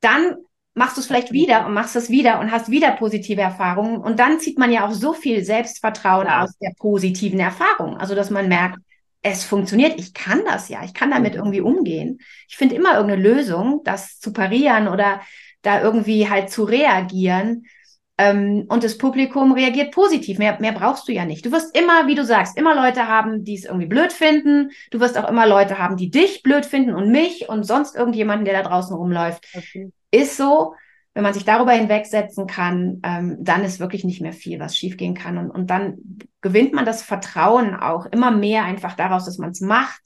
dann 0.00 0.36
machst 0.76 0.96
du 0.96 1.00
es 1.00 1.06
vielleicht 1.06 1.32
wieder 1.32 1.66
und 1.66 1.72
machst 1.72 1.96
es 1.96 2.10
wieder 2.10 2.38
und 2.38 2.52
hast 2.52 2.70
wieder 2.70 2.92
positive 2.92 3.40
Erfahrungen. 3.40 3.96
Und 3.96 4.20
dann 4.20 4.38
zieht 4.38 4.58
man 4.58 4.70
ja 4.70 4.86
auch 4.86 4.92
so 4.92 5.14
viel 5.14 5.42
Selbstvertrauen 5.42 6.26
ja. 6.26 6.44
aus 6.44 6.56
der 6.58 6.72
positiven 6.78 7.40
Erfahrung. 7.40 7.96
Also, 7.96 8.14
dass 8.14 8.28
man 8.30 8.46
merkt, 8.46 8.78
es 9.22 9.42
funktioniert, 9.42 9.98
ich 9.98 10.12
kann 10.12 10.42
das 10.44 10.68
ja, 10.68 10.84
ich 10.84 10.92
kann 10.92 11.10
damit 11.10 11.32
mhm. 11.32 11.38
irgendwie 11.38 11.60
umgehen. 11.62 12.20
Ich 12.46 12.56
finde 12.56 12.74
immer 12.74 12.94
irgendeine 12.94 13.22
Lösung, 13.22 13.80
das 13.84 14.20
zu 14.20 14.34
parieren 14.34 14.86
oder 14.86 15.22
da 15.62 15.80
irgendwie 15.80 16.28
halt 16.28 16.50
zu 16.50 16.64
reagieren. 16.64 17.64
Ähm, 18.18 18.64
und 18.68 18.82
das 18.82 18.96
Publikum 18.96 19.52
reagiert 19.52 19.92
positiv. 19.92 20.38
Mehr, 20.38 20.58
mehr 20.60 20.72
brauchst 20.72 21.06
du 21.08 21.12
ja 21.12 21.24
nicht. 21.24 21.44
Du 21.44 21.52
wirst 21.52 21.76
immer, 21.76 22.06
wie 22.06 22.14
du 22.14 22.24
sagst, 22.24 22.56
immer 22.56 22.74
Leute 22.74 23.08
haben, 23.08 23.44
die 23.44 23.54
es 23.54 23.64
irgendwie 23.64 23.86
blöd 23.86 24.12
finden. 24.12 24.70
Du 24.90 25.00
wirst 25.00 25.18
auch 25.18 25.28
immer 25.28 25.46
Leute 25.46 25.78
haben, 25.78 25.96
die 25.96 26.10
dich 26.10 26.42
blöd 26.42 26.64
finden 26.64 26.94
und 26.94 27.10
mich 27.10 27.48
und 27.48 27.64
sonst 27.64 27.94
irgendjemanden, 27.94 28.46
der 28.46 28.62
da 28.62 28.68
draußen 28.68 28.96
rumläuft. 28.96 29.46
Okay. 29.54 29.90
Ist 30.10 30.36
so. 30.36 30.74
Wenn 31.12 31.22
man 31.22 31.32
sich 31.32 31.46
darüber 31.46 31.72
hinwegsetzen 31.72 32.46
kann, 32.46 33.00
ähm, 33.02 33.38
dann 33.40 33.64
ist 33.64 33.80
wirklich 33.80 34.04
nicht 34.04 34.20
mehr 34.20 34.34
viel, 34.34 34.60
was 34.60 34.76
schiefgehen 34.76 35.14
kann. 35.14 35.38
Und, 35.38 35.50
und 35.50 35.70
dann 35.70 35.96
gewinnt 36.42 36.74
man 36.74 36.84
das 36.84 37.02
Vertrauen 37.02 37.74
auch 37.74 38.04
immer 38.06 38.30
mehr 38.30 38.64
einfach 38.64 38.94
daraus, 38.96 39.24
dass 39.24 39.38
man 39.38 39.50
es 39.50 39.62
macht 39.62 40.02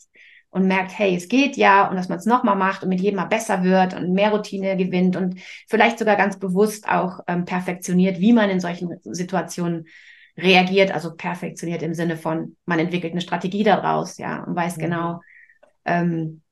und 0.50 0.66
merkt, 0.66 0.98
hey, 0.98 1.14
es 1.14 1.28
geht 1.28 1.56
ja 1.56 1.88
und 1.88 1.96
dass 1.96 2.08
man 2.08 2.18
es 2.18 2.26
nochmal 2.26 2.56
macht 2.56 2.82
und 2.82 2.88
mit 2.88 3.00
jedem 3.00 3.16
Mal 3.16 3.26
besser 3.26 3.62
wird 3.62 3.94
und 3.94 4.12
mehr 4.12 4.30
Routine 4.30 4.76
gewinnt 4.76 5.16
und 5.16 5.40
vielleicht 5.68 5.98
sogar 5.98 6.16
ganz 6.16 6.38
bewusst 6.38 6.88
auch 6.88 7.20
ähm, 7.28 7.44
perfektioniert, 7.44 8.18
wie 8.18 8.32
man 8.32 8.50
in 8.50 8.60
solchen 8.60 8.98
Situationen 9.04 9.86
reagiert, 10.36 10.92
also 10.92 11.14
perfektioniert 11.14 11.82
im 11.82 11.94
Sinne 11.94 12.16
von, 12.16 12.56
man 12.64 12.78
entwickelt 12.78 13.12
eine 13.12 13.20
Strategie 13.20 13.62
daraus, 13.62 14.18
ja, 14.18 14.42
und 14.42 14.56
weiß 14.56 14.76
mhm. 14.76 14.80
genau, 14.80 15.20
ähm, 15.84 16.42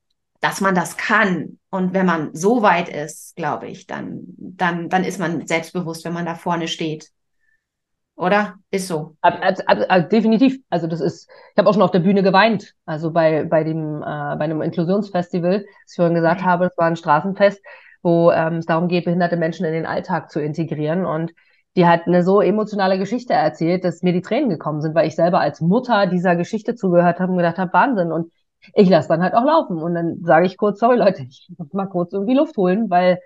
dass 0.41 0.61
man 0.61 0.75
das 0.75 0.97
kann. 0.97 1.59
Und 1.71 1.93
wenn 1.95 2.07
man 2.07 2.35
so 2.35 2.63
weit 2.63 2.89
ist, 2.89 3.35
glaube 3.35 3.67
ich, 3.69 3.87
dann, 3.87 4.23
dann, 4.37 4.89
dann 4.89 5.05
ist 5.05 5.19
man 5.19 5.47
selbstbewusst, 5.47 6.05
wenn 6.05 6.13
man 6.13 6.27
da 6.27 6.35
vorne 6.35 6.69
steht 6.69 7.11
oder? 8.19 8.55
Ist 8.71 8.89
so. 8.89 9.17
Ab, 9.21 9.41
ab, 9.43 9.79
ab, 9.89 10.11
definitiv. 10.11 10.59
Also 10.71 10.89
das 10.89 11.01
ist, 11.01 11.31
ich 11.31 11.59
habe 11.59 11.71
auch 11.71 11.73
schon 11.73 11.83
auf 11.83 11.93
der 11.93 12.01
Bühne 12.01 12.23
geweint. 12.23 12.75
Also 12.85 13.13
bei, 13.13 13.45
bei 13.45 13.63
dem, 13.63 14.03
äh, 14.03 14.05
bei 14.05 14.45
einem 14.45 14.61
Inklusionsfestival, 14.61 15.61
das 15.61 15.93
ich 15.93 15.97
vorhin 15.97 16.15
gesagt 16.15 16.43
habe, 16.43 16.67
es 16.67 16.77
war 16.77 16.87
ein 16.87 16.97
Straßenfest, 16.97 17.63
wo 18.03 18.33
ähm, 18.33 18.55
es 18.57 18.67
darum 18.67 18.89
geht, 18.89 19.05
behinderte 19.05 19.37
Menschen 19.37 19.65
in 19.65 19.73
den 19.73 19.87
Alltag 19.87 20.31
zu 20.33 20.41
integrieren. 20.41 21.07
Und 21.07 21.33
die 21.77 21.87
hat 21.87 22.07
eine 22.07 22.25
so 22.25 22.41
emotionale 22.41 22.99
Geschichte 22.99 23.35
erzählt, 23.35 23.85
dass 23.85 24.03
mir 24.03 24.13
die 24.13 24.23
Tränen 24.23 24.51
gekommen 24.51 24.81
sind, 24.81 24.97
weil 24.97 25.07
ich 25.07 25.15
selber 25.15 25.39
als 25.39 25.61
Mutter 25.61 26.09
dieser 26.09 26.35
Geschichte 26.35 26.75
zugehört 26.75 27.21
habe 27.21 27.31
und 27.31 27.39
gedacht 27.39 27.59
habe, 27.59 27.73
Wahnsinn. 27.73 28.11
Und 28.11 28.33
ich 28.75 28.89
lasse 28.89 29.09
dann 29.09 29.23
halt 29.23 29.35
auch 29.35 29.45
laufen. 29.45 29.79
Und 29.79 29.95
dann 29.95 30.25
sage 30.25 30.47
ich 30.47 30.57
kurz, 30.57 30.81
sorry 30.81 30.97
Leute, 30.97 31.23
ich 31.23 31.49
muss 31.57 31.73
mal 31.73 31.87
kurz 31.87 32.13
irgendwie 32.13 32.35
Luft 32.35 32.57
holen, 32.57 32.91
weil 32.91 33.21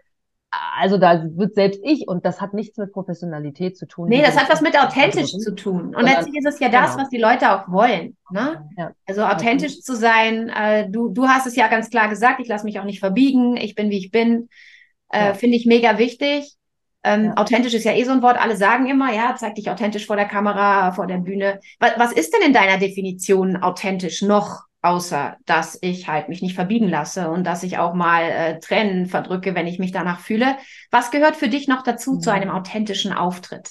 also 0.53 0.99
da 0.99 1.25
wird 1.35 1.55
selbst 1.55 1.81
ich, 1.83 2.07
und 2.07 2.27
das 2.27 2.41
hat 2.41 2.53
nichts 2.53 2.77
mit 2.77 2.93
Professionalität 2.93 3.77
zu 3.77 3.87
tun. 3.87 4.11
Nee, 4.11 4.21
das 4.21 4.37
hat 4.37 4.51
was 4.51 4.61
mit 4.61 4.79
authentisch 4.79 5.33
zu 5.33 5.55
tun. 5.55 5.95
Und 5.95 6.05
letztlich 6.05 6.37
ist 6.37 6.47
es 6.47 6.61
ja 6.61 6.69
das, 6.69 6.93
genau. 6.93 7.03
was 7.03 7.09
die 7.09 7.19
Leute 7.19 7.53
auch 7.53 7.73
wollen. 7.73 8.17
Ne? 8.31 8.69
Ja. 8.77 8.93
Also 9.07 9.23
authentisch 9.23 9.81
zu 9.81 9.97
sein, 9.97 10.51
äh, 10.51 10.91
du, 10.91 11.09
du 11.09 11.27
hast 11.27 11.47
es 11.47 11.57
ja 11.57 11.69
ganz 11.69 11.89
klar 11.89 12.09
gesagt, 12.09 12.39
ich 12.41 12.49
lasse 12.49 12.67
mich 12.67 12.79
auch 12.79 12.85
nicht 12.85 13.01
verbiegen, 13.01 13.57
ich 13.57 13.75
bin, 13.75 13.89
wie 13.89 13.99
ich 13.99 14.11
bin, 14.11 14.49
äh, 15.09 15.29
ja. 15.29 15.35
finde 15.35 15.57
ich 15.57 15.65
mega 15.65 15.97
wichtig. 15.97 16.55
Ähm, 17.03 17.25
ja. 17.27 17.37
Authentisch 17.37 17.73
ist 17.73 17.85
ja 17.85 17.95
eh 17.95 18.05
so 18.05 18.13
ein 18.13 18.23
Wort, 18.23 18.39
alle 18.39 18.57
sagen 18.57 18.87
immer, 18.87 19.13
ja, 19.13 19.35
zeig 19.39 19.55
dich 19.55 19.71
authentisch 19.71 20.07
vor 20.07 20.17
der 20.17 20.29
Kamera, 20.29 20.93
vor 20.93 21.07
der 21.07 21.19
Bühne. 21.19 21.61
Was, 21.81 21.93
was 21.97 22.13
ist 22.13 22.35
denn 22.35 22.47
in 22.47 22.53
deiner 22.53 22.79
Definition 22.79 23.57
authentisch 23.57 24.21
noch? 24.21 24.65
Außer 24.83 25.37
dass 25.47 25.79
ich 25.81 26.09
halt 26.09 26.29
mich 26.29 26.43
nicht 26.43 26.55
verbiegen 26.55 26.89
lasse 26.89 27.31
und 27.31 27.47
dass 27.47 27.63
ich 27.63 27.79
auch 27.79 27.95
mal 27.95 28.23
äh, 28.25 28.59
Tränen 28.59 29.07
verdrücke, 29.07 29.55
wenn 29.55 29.69
ich 29.69 29.79
mich 29.79 29.93
danach 29.93 30.19
fühle. 30.19 30.57
Was 30.91 31.13
gehört 31.13 31.37
für 31.37 31.49
dich 31.49 31.69
noch 31.69 31.83
dazu 31.83 32.15
mhm. 32.15 32.21
zu 32.21 32.33
einem 32.33 32.51
authentischen 32.51 33.13
Auftritt? 33.13 33.71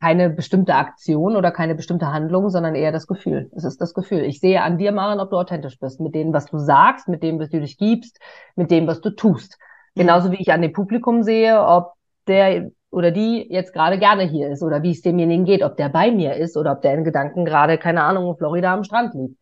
Keine 0.00 0.30
bestimmte 0.30 0.74
Aktion 0.74 1.36
oder 1.36 1.50
keine 1.50 1.74
bestimmte 1.74 2.06
Handlung, 2.06 2.48
sondern 2.48 2.74
eher 2.74 2.90
das 2.90 3.06
Gefühl. 3.06 3.50
Es 3.54 3.64
ist 3.64 3.82
das 3.82 3.92
Gefühl. 3.92 4.20
Ich 4.20 4.40
sehe 4.40 4.62
an 4.62 4.78
dir, 4.78 4.92
Maren, 4.92 5.20
ob 5.20 5.28
du 5.28 5.36
authentisch 5.36 5.78
bist. 5.78 6.00
Mit 6.00 6.14
dem, 6.14 6.32
was 6.32 6.46
du 6.46 6.58
sagst, 6.58 7.06
mit 7.06 7.22
dem, 7.22 7.38
was 7.38 7.50
du 7.50 7.60
dich 7.60 7.76
gibst, 7.76 8.18
mit 8.56 8.70
dem, 8.70 8.86
was 8.86 9.02
du 9.02 9.10
tust. 9.10 9.58
Mhm. 9.94 10.00
Genauso 10.00 10.32
wie 10.32 10.40
ich 10.40 10.52
an 10.52 10.62
dem 10.62 10.72
Publikum 10.72 11.22
sehe, 11.22 11.62
ob 11.62 11.92
der 12.26 12.70
oder 12.90 13.12
die 13.12 13.46
jetzt 13.50 13.72
gerade 13.72 13.98
gerne 13.98 14.24
hier 14.24 14.48
ist 14.48 14.62
oder 14.62 14.82
wie 14.82 14.90
es 14.90 15.02
demjenigen 15.02 15.44
geht, 15.44 15.62
ob 15.62 15.76
der 15.76 15.90
bei 15.90 16.10
mir 16.10 16.34
ist 16.34 16.56
oder 16.56 16.72
ob 16.72 16.82
der 16.82 16.94
in 16.94 17.04
Gedanken 17.04 17.44
gerade, 17.44 17.78
keine 17.78 18.02
Ahnung, 18.02 18.30
in 18.30 18.36
Florida 18.36 18.72
am 18.72 18.82
Strand 18.82 19.14
liegt 19.14 19.36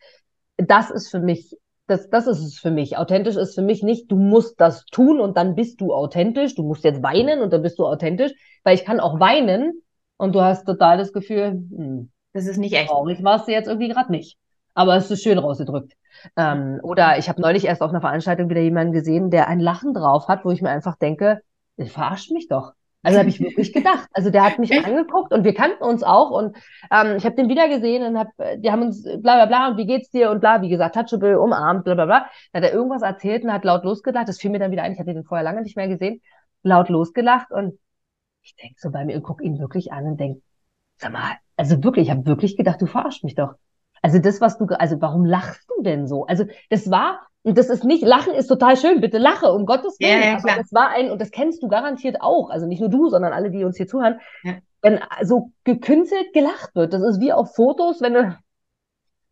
das 0.59 0.91
ist 0.91 1.09
für 1.09 1.21
mich, 1.21 1.57
das, 1.87 2.11
das 2.11 2.27
ist 2.27 2.41
es 2.41 2.59
für 2.59 2.71
mich. 2.71 2.99
Authentisch 2.99 3.37
ist 3.37 3.55
für 3.55 3.63
mich 3.63 3.83
nicht, 3.83 4.11
du 4.11 4.17
musst 4.17 4.61
das 4.61 4.85
tun 4.87 5.21
und 5.21 5.37
dann 5.37 5.55
bist 5.55 5.81
du 5.81 5.95
authentisch. 5.95 6.55
Du 6.55 6.63
musst 6.63 6.85
jetzt 6.85 7.03
weinen 7.03 7.41
und 7.41 7.53
dann 7.53 7.63
bist 7.63 7.79
du 7.79 7.87
authentisch, 7.87 8.33
weil 8.65 8.75
ich 8.75 8.85
kann 8.85 9.01
auch 9.01 9.21
weinen 9.21 9.83
und 10.17 10.35
du 10.35 10.43
hast 10.43 10.65
total 10.65 10.99
das 10.99 11.13
Gefühl, 11.13 11.53
hm, 11.53 12.11
das 12.33 12.47
ist 12.47 12.59
nicht 12.59 12.75
echt. 12.75 12.89
Traurig 12.89 13.23
warst 13.25 13.49
du 13.49 13.53
jetzt 13.53 13.69
irgendwie 13.69 13.89
gerade 13.89 14.11
nicht. 14.11 14.37
Aber 14.75 14.97
es 14.97 15.11
ist 15.11 15.23
schön 15.23 15.39
rausgedrückt. 15.39 15.95
Ähm, 16.37 16.79
oder 16.83 17.19
ich 17.19 17.29
habe 17.29 17.41
neulich 17.41 17.65
erst 17.65 17.83
auf 17.83 17.91
einer 17.91 18.01
Veranstaltung 18.01 18.51
wieder 18.51 18.61
jemanden 18.61 18.93
gesehen, 18.93 19.31
der 19.31 19.49
ein 19.49 19.61
Lachen 19.61 19.95
drauf 19.95 20.29
hat, 20.29 20.45
wo 20.45 20.51
ich 20.51 20.63
mir 20.63 20.71
einfach 20.71 20.97
denke, 20.97 21.41
verarscht 21.79 22.31
mich 22.33 22.49
doch. 22.49 22.73
Also 23.03 23.19
habe 23.19 23.29
ich 23.29 23.41
wirklich 23.41 23.73
gedacht. 23.73 24.09
Also 24.13 24.31
der 24.31 24.45
hat 24.45 24.59
mich 24.59 24.73
angeguckt 24.73 25.33
und 25.33 25.45
wir 25.45 25.55
kannten 25.55 25.85
uns 25.85 26.03
auch 26.03 26.31
und 26.31 26.57
ähm, 26.91 27.17
ich 27.17 27.25
habe 27.25 27.37
den 27.37 27.49
wieder 27.49 27.69
gesehen 27.69 28.03
und 28.05 28.19
hab, 28.19 28.29
die 28.57 28.71
haben 28.71 28.83
uns 28.83 29.05
bla 29.05 29.19
bla 29.19 29.47
bla 29.47 29.69
und 29.69 29.77
wie 29.77 29.87
geht's 29.87 30.11
dir 30.11 30.31
und 30.31 30.41
bla, 30.41 30.63
wie 30.63 30.69
gesagt, 30.69 30.97
touchable, 30.97 31.41
umarmt, 31.41 31.85
bla 31.85 31.95
bla 31.95 32.07
bla. 32.07 32.27
Dann 32.53 32.63
hat 32.63 32.71
er 32.71 32.75
irgendwas 32.75 33.03
erzählt 33.03 33.45
und 33.45 33.53
hat 33.53 33.65
laut 33.65 33.85
losgelacht. 33.85 34.29
Das 34.29 34.39
fiel 34.39 34.51
mir 34.51 34.59
dann 34.59 34.73
wieder 34.73 34.83
ein, 34.83 34.93
ich 34.93 34.99
hatte 34.99 35.15
den 35.15 35.25
vorher 35.25 35.45
lange 35.45 35.63
nicht 35.63 35.77
mehr 35.77 35.89
gesehen, 35.89 36.21
laut 36.63 36.89
losgelacht 36.89 37.51
und 37.53 37.79
ich 38.43 38.57
denk 38.57 38.79
so 38.79 38.91
bei 38.91 39.05
mir 39.05 39.17
und 39.17 39.23
guck 39.23 39.43
ihn 39.43 39.59
wirklich 39.59 39.93
an 39.93 40.05
und 40.07 40.19
denk, 40.19 40.43
sag 40.97 41.13
mal, 41.13 41.37
also 41.57 41.83
wirklich, 41.85 42.07
ich 42.09 42.11
habe 42.11 42.27
wirklich 42.27 42.57
gedacht, 42.57 42.81
du 42.81 42.87
verarscht 42.87 43.25
mich 43.25 43.35
doch. 43.35 43.55
Also 44.03 44.19
das, 44.19 44.41
was 44.41 44.59
du, 44.59 44.67
also 44.67 45.01
warum 45.01 45.25
lachst 45.25 45.69
du 45.71 45.83
denn 45.83 46.07
so? 46.07 46.27
Also 46.27 46.47
das 46.71 46.91
war 46.91 47.27
und 47.49 47.57
das 47.57 47.71
ist 47.71 47.83
nicht, 47.83 48.05
Lachen 48.05 48.35
ist 48.35 48.47
total 48.47 48.77
schön, 48.77 49.01
bitte 49.01 49.17
lache, 49.17 49.51
um 49.51 49.65
Gottes 49.65 49.99
Willen. 49.99 50.21
Ja, 50.21 50.27
ja, 50.27 50.37
aber 50.37 50.61
das 50.61 50.71
war 50.71 50.91
ein, 50.91 51.11
und 51.11 51.19
das 51.19 51.31
kennst 51.31 51.63
du 51.63 51.69
garantiert 51.69 52.21
auch, 52.21 52.51
also 52.51 52.67
nicht 52.67 52.81
nur 52.81 52.91
du, 52.91 53.09
sondern 53.09 53.33
alle, 53.33 53.51
die 53.51 53.65
uns 53.65 53.79
hier 53.79 53.87
zuhören, 53.87 54.21
ja. 54.43 54.57
wenn 54.83 55.01
so 55.23 55.53
gekünstelt 55.65 56.35
gelacht 56.35 56.75
wird. 56.75 56.93
Das 56.93 57.01
ist 57.01 57.23
wie 57.23 57.33
auf 57.33 57.55
Fotos, 57.55 58.03
wenn 58.03 58.13
du, 58.13 58.39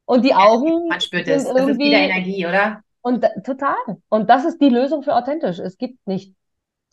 und 0.07 0.25
die 0.25 0.35
Augen. 0.35 0.89
Man 0.89 1.01
spürt 1.03 1.29
es, 1.29 1.45
das 1.45 1.69
ist 1.69 1.79
wieder 1.79 1.99
Energie, 1.99 2.47
oder? 2.47 2.81
Und 3.03 3.23
total. 3.45 3.77
Und 4.09 4.31
das 4.31 4.47
ist 4.47 4.63
die 4.63 4.71
Lösung 4.71 5.03
für 5.03 5.15
authentisch. 5.15 5.59
Es 5.59 5.77
gibt 5.77 6.07
nicht 6.07 6.35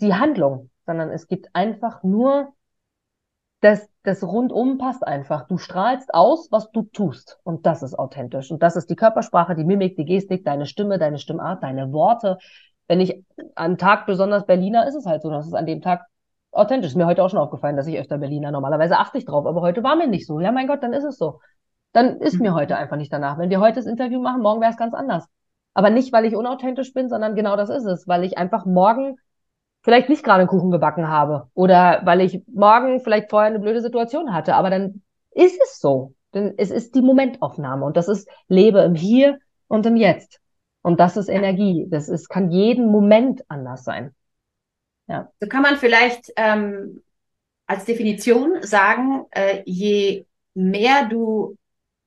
die 0.02 0.14
Handlung, 0.14 0.72
sondern 0.86 1.10
es 1.10 1.28
gibt 1.28 1.48
einfach 1.54 2.04
nur 2.04 2.54
das, 3.62 3.88
das 4.04 4.22
rundum 4.22 4.78
passt 4.78 5.06
einfach. 5.06 5.48
Du 5.48 5.58
strahlst 5.58 6.14
aus, 6.14 6.50
was 6.52 6.72
du 6.72 6.84
tust. 6.84 7.40
Und 7.44 7.66
das 7.66 7.84
ist 7.84 7.98
authentisch. 7.98 8.52
Und 8.52 8.62
das 8.62 8.76
ist 8.76 8.90
die 8.90 8.96
Körpersprache, 8.96 9.56
die 9.56 9.64
Mimik, 9.64 9.96
die 9.96 10.06
Gestik, 10.06 10.44
deine 10.44 10.66
Stimme, 10.66 11.00
deine 11.00 11.18
Stimmart, 11.20 11.64
deine 11.64 11.94
Worte. 11.94 12.38
Wenn 12.88 13.00
ich 13.00 13.24
an 13.56 13.78
Tag 13.78 14.06
besonders 14.06 14.46
Berliner, 14.46 14.88
ist 14.88 14.96
es 14.96 15.06
halt 15.06 15.22
so, 15.22 15.30
dass 15.30 15.48
es 15.48 15.54
an 15.54 15.66
dem 15.66 15.82
Tag 15.82 16.06
authentisch 16.52 16.92
ist. 16.92 16.98
Mir 16.98 17.06
heute 17.06 17.24
auch 17.24 17.30
schon 17.30 17.40
aufgefallen, 17.40 17.78
dass 17.78 17.88
ich 17.88 17.98
öfter 17.98 18.18
Berliner, 18.18 18.52
normalerweise 18.52 18.98
achte 18.98 19.18
ich 19.18 19.26
drauf, 19.26 19.46
aber 19.46 19.62
heute 19.62 19.84
war 19.84 19.96
mir 19.96 20.08
nicht 20.08 20.28
so. 20.28 20.40
Ja, 20.42 20.52
mein 20.52 20.68
Gott, 20.68 20.84
dann 20.84 20.94
ist 20.94 21.06
es 21.06 21.18
so. 21.18 21.40
Dann 21.94 22.18
ist 22.18 22.40
mir 22.42 22.54
heute 22.54 22.76
einfach 22.76 22.98
nicht 22.98 23.14
danach. 23.14 23.38
Wenn 23.38 23.50
wir 23.50 23.62
heute 23.62 23.76
das 23.76 23.86
Interview 23.86 24.20
machen, 24.20 24.42
morgen 24.42 24.60
wäre 24.60 24.72
es 24.72 24.78
ganz 24.78 24.94
anders. 24.94 25.28
Aber 25.74 25.90
nicht, 25.90 26.12
weil 26.12 26.26
ich 26.26 26.36
unauthentisch 26.36 26.94
bin, 26.94 27.08
sondern 27.08 27.36
genau 27.36 27.56
das 27.56 27.70
ist 27.70 27.86
es, 27.86 28.08
weil 28.08 28.26
ich 28.26 28.38
einfach 28.38 28.66
morgen 28.66 29.18
vielleicht 29.84 30.10
nicht 30.10 30.24
gerade 30.24 30.40
einen 30.40 30.50
Kuchen 30.50 30.72
gebacken 30.72 31.08
habe 31.08 31.50
oder 31.54 32.02
weil 32.06 32.22
ich 32.22 32.42
morgen 32.48 33.02
vielleicht 33.02 33.30
vorher 33.30 33.50
eine 33.50 33.60
blöde 33.60 33.82
Situation 33.82 34.34
hatte, 34.34 34.56
aber 34.56 34.70
dann 34.70 35.04
ist 35.32 35.60
es 35.62 35.80
so. 35.80 36.16
Denn 36.34 36.56
es 36.58 36.72
ist 36.72 36.96
die 36.96 37.02
Momentaufnahme 37.02 37.86
und 37.86 37.96
das 37.96 38.08
ist 38.08 38.28
lebe 38.48 38.80
im 38.80 38.96
Hier 38.96 39.40
und 39.68 39.86
im 39.86 39.96
Jetzt. 39.96 40.40
Und 40.82 41.00
das 41.00 41.16
ist 41.16 41.30
Energie. 41.30 41.86
Das 41.90 42.10
ist, 42.10 42.28
kann 42.28 42.52
jeden 42.52 42.92
Moment 42.92 43.44
anders 43.50 43.84
sein. 43.84 44.16
Ja. 45.08 45.30
So 45.40 45.48
kann 45.48 45.62
man 45.62 45.78
vielleicht 45.78 46.32
ähm, 46.36 47.02
als 47.68 47.86
Definition 47.86 48.62
sagen, 48.62 49.26
äh, 49.32 49.62
je 49.66 50.26
mehr 50.54 51.08
du 51.08 51.58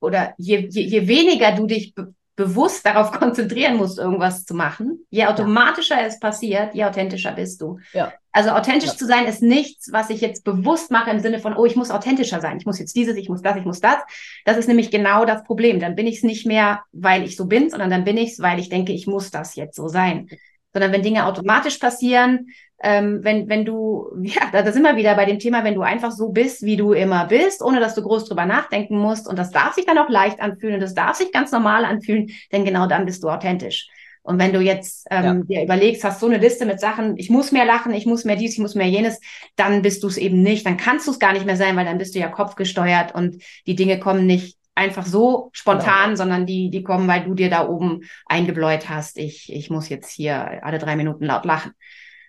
oder 0.00 0.34
je, 0.38 0.68
je, 0.68 0.82
je 0.82 1.08
weniger 1.08 1.52
du 1.52 1.66
dich 1.66 1.94
bewusst 2.36 2.86
darauf 2.86 3.12
konzentrieren 3.18 3.76
musst, 3.76 3.98
irgendwas 3.98 4.44
zu 4.44 4.54
machen, 4.54 5.04
je 5.10 5.26
automatischer 5.26 6.00
ja. 6.00 6.06
es 6.06 6.20
passiert, 6.20 6.74
je 6.74 6.84
authentischer 6.84 7.32
bist 7.32 7.60
du. 7.60 7.78
Ja. 7.92 8.12
Also 8.30 8.50
authentisch 8.50 8.90
ja. 8.90 8.96
zu 8.96 9.06
sein 9.06 9.24
ist 9.24 9.42
nichts, 9.42 9.90
was 9.92 10.10
ich 10.10 10.20
jetzt 10.20 10.44
bewusst 10.44 10.90
mache 10.90 11.10
im 11.10 11.20
Sinne 11.20 11.38
von, 11.38 11.56
oh, 11.56 11.64
ich 11.64 11.74
muss 11.74 11.90
authentischer 11.90 12.42
sein, 12.42 12.58
ich 12.58 12.66
muss 12.66 12.78
jetzt 12.78 12.94
dieses, 12.94 13.16
ich 13.16 13.30
muss 13.30 13.40
das, 13.40 13.56
ich 13.56 13.64
muss 13.64 13.80
das. 13.80 13.96
Das 14.44 14.58
ist 14.58 14.68
nämlich 14.68 14.90
genau 14.90 15.24
das 15.24 15.42
Problem. 15.42 15.80
Dann 15.80 15.96
bin 15.96 16.06
ich 16.06 16.18
es 16.18 16.22
nicht 16.22 16.46
mehr, 16.46 16.82
weil 16.92 17.24
ich 17.24 17.36
so 17.36 17.46
bin, 17.46 17.70
sondern 17.70 17.88
dann 17.88 18.04
bin 18.04 18.18
ich 18.18 18.32
es, 18.32 18.40
weil 18.40 18.58
ich 18.58 18.68
denke, 18.68 18.92
ich 18.92 19.06
muss 19.06 19.30
das 19.30 19.56
jetzt 19.56 19.76
so 19.76 19.88
sein. 19.88 20.28
Sondern 20.74 20.92
wenn 20.92 21.02
Dinge 21.02 21.24
automatisch 21.24 21.78
passieren, 21.78 22.48
ähm, 22.82 23.20
wenn, 23.22 23.48
wenn 23.48 23.64
du, 23.64 24.08
ja, 24.22 24.42
da 24.52 24.70
sind 24.72 24.82
wir 24.82 24.96
wieder 24.96 25.14
bei 25.14 25.24
dem 25.24 25.38
Thema, 25.38 25.64
wenn 25.64 25.74
du 25.74 25.82
einfach 25.82 26.12
so 26.12 26.30
bist, 26.30 26.62
wie 26.62 26.76
du 26.76 26.92
immer 26.92 27.26
bist, 27.26 27.62
ohne 27.62 27.80
dass 27.80 27.94
du 27.94 28.02
groß 28.02 28.26
drüber 28.26 28.46
nachdenken 28.46 28.98
musst. 28.98 29.28
Und 29.28 29.38
das 29.38 29.50
darf 29.50 29.74
sich 29.74 29.86
dann 29.86 29.98
auch 29.98 30.08
leicht 30.08 30.40
anfühlen 30.40 30.74
und 30.74 30.82
das 30.82 30.94
darf 30.94 31.16
sich 31.16 31.32
ganz 31.32 31.52
normal 31.52 31.84
anfühlen, 31.84 32.30
denn 32.52 32.64
genau 32.64 32.86
dann 32.86 33.06
bist 33.06 33.22
du 33.22 33.28
authentisch. 33.28 33.88
Und 34.26 34.40
wenn 34.40 34.52
du 34.52 34.60
jetzt 34.60 35.06
ähm, 35.10 35.44
ja. 35.48 35.60
dir 35.60 35.64
überlegst, 35.64 36.02
hast 36.02 36.18
so 36.18 36.26
eine 36.26 36.38
Liste 36.38 36.66
mit 36.66 36.80
Sachen, 36.80 37.16
ich 37.16 37.30
muss 37.30 37.52
mehr 37.52 37.64
lachen, 37.64 37.94
ich 37.94 38.06
muss 38.06 38.24
mehr 38.24 38.34
dies, 38.34 38.54
ich 38.54 38.58
muss 38.58 38.74
mehr 38.74 38.88
jenes, 38.88 39.20
dann 39.54 39.82
bist 39.82 40.02
du 40.02 40.08
es 40.08 40.16
eben 40.16 40.42
nicht. 40.42 40.66
Dann 40.66 40.76
kannst 40.76 41.06
du 41.06 41.12
es 41.12 41.20
gar 41.20 41.32
nicht 41.32 41.46
mehr 41.46 41.56
sein, 41.56 41.76
weil 41.76 41.84
dann 41.84 41.98
bist 41.98 42.14
du 42.14 42.18
ja 42.18 42.28
kopfgesteuert 42.28 43.14
und 43.14 43.40
die 43.68 43.76
Dinge 43.76 44.00
kommen 44.00 44.26
nicht 44.26 44.58
einfach 44.74 45.06
so 45.06 45.50
spontan, 45.52 46.06
genau. 46.06 46.16
sondern 46.16 46.44
die, 46.44 46.70
die 46.70 46.82
kommen, 46.82 47.06
weil 47.06 47.22
du 47.22 47.34
dir 47.34 47.50
da 47.50 47.68
oben 47.68 48.02
eingebläut 48.26 48.88
hast, 48.88 49.16
ich, 49.16 49.50
ich 49.52 49.70
muss 49.70 49.88
jetzt 49.88 50.10
hier 50.10 50.62
alle 50.64 50.78
drei 50.78 50.96
Minuten 50.96 51.24
laut 51.24 51.44
lachen. 51.44 51.72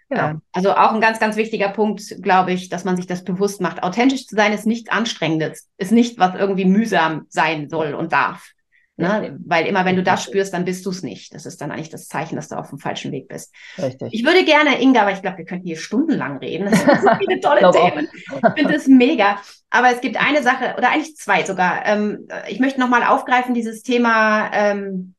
Genau. 0.10 0.28
Ähm, 0.30 0.42
also 0.54 0.72
auch 0.72 0.94
ein 0.94 1.02
ganz, 1.02 1.20
ganz 1.20 1.36
wichtiger 1.36 1.70
Punkt, 1.70 2.04
glaube 2.22 2.54
ich, 2.54 2.70
dass 2.70 2.86
man 2.86 2.96
sich 2.96 3.08
das 3.08 3.24
bewusst 3.24 3.62
macht. 3.62 3.84
Authentisch 3.84 4.26
zu 4.26 4.36
sein 4.36 4.54
ist 4.54 4.66
nichts 4.66 4.90
Anstrengendes, 4.90 5.70
ist 5.78 5.92
nicht, 5.92 6.18
was 6.18 6.36
irgendwie 6.36 6.66
mühsam 6.66 7.26
sein 7.30 7.70
soll 7.70 7.94
und 7.94 8.14
darf. 8.14 8.52
Ne? 9.00 9.38
Weil 9.46 9.68
immer 9.68 9.86
wenn 9.86 9.96
du 9.96 10.02
das 10.02 10.24
spürst, 10.24 10.56
dann 10.56 10.66
bist 10.66 10.84
du 10.86 10.90
es 10.90 11.04
nicht. 11.04 11.36
Das 11.36 11.46
ist 11.46 11.62
dann 11.62 11.72
eigentlich 11.72 11.92
das 11.92 12.08
Zeichen, 12.08 12.36
dass 12.36 12.48
du 12.48 12.56
auf 12.58 12.70
dem 12.70 12.80
falschen 12.80 13.12
Weg 13.12 13.28
bist. 13.28 13.54
Richtig. 13.78 14.10
Ich 14.12 14.26
würde 14.26 14.44
gerne, 14.44 14.82
Inga, 14.82 15.02
aber 15.02 15.12
ich 15.12 15.22
glaube, 15.22 15.38
wir 15.38 15.46
könnten 15.46 15.68
hier 15.68 15.78
stundenlang 15.78 16.38
reden. 16.38 16.66
Das 16.66 16.80
sind 16.80 17.02
so 17.02 17.10
viele 17.20 17.40
tolle 17.42 17.72
Themen. 17.72 18.08
Ich 18.14 18.54
finde 18.56 18.74
das 18.74 18.88
mega. 18.88 19.40
Aber 19.70 19.92
es 19.92 20.02
gibt 20.02 20.18
eine 20.18 20.42
Sache, 20.42 20.74
oder 20.78 20.90
eigentlich 20.90 21.16
zwei 21.16 21.44
sogar. 21.44 21.86
Ähm, 21.86 22.28
ich 22.48 22.60
möchte 22.60 22.80
nochmal 22.80 23.04
aufgreifen, 23.04 23.54
dieses 23.54 23.84
Thema, 23.84 24.50
ähm, 24.52 25.14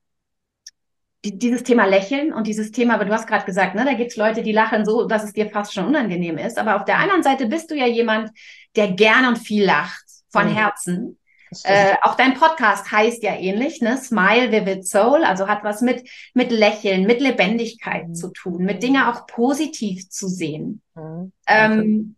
dieses 1.25 1.63
Thema 1.65 1.85
Lächeln 1.85 2.33
und 2.33 2.47
dieses 2.47 2.71
Thema, 2.71 2.95
aber 2.95 3.05
du 3.05 3.13
hast 3.13 3.27
gerade 3.27 3.45
gesagt, 3.45 3.75
ne, 3.75 3.85
da 3.85 3.95
gibt 3.95 4.13
es 4.13 4.17
Leute, 4.17 4.43
die 4.43 4.53
lachen 4.53 4.85
so, 4.85 5.07
dass 5.07 5.25
es 5.25 5.33
dir 5.33 5.51
fast 5.51 5.75
schon 5.75 5.87
unangenehm 5.87 6.39
ist. 6.39 6.59
Aber 6.59 6.77
auf 6.77 6.85
der 6.85 6.99
anderen 6.99 7.23
Seite 7.23 7.47
bist 7.47 7.71
du 7.71 7.75
ja 7.75 7.87
jemand, 7.87 8.31
der 8.77 8.93
gerne 8.93 9.29
und 9.29 9.39
viel 9.39 9.65
lacht, 9.65 10.05
von 10.31 10.47
mhm. 10.47 10.55
Herzen. 10.55 11.19
Äh, 11.65 11.95
auch 12.03 12.15
dein 12.15 12.35
Podcast 12.35 12.93
heißt 12.93 13.23
ja 13.23 13.35
ähnlich, 13.35 13.81
ne? 13.81 13.97
Smile 13.97 14.53
Vivid 14.53 14.87
Soul, 14.87 15.25
also 15.25 15.49
hat 15.49 15.65
was 15.65 15.81
mit, 15.81 16.07
mit 16.35 16.51
Lächeln, 16.51 17.07
mit 17.07 17.21
Lebendigkeit 17.21 18.09
mhm. 18.09 18.15
zu 18.15 18.29
tun, 18.29 18.65
mit 18.65 18.83
Dinge 18.83 19.11
auch 19.11 19.27
positiv 19.27 20.11
zu 20.11 20.29
sehen. 20.29 20.83
Mhm. 20.95 21.33
Ähm, 21.47 22.17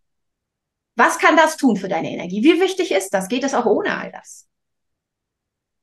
was 0.96 1.18
kann 1.18 1.36
das 1.36 1.56
tun 1.56 1.76
für 1.76 1.88
deine 1.88 2.10
Energie? 2.10 2.42
Wie 2.42 2.60
wichtig 2.60 2.90
ist 2.90 3.14
das? 3.14 3.28
Geht 3.28 3.44
es 3.44 3.54
auch 3.54 3.66
ohne 3.66 3.96
all 3.96 4.10
das? 4.10 4.48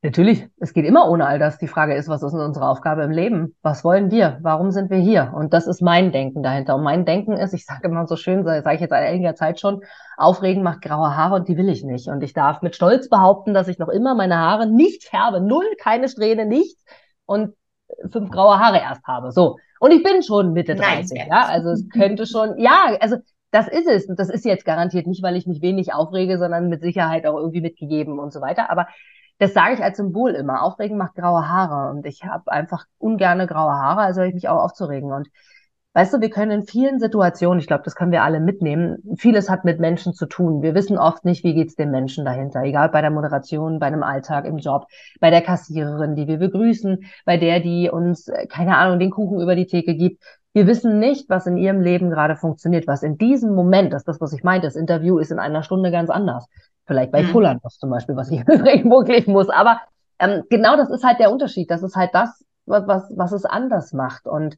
Natürlich, 0.04 0.48
es 0.58 0.74
geht 0.74 0.86
immer 0.86 1.10
ohne 1.10 1.26
all 1.26 1.40
das. 1.40 1.58
Die 1.58 1.68
Frage 1.68 1.96
ist, 1.96 2.08
was 2.08 2.22
ist 2.22 2.34
unsere 2.34 2.70
Aufgabe 2.70 3.04
im 3.04 3.10
Leben? 3.10 3.56
Was 3.64 3.84
wollen 3.84 4.12
wir? 4.12 4.38
Warum 4.42 4.70
sind 4.70 4.92
wir 4.92 5.00
hier? 5.00 5.34
Und 5.36 5.54
das 5.54 5.66
ist 5.66 5.82
mein 5.82 6.12
Denken 6.12 6.44
dahinter. 6.44 6.76
Und 6.76 6.84
mein 6.84 7.04
Denken 7.04 7.34
ist, 7.34 7.54
ich 7.54 7.66
sage 7.66 7.88
immer 7.88 8.06
so 8.06 8.16
schön, 8.16 8.46
sage 8.46 8.76
ich 8.76 8.82
jetzt 8.82 8.92
seit 8.92 9.04
einiger 9.04 9.34
Zeit 9.34 9.60
schon, 9.60 9.82
aufregen 10.16 10.62
macht 10.62 10.84
graue 10.84 11.18
Haare 11.18 11.36
und 11.36 11.48
die 11.48 11.58
will 11.58 11.68
ich 11.68 11.84
nicht. 11.84 12.10
Und 12.10 12.22
ich 12.22 12.34
darf 12.34 12.62
mit 12.62 12.76
Stolz 12.76 13.10
behaupten, 13.10 13.56
dass 13.56 13.68
ich 13.68 13.80
noch 13.80 13.90
immer 13.90 14.14
meine 14.14 14.38
Haare 14.38 14.68
nicht 14.68 15.04
färbe. 15.04 15.42
Null, 15.42 15.66
keine 15.80 16.10
Strähne, 16.10 16.46
nichts. 16.46 16.86
Und 17.26 17.56
fünf 18.12 18.30
graue 18.30 18.60
Haare 18.60 18.78
erst 18.78 19.04
habe. 19.06 19.32
So. 19.32 19.58
Und 19.80 19.92
ich 19.92 20.04
bin 20.04 20.22
schon 20.22 20.54
Mitte 20.54 20.76
30, 20.76 21.18
Nein, 21.18 21.28
ja. 21.30 21.48
Also 21.48 21.70
es 21.70 21.90
könnte 21.90 22.28
schon, 22.28 22.60
ja, 22.60 22.96
also 23.00 23.18
das 23.50 23.68
ist 23.68 23.88
es. 23.88 24.08
Und 24.08 24.20
das 24.20 24.30
ist 24.30 24.46
jetzt 24.46 24.64
garantiert 24.64 25.08
nicht, 25.08 25.24
weil 25.24 25.36
ich 25.36 25.48
mich 25.48 25.64
wenig 25.64 25.92
aufrege, 25.92 26.38
sondern 26.38 26.70
mit 26.70 26.82
Sicherheit 26.82 27.26
auch 27.26 27.38
irgendwie 27.38 27.62
mitgegeben 27.62 28.20
und 28.20 28.32
so 28.32 28.42
weiter. 28.42 28.70
Aber 28.70 28.88
das 29.40 29.54
sage 29.54 29.76
ich 29.76 29.84
als 29.84 29.98
Symbol 29.98 30.32
immer. 30.32 30.64
Aufregen 30.64 30.98
macht 30.98 31.16
graue 31.16 31.48
Haare. 31.48 31.92
Und 31.92 32.06
ich 32.06 32.24
habe 32.24 32.52
einfach 32.52 32.86
ungerne 32.98 33.48
graue 33.48 33.74
Haare, 33.74 34.02
also 34.02 34.22
habe 34.22 34.30
ich 34.30 34.36
mich 34.36 34.50
auch 34.50 34.64
aufzuregen. 34.64 35.12
Und 35.12 35.30
weißt 35.94 36.14
du, 36.14 36.22
wir 36.22 36.30
können 36.30 36.52
in 36.52 36.64
vielen 36.64 37.00
Situationen, 37.00 37.60
ich 37.60 37.68
glaube, 37.68 37.84
das 37.84 37.96
können 37.96 38.12
wir 38.12 38.24
alle 38.24 38.40
mitnehmen, 38.40 38.98
vieles 39.18 39.50
hat 39.50 39.64
mit 39.64 39.80
Menschen 39.80 40.14
zu 40.14 40.26
tun. 40.26 40.62
Wir 40.62 40.74
wissen 40.74 40.98
oft 40.98 41.24
nicht, 41.24 41.44
wie 41.44 41.54
geht's 41.54 41.76
dem 41.76 41.92
Menschen 41.92 42.26
dahinter. 42.26 42.64
Egal 42.64 42.90
bei 42.90 43.02
der 43.02 43.12
Moderation, 43.12 43.80
bei 43.80 43.88
einem 43.88 44.04
Alltag, 44.04 44.46
im 44.46 44.58
Job, 44.58 44.88
bei 45.20 45.30
der 45.30 45.42
Kassiererin, 45.42 46.16
die 46.16 46.28
wir 46.28 46.38
begrüßen, 46.38 47.06
bei 47.26 47.38
der, 47.38 47.60
die 47.60 47.90
uns, 47.92 48.28
äh, 48.28 48.48
keine 48.48 48.78
Ahnung, 48.78 49.00
den 49.00 49.12
Kuchen 49.12 49.40
über 49.40 49.56
die 49.56 49.68
Theke 49.68 49.96
gibt. 49.96 50.24
Wir 50.54 50.66
wissen 50.66 50.98
nicht, 50.98 51.30
was 51.30 51.46
in 51.46 51.58
ihrem 51.58 51.82
Leben 51.82 52.10
gerade 52.10 52.36
funktioniert, 52.36 52.88
was 52.88 53.04
in 53.04 53.20
diesem 53.20 53.54
Moment, 53.54 53.94
das 53.94 54.02
ist 54.02 54.08
das, 54.08 54.22
was 54.22 54.34
ich 54.34 54.44
meinte, 54.44 54.66
das 54.66 54.76
Interview 54.76 55.20
ist 55.20 55.32
in 55.32 55.38
einer 55.38 55.62
Stunde 55.62 55.92
ganz 55.92 56.10
anders. 56.10 56.48
Vielleicht 56.88 57.12
bei 57.12 57.24
mhm. 57.24 57.32
Pullernus 57.32 57.78
zum 57.78 57.90
Beispiel, 57.90 58.16
was 58.16 58.32
ich 58.32 58.40
wirklich 58.48 59.28
muss. 59.28 59.50
Aber 59.50 59.82
ähm, 60.20 60.44
genau 60.50 60.78
das 60.78 60.90
ist 60.90 61.04
halt 61.04 61.20
der 61.20 61.32
Unterschied. 61.32 61.70
Das 61.70 61.84
ist 61.84 61.96
halt 61.96 62.12
das, 62.14 62.44
was, 62.66 62.88
was, 62.88 63.12
was 63.16 63.32
es 63.34 63.46
anders 63.46 63.94
macht. 63.94 64.26
Und 64.26 64.58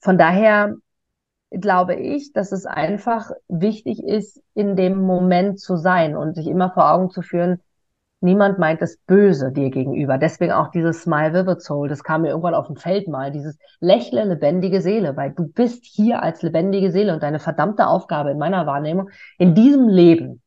von 0.00 0.18
daher 0.18 0.74
glaube 1.50 1.94
ich, 1.96 2.32
dass 2.32 2.52
es 2.52 2.64
einfach 2.64 3.30
wichtig 3.48 4.02
ist, 4.02 4.40
in 4.54 4.76
dem 4.76 5.02
Moment 5.02 5.60
zu 5.60 5.76
sein 5.76 6.16
und 6.16 6.34
sich 6.34 6.46
immer 6.46 6.70
vor 6.70 6.90
Augen 6.90 7.10
zu 7.10 7.22
führen, 7.22 7.60
niemand 8.20 8.58
meint 8.58 8.82
das 8.82 8.98
Böse 9.06 9.50
dir 9.50 9.70
gegenüber. 9.70 10.18
Deswegen 10.18 10.52
auch 10.52 10.68
dieses 10.68 11.02
Smile 11.02 11.32
Vivid 11.32 11.62
Soul, 11.62 11.88
das 11.88 12.04
kam 12.04 12.22
mir 12.22 12.28
irgendwann 12.28 12.54
auf 12.54 12.68
dem 12.68 12.76
Feld 12.76 13.08
mal, 13.08 13.32
dieses 13.32 13.58
lächle 13.80 14.24
lebendige 14.24 14.80
Seele, 14.80 15.16
weil 15.16 15.32
du 15.32 15.48
bist 15.48 15.84
hier 15.84 16.22
als 16.22 16.42
lebendige 16.42 16.92
Seele 16.92 17.12
und 17.12 17.22
deine 17.22 17.40
verdammte 17.40 17.86
Aufgabe 17.86 18.30
in 18.30 18.38
meiner 18.38 18.66
Wahrnehmung 18.66 19.10
in 19.38 19.54
diesem 19.54 19.88
Leben 19.88 20.42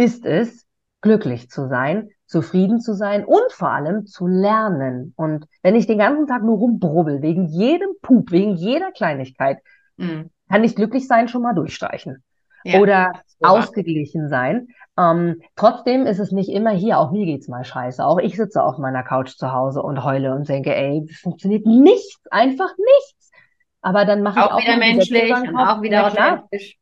ist 0.00 0.24
es, 0.24 0.66
glücklich 1.02 1.50
zu 1.50 1.68
sein, 1.68 2.08
zufrieden 2.26 2.80
zu 2.80 2.94
sein 2.94 3.24
und 3.24 3.52
vor 3.52 3.70
allem 3.70 4.06
zu 4.06 4.26
lernen. 4.26 5.12
Und 5.16 5.46
wenn 5.62 5.74
ich 5.74 5.86
den 5.86 5.98
ganzen 5.98 6.26
Tag 6.26 6.42
nur 6.42 6.58
rumbrubbel, 6.58 7.22
wegen 7.22 7.46
jedem 7.46 7.90
Pup, 8.00 8.30
wegen 8.30 8.54
jeder 8.54 8.92
Kleinigkeit, 8.92 9.58
mhm. 9.96 10.30
kann 10.48 10.64
ich 10.64 10.74
glücklich 10.74 11.06
sein 11.06 11.28
schon 11.28 11.42
mal 11.42 11.54
durchstreichen. 11.54 12.22
Ja, 12.64 12.78
oder 12.80 13.12
ausgeglichen 13.40 14.28
sein. 14.28 14.68
Ähm, 14.98 15.40
trotzdem 15.56 16.06
ist 16.06 16.18
es 16.18 16.30
nicht 16.30 16.50
immer 16.50 16.70
hier, 16.70 16.98
auch 16.98 17.10
mir 17.10 17.24
geht's 17.24 17.48
mal 17.48 17.64
scheiße. 17.64 18.04
Auch 18.04 18.18
ich 18.18 18.36
sitze 18.36 18.62
auf 18.62 18.76
meiner 18.78 19.02
Couch 19.02 19.30
zu 19.30 19.52
Hause 19.52 19.82
und 19.82 20.04
heule 20.04 20.34
und 20.34 20.48
denke, 20.48 20.74
ey, 20.74 21.06
funktioniert 21.22 21.64
nichts, 21.66 22.20
einfach 22.30 22.70
nichts. 22.76 23.30
Aber 23.80 24.04
dann 24.04 24.22
mache 24.22 24.40
ich 24.40 24.46
auch 24.46 24.60
wieder 24.60 24.76
menschlich 24.76 25.32
und 25.32 25.56
auch 25.56 25.80
wieder 25.80 26.06
authentisch. 26.06 26.79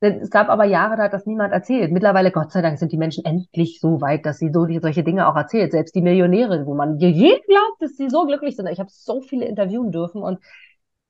Es 0.00 0.30
gab 0.30 0.48
aber 0.48 0.64
Jahre, 0.64 0.96
da 0.96 1.04
hat 1.04 1.12
das 1.12 1.26
niemand 1.26 1.52
erzählt. 1.52 1.92
Mittlerweile, 1.92 2.30
Gott 2.30 2.52
sei 2.52 2.62
Dank, 2.62 2.78
sind 2.78 2.90
die 2.90 2.96
Menschen 2.96 3.24
endlich 3.24 3.80
so 3.80 4.00
weit, 4.00 4.24
dass 4.24 4.38
sie 4.38 4.50
so 4.50 4.66
solche 4.80 5.04
Dinge 5.04 5.28
auch 5.28 5.36
erzählt. 5.36 5.72
Selbst 5.72 5.94
die 5.94 6.00
Millionäre, 6.00 6.64
wo 6.64 6.74
man 6.74 6.98
je 6.98 7.38
glaubt, 7.46 7.80
dass 7.80 7.96
sie 7.96 8.08
so 8.08 8.24
glücklich 8.24 8.56
sind. 8.56 8.66
Ich 8.68 8.80
habe 8.80 8.88
so 8.90 9.20
viele 9.20 9.44
interviewen 9.44 9.92
dürfen 9.92 10.22
und 10.22 10.38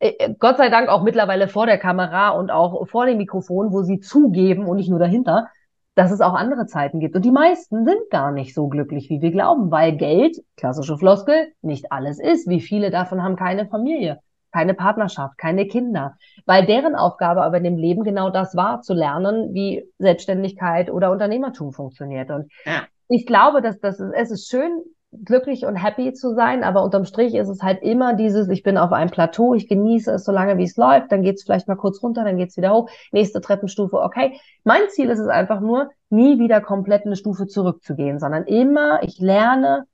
äh, 0.01 0.09
äh, 0.19 0.35
Gott 0.39 0.57
sei 0.57 0.71
Dank 0.71 0.89
auch 0.89 1.03
mittlerweile 1.03 1.47
vor 1.47 1.67
der 1.67 1.79
Kamera 1.79 2.31
und 2.31 2.51
auch 2.51 2.87
vor 2.89 3.07
dem 3.07 3.19
Mikrofon, 3.19 3.73
wo 3.73 3.83
sie 3.83 4.01
zugeben 4.01 4.67
und 4.67 4.77
nicht 4.77 4.91
nur 4.91 4.99
dahinter, 4.99 5.49
dass 5.95 6.11
es 6.11 6.21
auch 6.21 6.35
andere 6.35 6.67
Zeiten 6.67 6.99
gibt. 6.99 7.15
Und 7.15 7.25
die 7.25 7.31
meisten 7.31 7.85
sind 7.85 8.11
gar 8.11 8.33
nicht 8.33 8.55
so 8.55 8.69
glücklich, 8.69 9.11
wie 9.11 9.21
wir 9.21 9.31
glauben, 9.31 9.71
weil 9.71 9.97
Geld, 9.97 10.39
klassische 10.57 10.97
Floskel, 10.97 11.53
nicht 11.63 11.93
alles 11.93 12.19
ist. 12.19 12.49
Wie 12.49 12.61
viele 12.61 12.91
davon 12.91 13.23
haben 13.23 13.37
keine 13.37 13.67
Familie? 13.67 14.21
Keine 14.53 14.75
Partnerschaft, 14.75 15.39
keine 15.39 15.67
Kinder, 15.67 16.17
weil 16.47 16.67
deren 16.67 16.95
Aufgabe 16.95 17.43
aber 17.43 17.59
in 17.59 17.65
dem 17.65 17.77
Leben 17.77 18.05
genau 18.05 18.31
das 18.31 18.57
war, 18.57 18.83
zu 18.83 18.95
lernen, 18.95 19.55
wie 19.55 19.89
Selbstständigkeit 19.99 20.91
oder 20.91 21.11
Unternehmertum 21.11 21.73
funktioniert. 21.73 22.31
Und 22.31 22.51
ja. 22.65 22.83
ich 23.09 23.27
glaube, 23.27 23.63
dass 23.63 23.81
das 23.81 24.01
ist, 24.01 24.13
es 24.15 24.31
ist 24.31 24.49
schön, 24.49 24.83
glücklich 25.13 25.67
und 25.67 25.77
happy 25.77 26.13
zu 26.13 26.35
sein, 26.35 26.63
aber 26.63 26.85
unterm 26.85 27.05
Strich 27.05 27.35
ist 27.35 27.49
es 27.49 27.63
halt 27.63 27.83
immer 27.83 28.15
dieses, 28.15 28.49
ich 28.49 28.63
bin 28.63 28.79
auf 28.79 28.93
einem 28.93 29.11
Plateau, 29.11 29.55
ich 29.55 29.69
genieße 29.69 30.13
es 30.13 30.25
so 30.25 30.31
lange, 30.31 30.57
wie 30.57 30.65
es 30.65 30.77
läuft, 30.77 31.11
dann 31.11 31.23
geht 31.23 31.37
es 31.37 31.43
vielleicht 31.43 31.67
mal 31.67 31.77
kurz 31.77 32.03
runter, 32.03 32.25
dann 32.25 32.37
geht 32.37 32.51
es 32.51 32.57
wieder 32.57 32.73
hoch, 32.73 32.89
nächste 33.11 33.41
Treppenstufe, 33.41 34.01
okay. 34.01 34.39
Mein 34.63 34.89
Ziel 34.91 35.11
ist 35.11 35.19
es 35.19 35.27
einfach 35.27 35.61
nur, 35.61 35.91
nie 36.11 36.39
wieder 36.39 36.61
komplett 36.61 37.07
eine 37.07 37.17
Stufe 37.17 37.49
zurückzugehen, 37.49 38.21
sondern 38.21 38.45
immer, 38.45 39.03
ich 39.03 39.19
lerne, 39.19 39.87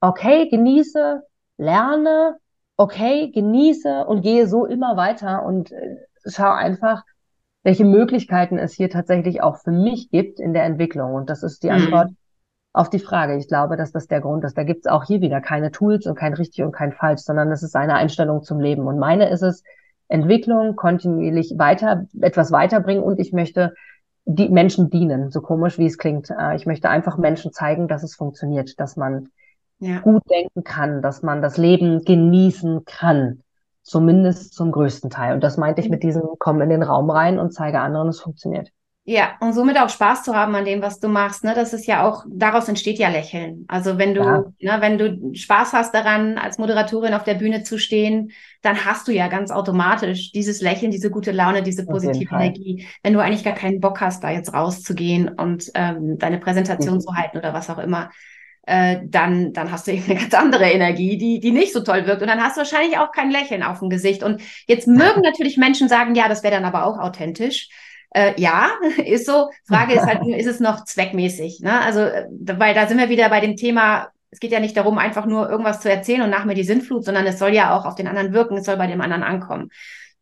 okay, 0.00 0.48
genieße, 0.50 1.22
lerne, 1.56 2.36
okay, 2.78 3.30
genieße 3.30 4.06
und 4.06 4.22
gehe 4.22 4.46
so 4.46 4.64
immer 4.64 4.96
weiter 4.96 5.44
und 5.44 5.72
äh, 5.72 5.96
schau 6.26 6.50
einfach, 6.50 7.04
welche 7.64 7.84
Möglichkeiten 7.84 8.56
es 8.56 8.72
hier 8.72 8.88
tatsächlich 8.88 9.42
auch 9.42 9.58
für 9.58 9.72
mich 9.72 10.10
gibt 10.10 10.40
in 10.40 10.54
der 10.54 10.64
Entwicklung. 10.64 11.12
Und 11.12 11.28
das 11.28 11.42
ist 11.42 11.62
die 11.64 11.68
mhm. 11.68 11.74
Antwort 11.74 12.10
auf 12.72 12.88
die 12.88 13.00
Frage. 13.00 13.36
Ich 13.36 13.48
glaube, 13.48 13.76
dass 13.76 13.90
das 13.90 14.06
der 14.06 14.20
Grund 14.20 14.44
ist. 14.44 14.56
Da 14.56 14.62
gibt 14.62 14.86
es 14.86 14.90
auch 14.90 15.04
hier 15.04 15.20
wieder 15.20 15.40
keine 15.40 15.72
Tools 15.72 16.06
und 16.06 16.14
kein 16.14 16.34
richtig 16.34 16.64
und 16.64 16.72
kein 16.72 16.92
falsch, 16.92 17.22
sondern 17.22 17.50
es 17.50 17.64
ist 17.64 17.74
eine 17.74 17.94
Einstellung 17.94 18.42
zum 18.42 18.60
Leben. 18.60 18.86
Und 18.86 18.98
meine 18.98 19.28
ist 19.28 19.42
es, 19.42 19.64
Entwicklung 20.06 20.74
kontinuierlich 20.76 21.54
weiter, 21.58 22.06
etwas 22.20 22.50
weiterbringen 22.50 23.02
und 23.02 23.18
ich 23.18 23.32
möchte 23.32 23.74
die 24.24 24.48
Menschen 24.48 24.88
dienen, 24.88 25.30
so 25.30 25.40
komisch 25.40 25.78
wie 25.78 25.86
es 25.86 25.98
klingt. 25.98 26.30
Äh, 26.30 26.56
ich 26.56 26.64
möchte 26.64 26.88
einfach 26.88 27.18
Menschen 27.18 27.52
zeigen, 27.52 27.88
dass 27.88 28.02
es 28.02 28.14
funktioniert, 28.14 28.80
dass 28.80 28.96
man 28.96 29.28
ja. 29.78 30.00
gut 30.00 30.22
denken 30.30 30.64
kann, 30.64 31.02
dass 31.02 31.22
man 31.22 31.42
das 31.42 31.56
Leben 31.56 32.04
genießen 32.04 32.84
kann. 32.84 33.42
Zumindest 33.82 34.52
zum 34.52 34.70
größten 34.70 35.08
Teil. 35.08 35.34
Und 35.34 35.42
das 35.42 35.56
meinte 35.56 35.80
ich 35.80 35.86
mhm. 35.86 35.92
mit 35.92 36.02
diesem, 36.02 36.22
komm 36.38 36.60
in 36.60 36.68
den 36.68 36.82
Raum 36.82 37.10
rein 37.10 37.38
und 37.38 37.52
zeige 37.52 37.80
anderen, 37.80 38.08
es 38.08 38.20
funktioniert. 38.20 38.70
Ja, 39.10 39.30
und 39.40 39.54
somit 39.54 39.78
auch 39.78 39.88
Spaß 39.88 40.22
zu 40.22 40.34
haben 40.34 40.54
an 40.54 40.66
dem, 40.66 40.82
was 40.82 41.00
du 41.00 41.08
machst. 41.08 41.42
Ne? 41.42 41.54
Das 41.54 41.72
ist 41.72 41.86
ja 41.86 42.06
auch, 42.06 42.26
daraus 42.28 42.68
entsteht 42.68 42.98
ja 42.98 43.08
Lächeln. 43.08 43.64
Also 43.66 43.96
wenn 43.96 44.12
du, 44.12 44.20
ja. 44.20 44.44
ne, 44.60 44.82
wenn 44.82 44.98
du 44.98 45.34
Spaß 45.34 45.72
hast 45.72 45.94
daran, 45.94 46.36
als 46.36 46.58
Moderatorin 46.58 47.14
auf 47.14 47.24
der 47.24 47.32
Bühne 47.32 47.62
zu 47.62 47.78
stehen, 47.78 48.32
dann 48.60 48.84
hast 48.84 49.08
du 49.08 49.12
ja 49.12 49.28
ganz 49.28 49.50
automatisch 49.50 50.30
dieses 50.32 50.60
Lächeln, 50.60 50.90
diese 50.90 51.10
gute 51.10 51.32
Laune, 51.32 51.62
diese 51.62 51.86
positive 51.86 52.34
Energie. 52.34 52.86
Wenn 53.02 53.14
du 53.14 53.20
eigentlich 53.20 53.44
gar 53.44 53.54
keinen 53.54 53.80
Bock 53.80 54.02
hast, 54.02 54.22
da 54.22 54.30
jetzt 54.30 54.52
rauszugehen 54.52 55.30
und 55.30 55.70
ähm, 55.72 56.18
deine 56.18 56.36
Präsentation 56.36 56.96
mhm. 56.96 57.00
zu 57.00 57.14
halten 57.14 57.38
oder 57.38 57.54
was 57.54 57.70
auch 57.70 57.78
immer, 57.78 58.10
äh, 58.68 59.00
dann, 59.02 59.54
dann 59.54 59.72
hast 59.72 59.86
du 59.86 59.92
eben 59.92 60.04
eine 60.04 60.20
ganz 60.20 60.34
andere 60.34 60.70
Energie, 60.70 61.16
die, 61.16 61.40
die 61.40 61.52
nicht 61.52 61.72
so 61.72 61.80
toll 61.80 62.06
wirkt. 62.06 62.20
Und 62.20 62.28
dann 62.28 62.42
hast 62.42 62.56
du 62.56 62.60
wahrscheinlich 62.60 62.98
auch 62.98 63.12
kein 63.12 63.30
Lächeln 63.30 63.62
auf 63.62 63.78
dem 63.78 63.88
Gesicht. 63.88 64.22
Und 64.22 64.42
jetzt 64.66 64.86
mögen 64.86 65.22
natürlich 65.22 65.56
Menschen 65.56 65.88
sagen, 65.88 66.14
ja, 66.14 66.28
das 66.28 66.42
wäre 66.42 66.54
dann 66.54 66.66
aber 66.66 66.84
auch 66.84 66.98
authentisch. 66.98 67.70
Äh, 68.10 68.38
ja, 68.38 68.68
ist 69.04 69.24
so. 69.24 69.48
Frage 69.66 69.94
ist 69.94 70.04
halt, 70.04 70.20
ist 70.26 70.46
es 70.46 70.60
noch 70.60 70.84
zweckmäßig? 70.84 71.60
Ne? 71.60 71.80
Also, 71.80 72.00
äh, 72.00 72.26
weil 72.30 72.74
da 72.74 72.86
sind 72.86 72.98
wir 72.98 73.08
wieder 73.08 73.30
bei 73.30 73.40
dem 73.40 73.56
Thema, 73.56 74.08
es 74.30 74.38
geht 74.38 74.52
ja 74.52 74.60
nicht 74.60 74.76
darum, 74.76 74.98
einfach 74.98 75.24
nur 75.24 75.48
irgendwas 75.48 75.80
zu 75.80 75.90
erzählen 75.90 76.20
und 76.20 76.30
nach 76.30 76.44
mir 76.44 76.54
die 76.54 76.62
Sinnflut, 76.64 77.06
sondern 77.06 77.26
es 77.26 77.38
soll 77.38 77.54
ja 77.54 77.74
auch 77.74 77.86
auf 77.86 77.94
den 77.94 78.06
anderen 78.06 78.34
wirken, 78.34 78.58
es 78.58 78.66
soll 78.66 78.76
bei 78.76 78.86
dem 78.86 79.00
anderen 79.00 79.22
ankommen. 79.22 79.70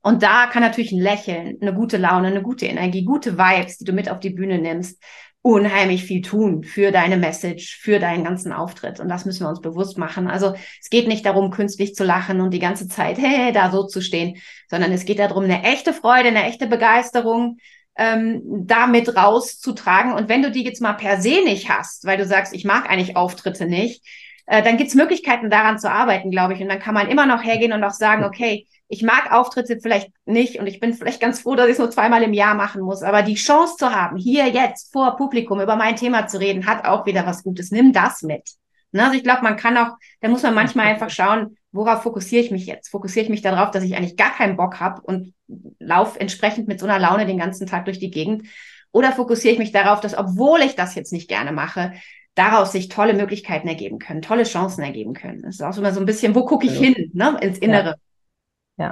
Und 0.02 0.22
da 0.22 0.46
kann 0.46 0.62
natürlich 0.62 0.92
ein 0.92 1.00
Lächeln, 1.00 1.58
eine 1.60 1.74
gute 1.74 1.96
Laune, 1.96 2.28
eine 2.28 2.42
gute 2.42 2.66
Energie, 2.66 3.04
gute 3.04 3.36
Vibes, 3.36 3.78
die 3.78 3.84
du 3.84 3.92
mit 3.92 4.08
auf 4.08 4.20
die 4.20 4.30
Bühne 4.30 4.58
nimmst, 4.58 5.02
unheimlich 5.46 6.02
viel 6.02 6.22
tun 6.22 6.64
für 6.64 6.90
deine 6.90 7.16
Message, 7.16 7.78
für 7.80 8.00
deinen 8.00 8.24
ganzen 8.24 8.52
Auftritt. 8.52 8.98
Und 8.98 9.08
das 9.08 9.26
müssen 9.26 9.44
wir 9.44 9.48
uns 9.48 9.60
bewusst 9.60 9.96
machen. 9.96 10.26
Also 10.26 10.54
es 10.82 10.90
geht 10.90 11.06
nicht 11.06 11.24
darum, 11.24 11.52
künstlich 11.52 11.94
zu 11.94 12.02
lachen 12.02 12.40
und 12.40 12.50
die 12.50 12.58
ganze 12.58 12.88
Zeit 12.88 13.16
hey, 13.16 13.52
da 13.52 13.70
so 13.70 13.86
zu 13.86 14.00
stehen, 14.00 14.38
sondern 14.68 14.90
es 14.90 15.04
geht 15.04 15.20
darum, 15.20 15.44
eine 15.44 15.62
echte 15.62 15.92
Freude, 15.92 16.30
eine 16.30 16.46
echte 16.46 16.66
Begeisterung 16.66 17.58
ähm, 17.96 18.42
damit 18.66 19.16
rauszutragen. 19.16 20.14
Und 20.14 20.28
wenn 20.28 20.42
du 20.42 20.50
die 20.50 20.64
jetzt 20.64 20.82
mal 20.82 20.94
per 20.94 21.20
se 21.20 21.44
nicht 21.44 21.70
hast, 21.70 22.06
weil 22.06 22.18
du 22.18 22.26
sagst, 22.26 22.52
ich 22.52 22.64
mag 22.64 22.90
eigentlich 22.90 23.14
Auftritte 23.14 23.66
nicht, 23.66 24.04
äh, 24.46 24.64
dann 24.64 24.76
gibt's 24.76 24.96
Möglichkeiten 24.96 25.48
daran 25.48 25.78
zu 25.78 25.88
arbeiten, 25.88 26.32
glaube 26.32 26.54
ich. 26.54 26.60
Und 26.60 26.68
dann 26.68 26.80
kann 26.80 26.94
man 26.94 27.06
immer 27.06 27.26
noch 27.26 27.44
hergehen 27.44 27.72
und 27.72 27.84
auch 27.84 27.92
sagen, 27.92 28.24
okay, 28.24 28.66
ich 28.88 29.02
mag 29.02 29.32
Auftritte 29.32 29.78
vielleicht 29.80 30.10
nicht 30.24 30.60
und 30.60 30.66
ich 30.66 30.78
bin 30.78 30.94
vielleicht 30.94 31.20
ganz 31.20 31.40
froh, 31.40 31.56
dass 31.56 31.66
ich 31.66 31.72
es 31.72 31.78
nur 31.78 31.90
zweimal 31.90 32.22
im 32.22 32.32
Jahr 32.32 32.54
machen 32.54 32.82
muss. 32.82 33.02
Aber 33.02 33.22
die 33.22 33.34
Chance 33.34 33.76
zu 33.78 33.94
haben, 33.94 34.16
hier 34.16 34.48
jetzt 34.48 34.92
vor 34.92 35.16
Publikum 35.16 35.60
über 35.60 35.76
mein 35.76 35.96
Thema 35.96 36.26
zu 36.28 36.38
reden, 36.38 36.66
hat 36.66 36.84
auch 36.84 37.06
wieder 37.06 37.26
was 37.26 37.42
Gutes. 37.42 37.70
Nimm 37.70 37.92
das 37.92 38.22
mit. 38.22 38.48
Ne? 38.92 39.04
Also 39.04 39.16
ich 39.16 39.24
glaube, 39.24 39.42
man 39.42 39.56
kann 39.56 39.76
auch, 39.76 39.96
da 40.20 40.28
muss 40.28 40.42
man 40.42 40.54
manchmal 40.54 40.86
einfach 40.86 41.10
schauen, 41.10 41.56
worauf 41.72 42.02
fokussiere 42.02 42.42
ich 42.42 42.50
mich 42.50 42.66
jetzt? 42.66 42.88
Fokussiere 42.88 43.24
ich 43.24 43.30
mich 43.30 43.42
darauf, 43.42 43.72
dass 43.72 43.82
ich 43.82 43.96
eigentlich 43.96 44.16
gar 44.16 44.34
keinen 44.34 44.56
Bock 44.56 44.78
habe 44.78 45.02
und 45.02 45.34
lauf 45.78 46.16
entsprechend 46.16 46.68
mit 46.68 46.78
so 46.78 46.86
einer 46.86 46.98
Laune 47.00 47.26
den 47.26 47.38
ganzen 47.38 47.66
Tag 47.66 47.86
durch 47.86 47.98
die 47.98 48.10
Gegend? 48.10 48.46
Oder 48.92 49.12
fokussiere 49.12 49.52
ich 49.52 49.58
mich 49.58 49.72
darauf, 49.72 50.00
dass 50.00 50.16
obwohl 50.16 50.60
ich 50.60 50.76
das 50.76 50.94
jetzt 50.94 51.12
nicht 51.12 51.28
gerne 51.28 51.52
mache, 51.52 51.92
daraus 52.34 52.72
sich 52.72 52.88
tolle 52.88 53.14
Möglichkeiten 53.14 53.66
ergeben 53.66 53.98
können, 53.98 54.22
tolle 54.22 54.44
Chancen 54.44 54.82
ergeben 54.82 55.12
können. 55.12 55.42
Das 55.42 55.56
ist 55.56 55.62
auch 55.62 55.76
immer 55.76 55.92
so 55.92 56.00
ein 56.00 56.06
bisschen, 56.06 56.34
wo 56.34 56.44
gucke 56.44 56.66
ich 56.66 56.78
hin, 56.78 57.10
ne? 57.14 57.36
ins 57.40 57.58
Innere. 57.58 57.88
Ja. 57.88 58.05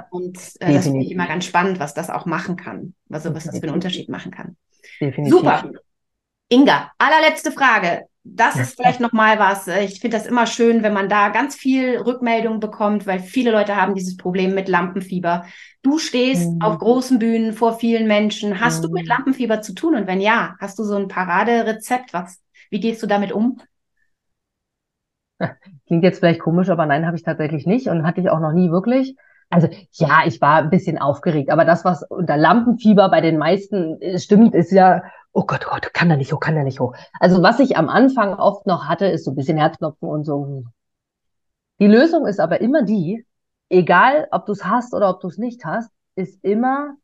Und 0.09 0.37
äh, 0.59 0.73
das 0.73 0.85
finde 0.85 1.03
ich 1.03 1.11
immer 1.11 1.27
ganz 1.27 1.45
spannend, 1.45 1.79
was 1.79 1.93
das 1.93 2.09
auch 2.09 2.25
machen 2.25 2.55
kann. 2.55 2.93
Also 3.09 3.33
was 3.35 3.45
das 3.45 3.57
für 3.57 3.63
einen 3.63 3.73
Unterschied 3.73 4.09
machen 4.09 4.31
kann. 4.31 4.57
Definitiv. 4.99 5.37
Super. 5.37 5.71
Inga, 6.49 6.91
allerletzte 6.97 7.51
Frage. 7.51 8.05
Das 8.27 8.55
ist 8.55 8.75
vielleicht 8.75 8.99
nochmal 8.99 9.37
was. 9.37 9.67
Ich 9.67 9.99
finde 9.99 10.17
das 10.17 10.25
immer 10.25 10.47
schön, 10.47 10.81
wenn 10.81 10.93
man 10.93 11.09
da 11.09 11.29
ganz 11.29 11.55
viel 11.55 11.97
Rückmeldung 11.97 12.59
bekommt, 12.59 13.05
weil 13.05 13.19
viele 13.19 13.51
Leute 13.51 13.75
haben 13.75 13.93
dieses 13.93 14.17
Problem 14.17 14.55
mit 14.55 14.67
Lampenfieber. 14.67 15.45
Du 15.83 15.99
stehst 15.99 16.49
mhm. 16.49 16.61
auf 16.61 16.79
großen 16.79 17.19
Bühnen 17.19 17.53
vor 17.53 17.77
vielen 17.77 18.07
Menschen. 18.07 18.59
Hast 18.59 18.79
mhm. 18.79 18.87
du 18.87 18.93
mit 18.93 19.03
mhm. 19.03 19.09
Lampenfieber 19.09 19.61
zu 19.61 19.75
tun? 19.75 19.95
Und 19.95 20.07
wenn 20.07 20.21
ja, 20.21 20.55
hast 20.59 20.79
du 20.79 20.83
so 20.83 20.95
ein 20.95 21.07
Paraderezept? 21.07 22.13
Was, 22.13 22.41
wie 22.71 22.79
gehst 22.79 23.03
du 23.03 23.07
damit 23.07 23.31
um? 23.31 23.61
Klingt 25.85 26.03
jetzt 26.03 26.17
vielleicht 26.19 26.39
komisch, 26.39 26.69
aber 26.69 26.87
nein, 26.87 27.05
habe 27.05 27.17
ich 27.17 27.23
tatsächlich 27.23 27.67
nicht 27.67 27.89
und 27.89 28.07
hatte 28.07 28.21
ich 28.21 28.29
auch 28.29 28.39
noch 28.39 28.53
nie 28.53 28.71
wirklich. 28.71 29.15
Also 29.49 29.69
ja, 29.91 30.23
ich 30.25 30.41
war 30.41 30.57
ein 30.57 30.69
bisschen 30.69 30.97
aufgeregt, 30.97 31.49
aber 31.49 31.65
das, 31.65 31.85
was 31.85 32.03
unter 32.03 32.37
Lampenfieber 32.37 33.09
bei 33.09 33.21
den 33.21 33.37
meisten 33.37 34.01
äh, 34.01 34.19
stimmt, 34.19 34.55
ist 34.55 34.71
ja, 34.71 35.03
oh 35.31 35.45
Gott, 35.45 35.65
oh 35.67 35.71
Gott, 35.71 35.93
kann 35.93 36.09
da 36.09 36.15
nicht 36.15 36.33
hoch, 36.33 36.39
kann 36.39 36.55
da 36.55 36.63
nicht 36.63 36.79
hoch. 36.79 36.95
Also 37.19 37.43
was 37.43 37.59
ich 37.59 37.77
am 37.77 37.89
Anfang 37.89 38.33
oft 38.33 38.65
noch 38.65 38.85
hatte, 38.87 39.05
ist 39.05 39.25
so 39.25 39.31
ein 39.31 39.35
bisschen 39.35 39.57
Herzklopfen 39.57 40.09
und 40.09 40.23
so. 40.23 40.63
Die 41.79 41.87
Lösung 41.87 42.25
ist 42.25 42.39
aber 42.39 42.61
immer 42.61 42.83
die, 42.83 43.25
egal 43.69 44.27
ob 44.31 44.45
du 44.45 44.53
es 44.53 44.65
hast 44.65 44.93
oder 44.93 45.09
ob 45.09 45.19
du 45.19 45.27
es 45.27 45.37
nicht 45.37 45.65
hast, 45.65 45.91
ist 46.15 46.43
immer 46.43 46.95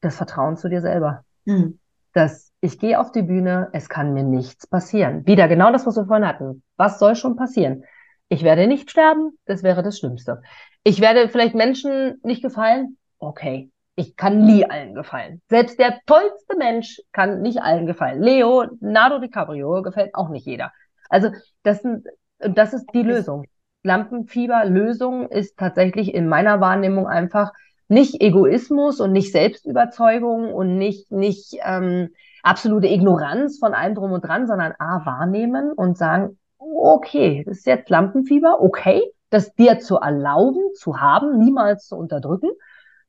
das 0.00 0.16
Vertrauen 0.16 0.56
zu 0.56 0.68
dir 0.68 0.80
selber. 0.80 1.24
Mhm. 1.44 1.78
Dass 2.12 2.52
ich 2.60 2.78
gehe 2.78 2.98
auf 2.98 3.12
die 3.12 3.22
Bühne, 3.22 3.68
es 3.72 3.88
kann 3.88 4.14
mir 4.14 4.22
nichts 4.22 4.66
passieren. 4.66 5.26
Wieder 5.26 5.48
genau 5.48 5.72
das, 5.72 5.86
was 5.86 5.96
wir 5.96 6.06
vorhin 6.06 6.26
hatten. 6.26 6.62
Was 6.76 6.98
soll 6.98 7.16
schon 7.16 7.36
passieren? 7.36 7.84
Ich 8.28 8.42
werde 8.42 8.66
nicht 8.66 8.90
sterben, 8.90 9.38
das 9.44 9.62
wäre 9.62 9.82
das 9.82 9.98
Schlimmste. 9.98 10.42
Ich 10.84 11.00
werde 11.00 11.28
vielleicht 11.28 11.54
Menschen 11.54 12.20
nicht 12.22 12.42
gefallen. 12.42 12.96
Okay. 13.18 13.70
Ich 13.94 14.16
kann 14.16 14.44
nie 14.44 14.64
allen 14.64 14.94
gefallen. 14.94 15.42
Selbst 15.48 15.78
der 15.78 15.98
tollste 16.06 16.56
Mensch 16.56 17.00
kann 17.12 17.42
nicht 17.42 17.60
allen 17.60 17.86
gefallen. 17.86 18.22
Leo, 18.22 18.64
Nado 18.80 19.18
DiCaprio 19.18 19.82
gefällt 19.82 20.14
auch 20.14 20.30
nicht 20.30 20.46
jeder. 20.46 20.72
Also, 21.10 21.30
das, 21.62 21.82
sind, 21.82 22.06
das 22.38 22.72
ist 22.72 22.86
die 22.94 23.02
Lösung. 23.02 23.44
Lampenfieber-Lösung 23.82 25.28
ist 25.28 25.58
tatsächlich 25.58 26.14
in 26.14 26.26
meiner 26.26 26.60
Wahrnehmung 26.60 27.06
einfach 27.06 27.52
nicht 27.88 28.22
Egoismus 28.22 29.00
und 29.00 29.12
nicht 29.12 29.32
Selbstüberzeugung 29.32 30.54
und 30.54 30.78
nicht, 30.78 31.12
nicht 31.12 31.58
ähm, 31.62 32.08
absolute 32.42 32.86
Ignoranz 32.86 33.58
von 33.58 33.74
allem 33.74 33.94
drum 33.94 34.12
und 34.12 34.24
dran, 34.24 34.46
sondern 34.46 34.72
A, 34.78 35.04
wahrnehmen 35.04 35.72
und 35.72 35.98
sagen, 35.98 36.38
okay, 36.58 37.44
das 37.46 37.58
ist 37.58 37.66
jetzt 37.66 37.90
Lampenfieber, 37.90 38.62
okay, 38.62 39.02
das 39.32 39.54
dir 39.54 39.80
zu 39.80 39.96
erlauben, 39.96 40.74
zu 40.74 41.00
haben, 41.00 41.38
niemals 41.38 41.86
zu 41.88 41.96
unterdrücken, 41.96 42.50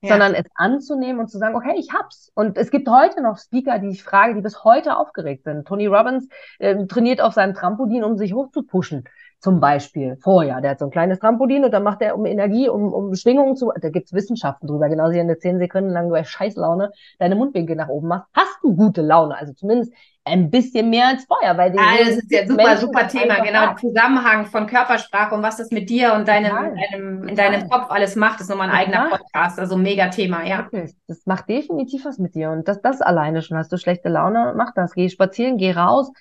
ja. 0.02 0.10
sondern 0.10 0.34
es 0.34 0.46
anzunehmen 0.56 1.20
und 1.20 1.28
zu 1.28 1.38
sagen, 1.38 1.56
okay, 1.56 1.76
ich 1.78 1.92
hab's. 1.94 2.32
Und 2.34 2.58
es 2.58 2.72
gibt 2.72 2.88
heute 2.88 3.22
noch 3.22 3.38
Speaker, 3.38 3.80
die 3.80 3.90
ich 3.90 4.04
frage, 4.04 4.34
die 4.34 4.42
bis 4.42 4.64
heute 4.64 4.96
aufgeregt 4.96 5.44
sind. 5.44 5.68
Tony 5.68 5.88
Robbins 5.88 6.30
äh, 6.60 6.86
trainiert 6.88 7.20
auf 7.20 7.34
seinem 7.34 7.54
Trampolin, 7.54 8.04
um 8.06 8.18
sich 8.18 8.34
hochzupuschen 8.34 9.04
zum 9.44 9.60
Beispiel 9.60 10.18
vorher. 10.22 10.62
Der 10.62 10.72
hat 10.72 10.80
so 10.80 10.86
ein 10.86 10.92
kleines 10.92 11.20
Trampolin 11.20 11.66
und 11.66 11.72
dann 11.72 11.84
macht 11.84 12.02
er 12.02 12.18
um 12.18 12.26
Energie, 12.26 12.70
um, 12.70 12.94
um 12.94 13.14
Schwingungen 13.14 13.58
zu, 13.58 13.74
da 13.80 13.90
gibt's 13.90 14.14
Wissenschaften 14.14 14.68
drüber, 14.68 14.88
genauso 14.88 15.14
wie 15.14 15.20
eine 15.20 15.38
zehn 15.38 15.60
Sekunden 15.60 15.90
lang 15.90 16.10
bei 16.10 16.24
Scheißlaune 16.24 16.92
deine 17.20 17.36
Mundwinkel 17.36 17.76
nach 17.76 17.90
oben 17.90 18.08
machst, 18.08 18.30
hast 18.34 18.58
du 18.64 18.74
gute 18.74 19.02
Laune. 19.02 19.38
Also 19.38 19.52
zumindest 19.52 19.92
ein 20.24 20.50
bisschen 20.50 20.90
mehr 20.90 21.08
als 21.08 21.26
vorher. 21.26 21.58
Weil 21.58 21.74
die 21.74 21.78
ah, 21.78 21.98
das 22.00 22.16
ist 22.16 22.32
ja 22.32 22.48
super, 22.48 22.64
Menschen 22.64 22.80
super 22.80 23.08
Thema, 23.10 23.42
genau. 23.42 23.76
Zusammenhang 23.76 24.46
von 24.46 24.66
Körpersprache 24.66 25.36
und 25.36 25.44
was 25.44 25.58
das 25.58 25.72
mit 25.72 25.90
dir 25.90 26.14
und 26.14 26.26
deinem, 26.26 26.56
in 26.56 26.76
deinem, 26.92 27.28
in 27.28 27.36
deinem 27.36 27.70
Kopf 27.70 27.92
alles 27.92 28.16
macht, 28.16 28.40
ist 28.40 28.50
nochmal 28.50 28.70
ein 28.70 28.86
Total. 28.86 29.02
eigener 29.04 29.18
Podcast. 29.18 29.60
Also 29.60 29.76
mega 29.76 30.08
Thema, 30.08 30.46
ja. 30.46 30.60
Wirklich. 30.60 30.96
Das 31.08 31.26
macht 31.26 31.50
definitiv 31.50 32.06
was 32.06 32.18
mit 32.18 32.34
dir. 32.34 32.52
Und 32.52 32.70
das, 32.70 32.82
das 32.82 33.02
alleine 33.02 33.42
schon. 33.42 33.58
Hast 33.58 33.74
du 33.74 33.78
schlechte 33.78 34.08
Laune, 34.08 34.54
mach 34.56 34.74
das. 34.74 34.94
Geh 34.94 35.10
spazieren, 35.10 35.58
geh 35.58 35.74
raus, 35.74 36.14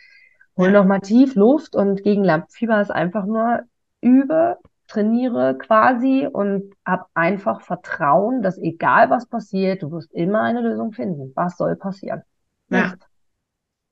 hol 0.56 0.70
nochmal 0.70 1.00
tief 1.00 1.34
Luft 1.34 1.74
und 1.74 2.02
gegen 2.02 2.24
Lampenfieber 2.24 2.80
ist 2.80 2.90
einfach 2.90 3.24
nur 3.24 3.62
übe, 4.00 4.58
trainiere 4.88 5.56
quasi 5.56 6.28
und 6.30 6.74
hab 6.84 7.08
einfach 7.14 7.62
Vertrauen, 7.62 8.42
dass 8.42 8.58
egal 8.58 9.10
was 9.10 9.26
passiert, 9.26 9.82
du 9.82 9.90
wirst 9.90 10.12
immer 10.12 10.42
eine 10.42 10.60
Lösung 10.60 10.92
finden. 10.92 11.32
Was 11.34 11.56
soll 11.56 11.76
passieren? 11.76 12.22
Ja. 12.68 12.94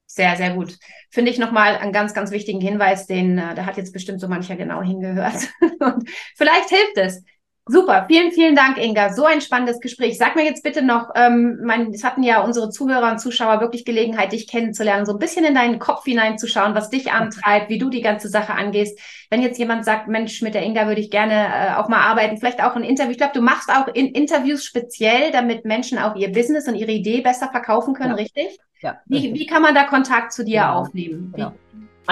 Sehr, 0.07 0.37
sehr 0.37 0.55
gut. 0.55 0.77
Finde 1.09 1.31
ich 1.31 1.39
nochmal 1.39 1.77
einen 1.77 1.93
ganz, 1.93 2.15
ganz 2.15 2.33
wichtigen 2.33 2.61
Hinweis, 2.61 3.07
den, 3.07 3.39
äh, 3.39 3.55
da 3.55 3.65
hat 3.65 3.77
jetzt 3.77 3.93
bestimmt 3.93 4.21
so 4.21 4.27
mancher 4.27 4.57
genau 4.57 4.83
hingehört. 4.83 5.49
Und 5.81 6.11
vielleicht 6.37 6.69
hilft 6.69 6.97
es. 6.97 7.25
Super, 7.67 8.07
vielen, 8.09 8.33
vielen 8.33 8.57
Dank, 8.57 8.79
Inga. 8.79 9.13
So 9.13 9.27
ein 9.27 9.41
spannendes 9.41 9.81
Gespräch. 9.81 10.19
Sag 10.19 10.35
mir 10.35 10.45
jetzt 10.45 10.65
bitte 10.65 10.83
noch, 10.83 11.11
ähm, 11.15 11.61
mein, 11.63 11.93
es 11.93 12.03
hatten 12.03 12.23
ja 12.23 12.41
unsere 12.43 12.71
Zuhörer 12.71 13.13
und 13.13 13.21
Zuschauer 13.21 13.61
wirklich 13.61 13.85
Gelegenheit, 13.85 14.33
dich 14.33 14.49
kennenzulernen, 14.49 15.07
so 15.07 15.13
ein 15.13 15.19
bisschen 15.19 15.45
in 15.45 15.55
deinen 15.55 15.79
Kopf 15.79 16.05
hineinzuschauen, 16.05 16.75
was 16.75 16.91
dich 16.91 17.13
antreibt, 17.13 17.69
wie 17.69 17.79
du 17.79 17.91
die 17.91 18.01
ganze 18.01 18.29
Sache 18.29 18.55
angehst. 18.55 18.99
Wenn 19.31 19.43
jetzt 19.43 19.59
jemand 19.59 19.85
sagt, 19.85 20.09
Mensch, 20.09 20.43
mit 20.43 20.55
der 20.55 20.63
Inga 20.63 20.89
würde 20.89 21.01
ich 21.01 21.11
gerne 21.11 21.35
äh, 21.35 21.75
auch 21.77 21.89
mal 21.89 22.01
arbeiten, 22.01 22.39
vielleicht 22.39 22.63
auch 22.63 22.75
ein 22.75 22.83
Interview. 22.83 23.13
Ich 23.13 23.19
glaube, 23.19 23.35
du 23.35 23.43
machst 23.43 23.71
auch 23.71 23.89
in 23.89 24.07
Interviews 24.07 24.65
speziell, 24.65 25.31
damit 25.31 25.65
Menschen 25.65 25.99
auch 25.99 26.17
ihr 26.17 26.33
Business 26.33 26.67
und 26.67 26.75
ihre 26.75 26.93
Idee 26.93 27.21
besser 27.21 27.51
verkaufen 27.51 27.95
können, 27.95 28.11
ja. 28.11 28.17
richtig? 28.17 28.59
Ja. 28.81 28.99
Wie, 29.07 29.35
wie 29.35 29.47
kann 29.47 29.63
man 29.63 29.75
da 29.75 29.85
Kontakt 29.85 30.33
zu 30.33 30.45
dir 30.45 30.55
ja. 30.55 30.69
Genau. 30.69 30.81
aufnehmen? 30.81 31.33
Wie? 31.37 31.41
Ja. 31.43 31.53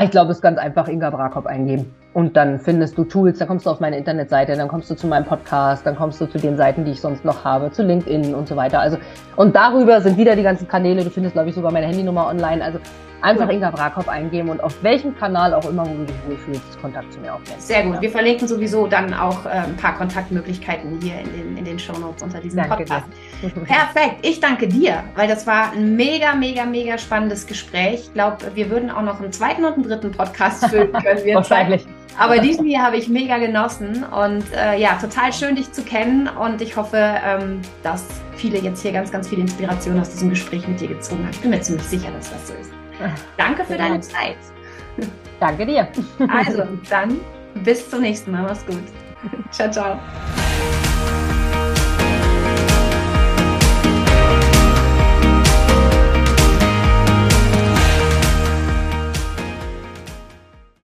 Ich 0.01 0.11
glaube, 0.11 0.31
es 0.31 0.39
ist 0.39 0.43
ganz 0.43 0.59
einfach 0.59 0.87
Inga 0.87 1.11
Brakop 1.11 1.47
eingeben. 1.47 1.93
Und 2.15 2.37
dann 2.37 2.59
findest 2.59 2.97
du 2.97 3.05
Tools, 3.05 3.39
dann 3.39 3.49
kommst 3.49 3.67
du 3.67 3.71
auf 3.71 3.81
meine 3.81 3.97
Internetseite, 3.97 4.57
dann 4.57 4.69
kommst 4.69 4.91
du 4.91 4.95
zu 4.95 5.07
meinem 5.07 5.25
Podcast, 5.25 5.87
dann 5.87 5.95
kommst 5.95 6.21
du 6.21 6.27
zu 6.27 6.39
den 6.39 6.57
Seiten, 6.57 6.85
die 6.85 6.93
ich 6.93 7.01
sonst 7.01 7.25
noch 7.25 7.45
habe, 7.45 7.71
zu 7.71 7.83
LinkedIn 7.83 8.35
und 8.35 8.49
so 8.49 8.57
weiter. 8.57 8.81
Also, 8.81 8.97
und 9.37 9.55
darüber 9.55 10.01
sind 10.01 10.17
wieder 10.17 10.35
die 10.35 10.43
ganzen 10.43 10.67
Kanäle. 10.67 11.05
Du 11.05 11.11
findest, 11.11 11.35
glaube 11.35 11.51
ich, 11.51 11.55
sogar 11.55 11.71
meine 11.71 11.87
Handynummer 11.87 12.27
online. 12.27 12.65
Also 12.65 12.79
einfach 13.21 13.49
ja. 13.49 13.55
Inga 13.55 13.71
Brakop 13.71 14.09
eingeben 14.09 14.49
und 14.49 14.63
auf 14.63 14.83
welchem 14.83 15.17
Kanal 15.17 15.55
auch 15.55 15.69
immer, 15.69 15.85
wo 15.85 15.95
du 15.95 16.05
dich 16.05 16.17
wohlfühlst, 16.29 16.81
Kontakt 16.81 17.13
zu 17.13 17.21
mir 17.21 17.35
aufnehmen. 17.35 17.61
Sehr 17.61 17.85
gut. 17.85 17.95
Ja. 17.97 18.03
Wir 18.03 18.11
verlinken 18.11 18.49
sowieso 18.49 18.87
dann 18.87 19.13
auch 19.15 19.45
äh, 19.45 19.51
ein 19.51 19.77
paar 19.77 19.97
Kontaktmöglichkeiten 19.97 21.01
hier 21.03 21.21
in 21.21 21.33
den, 21.33 21.57
in 21.57 21.65
den 21.65 21.79
Shownotes 21.79 22.23
unter 22.23 22.41
diesem 22.41 22.59
danke 22.59 22.85
Podcast. 22.85 23.07
Dir. 23.43 23.49
Perfekt. 23.65 24.17
Ich 24.23 24.41
danke 24.41 24.69
dir, 24.69 25.03
weil 25.15 25.29
das 25.29 25.47
war 25.47 25.73
ein 25.73 25.97
mega, 25.97 26.35
mega, 26.35 26.65
mega 26.65 26.99
spannendes 26.99 27.47
Gespräch. 27.47 28.05
Ich 28.07 28.15
glaube, 28.15 28.37
wir 28.55 28.71
würden 28.71 28.91
auch 28.91 29.03
noch 29.03 29.21
einen 29.21 29.33
zweiten 29.33 29.65
und 29.65 29.75
einen 29.75 29.83
dritten 29.83 30.13
Podcast 30.13 30.67
füllen 30.67 30.93
können. 30.93 31.21
Wahrscheinlich. 31.35 31.87
Aber 32.17 32.39
diesen 32.39 32.65
hier 32.65 32.83
habe 32.83 32.97
ich 32.97 33.09
mega 33.09 33.39
genossen 33.39 34.05
und 34.05 34.45
äh, 34.53 34.79
ja, 34.79 34.99
total 35.01 35.33
schön, 35.33 35.55
dich 35.55 35.71
zu 35.73 35.83
kennen. 35.83 36.29
Und 36.29 36.61
ich 36.61 36.77
hoffe, 36.77 36.97
ähm, 36.97 37.61
dass 37.83 38.05
viele 38.37 38.59
jetzt 38.59 38.83
hier 38.83 38.93
ganz, 38.93 39.13
ganz 39.13 39.29
viel 39.29 39.39
Inspiration 39.39 40.01
aus 40.01 40.11
diesem 40.11 40.31
Gespräch 40.31 40.67
mit 40.67 40.81
dir 40.81 40.89
gezogen 40.89 41.23
haben. 41.23 41.31
Ich 41.31 41.41
bin 41.41 41.51
mir 41.51 41.61
ziemlich 41.61 41.87
sicher, 41.87 42.11
dass 42.11 42.31
das 42.31 42.49
so 42.49 42.55
ist. 42.55 42.73
Danke 43.37 43.65
für 43.65 43.77
deine 43.77 44.01
Zeit. 44.01 44.37
Danke 45.39 45.67
dir. 45.67 45.89
Also, 46.29 46.65
dann 46.91 47.21
bis 47.63 47.89
zum 47.89 48.01
nächsten 48.01 48.33
Mal. 48.33 48.43
Mach's 48.43 48.67
gut. 48.67 48.83
Ciao, 49.51 49.71
ciao. 49.71 49.99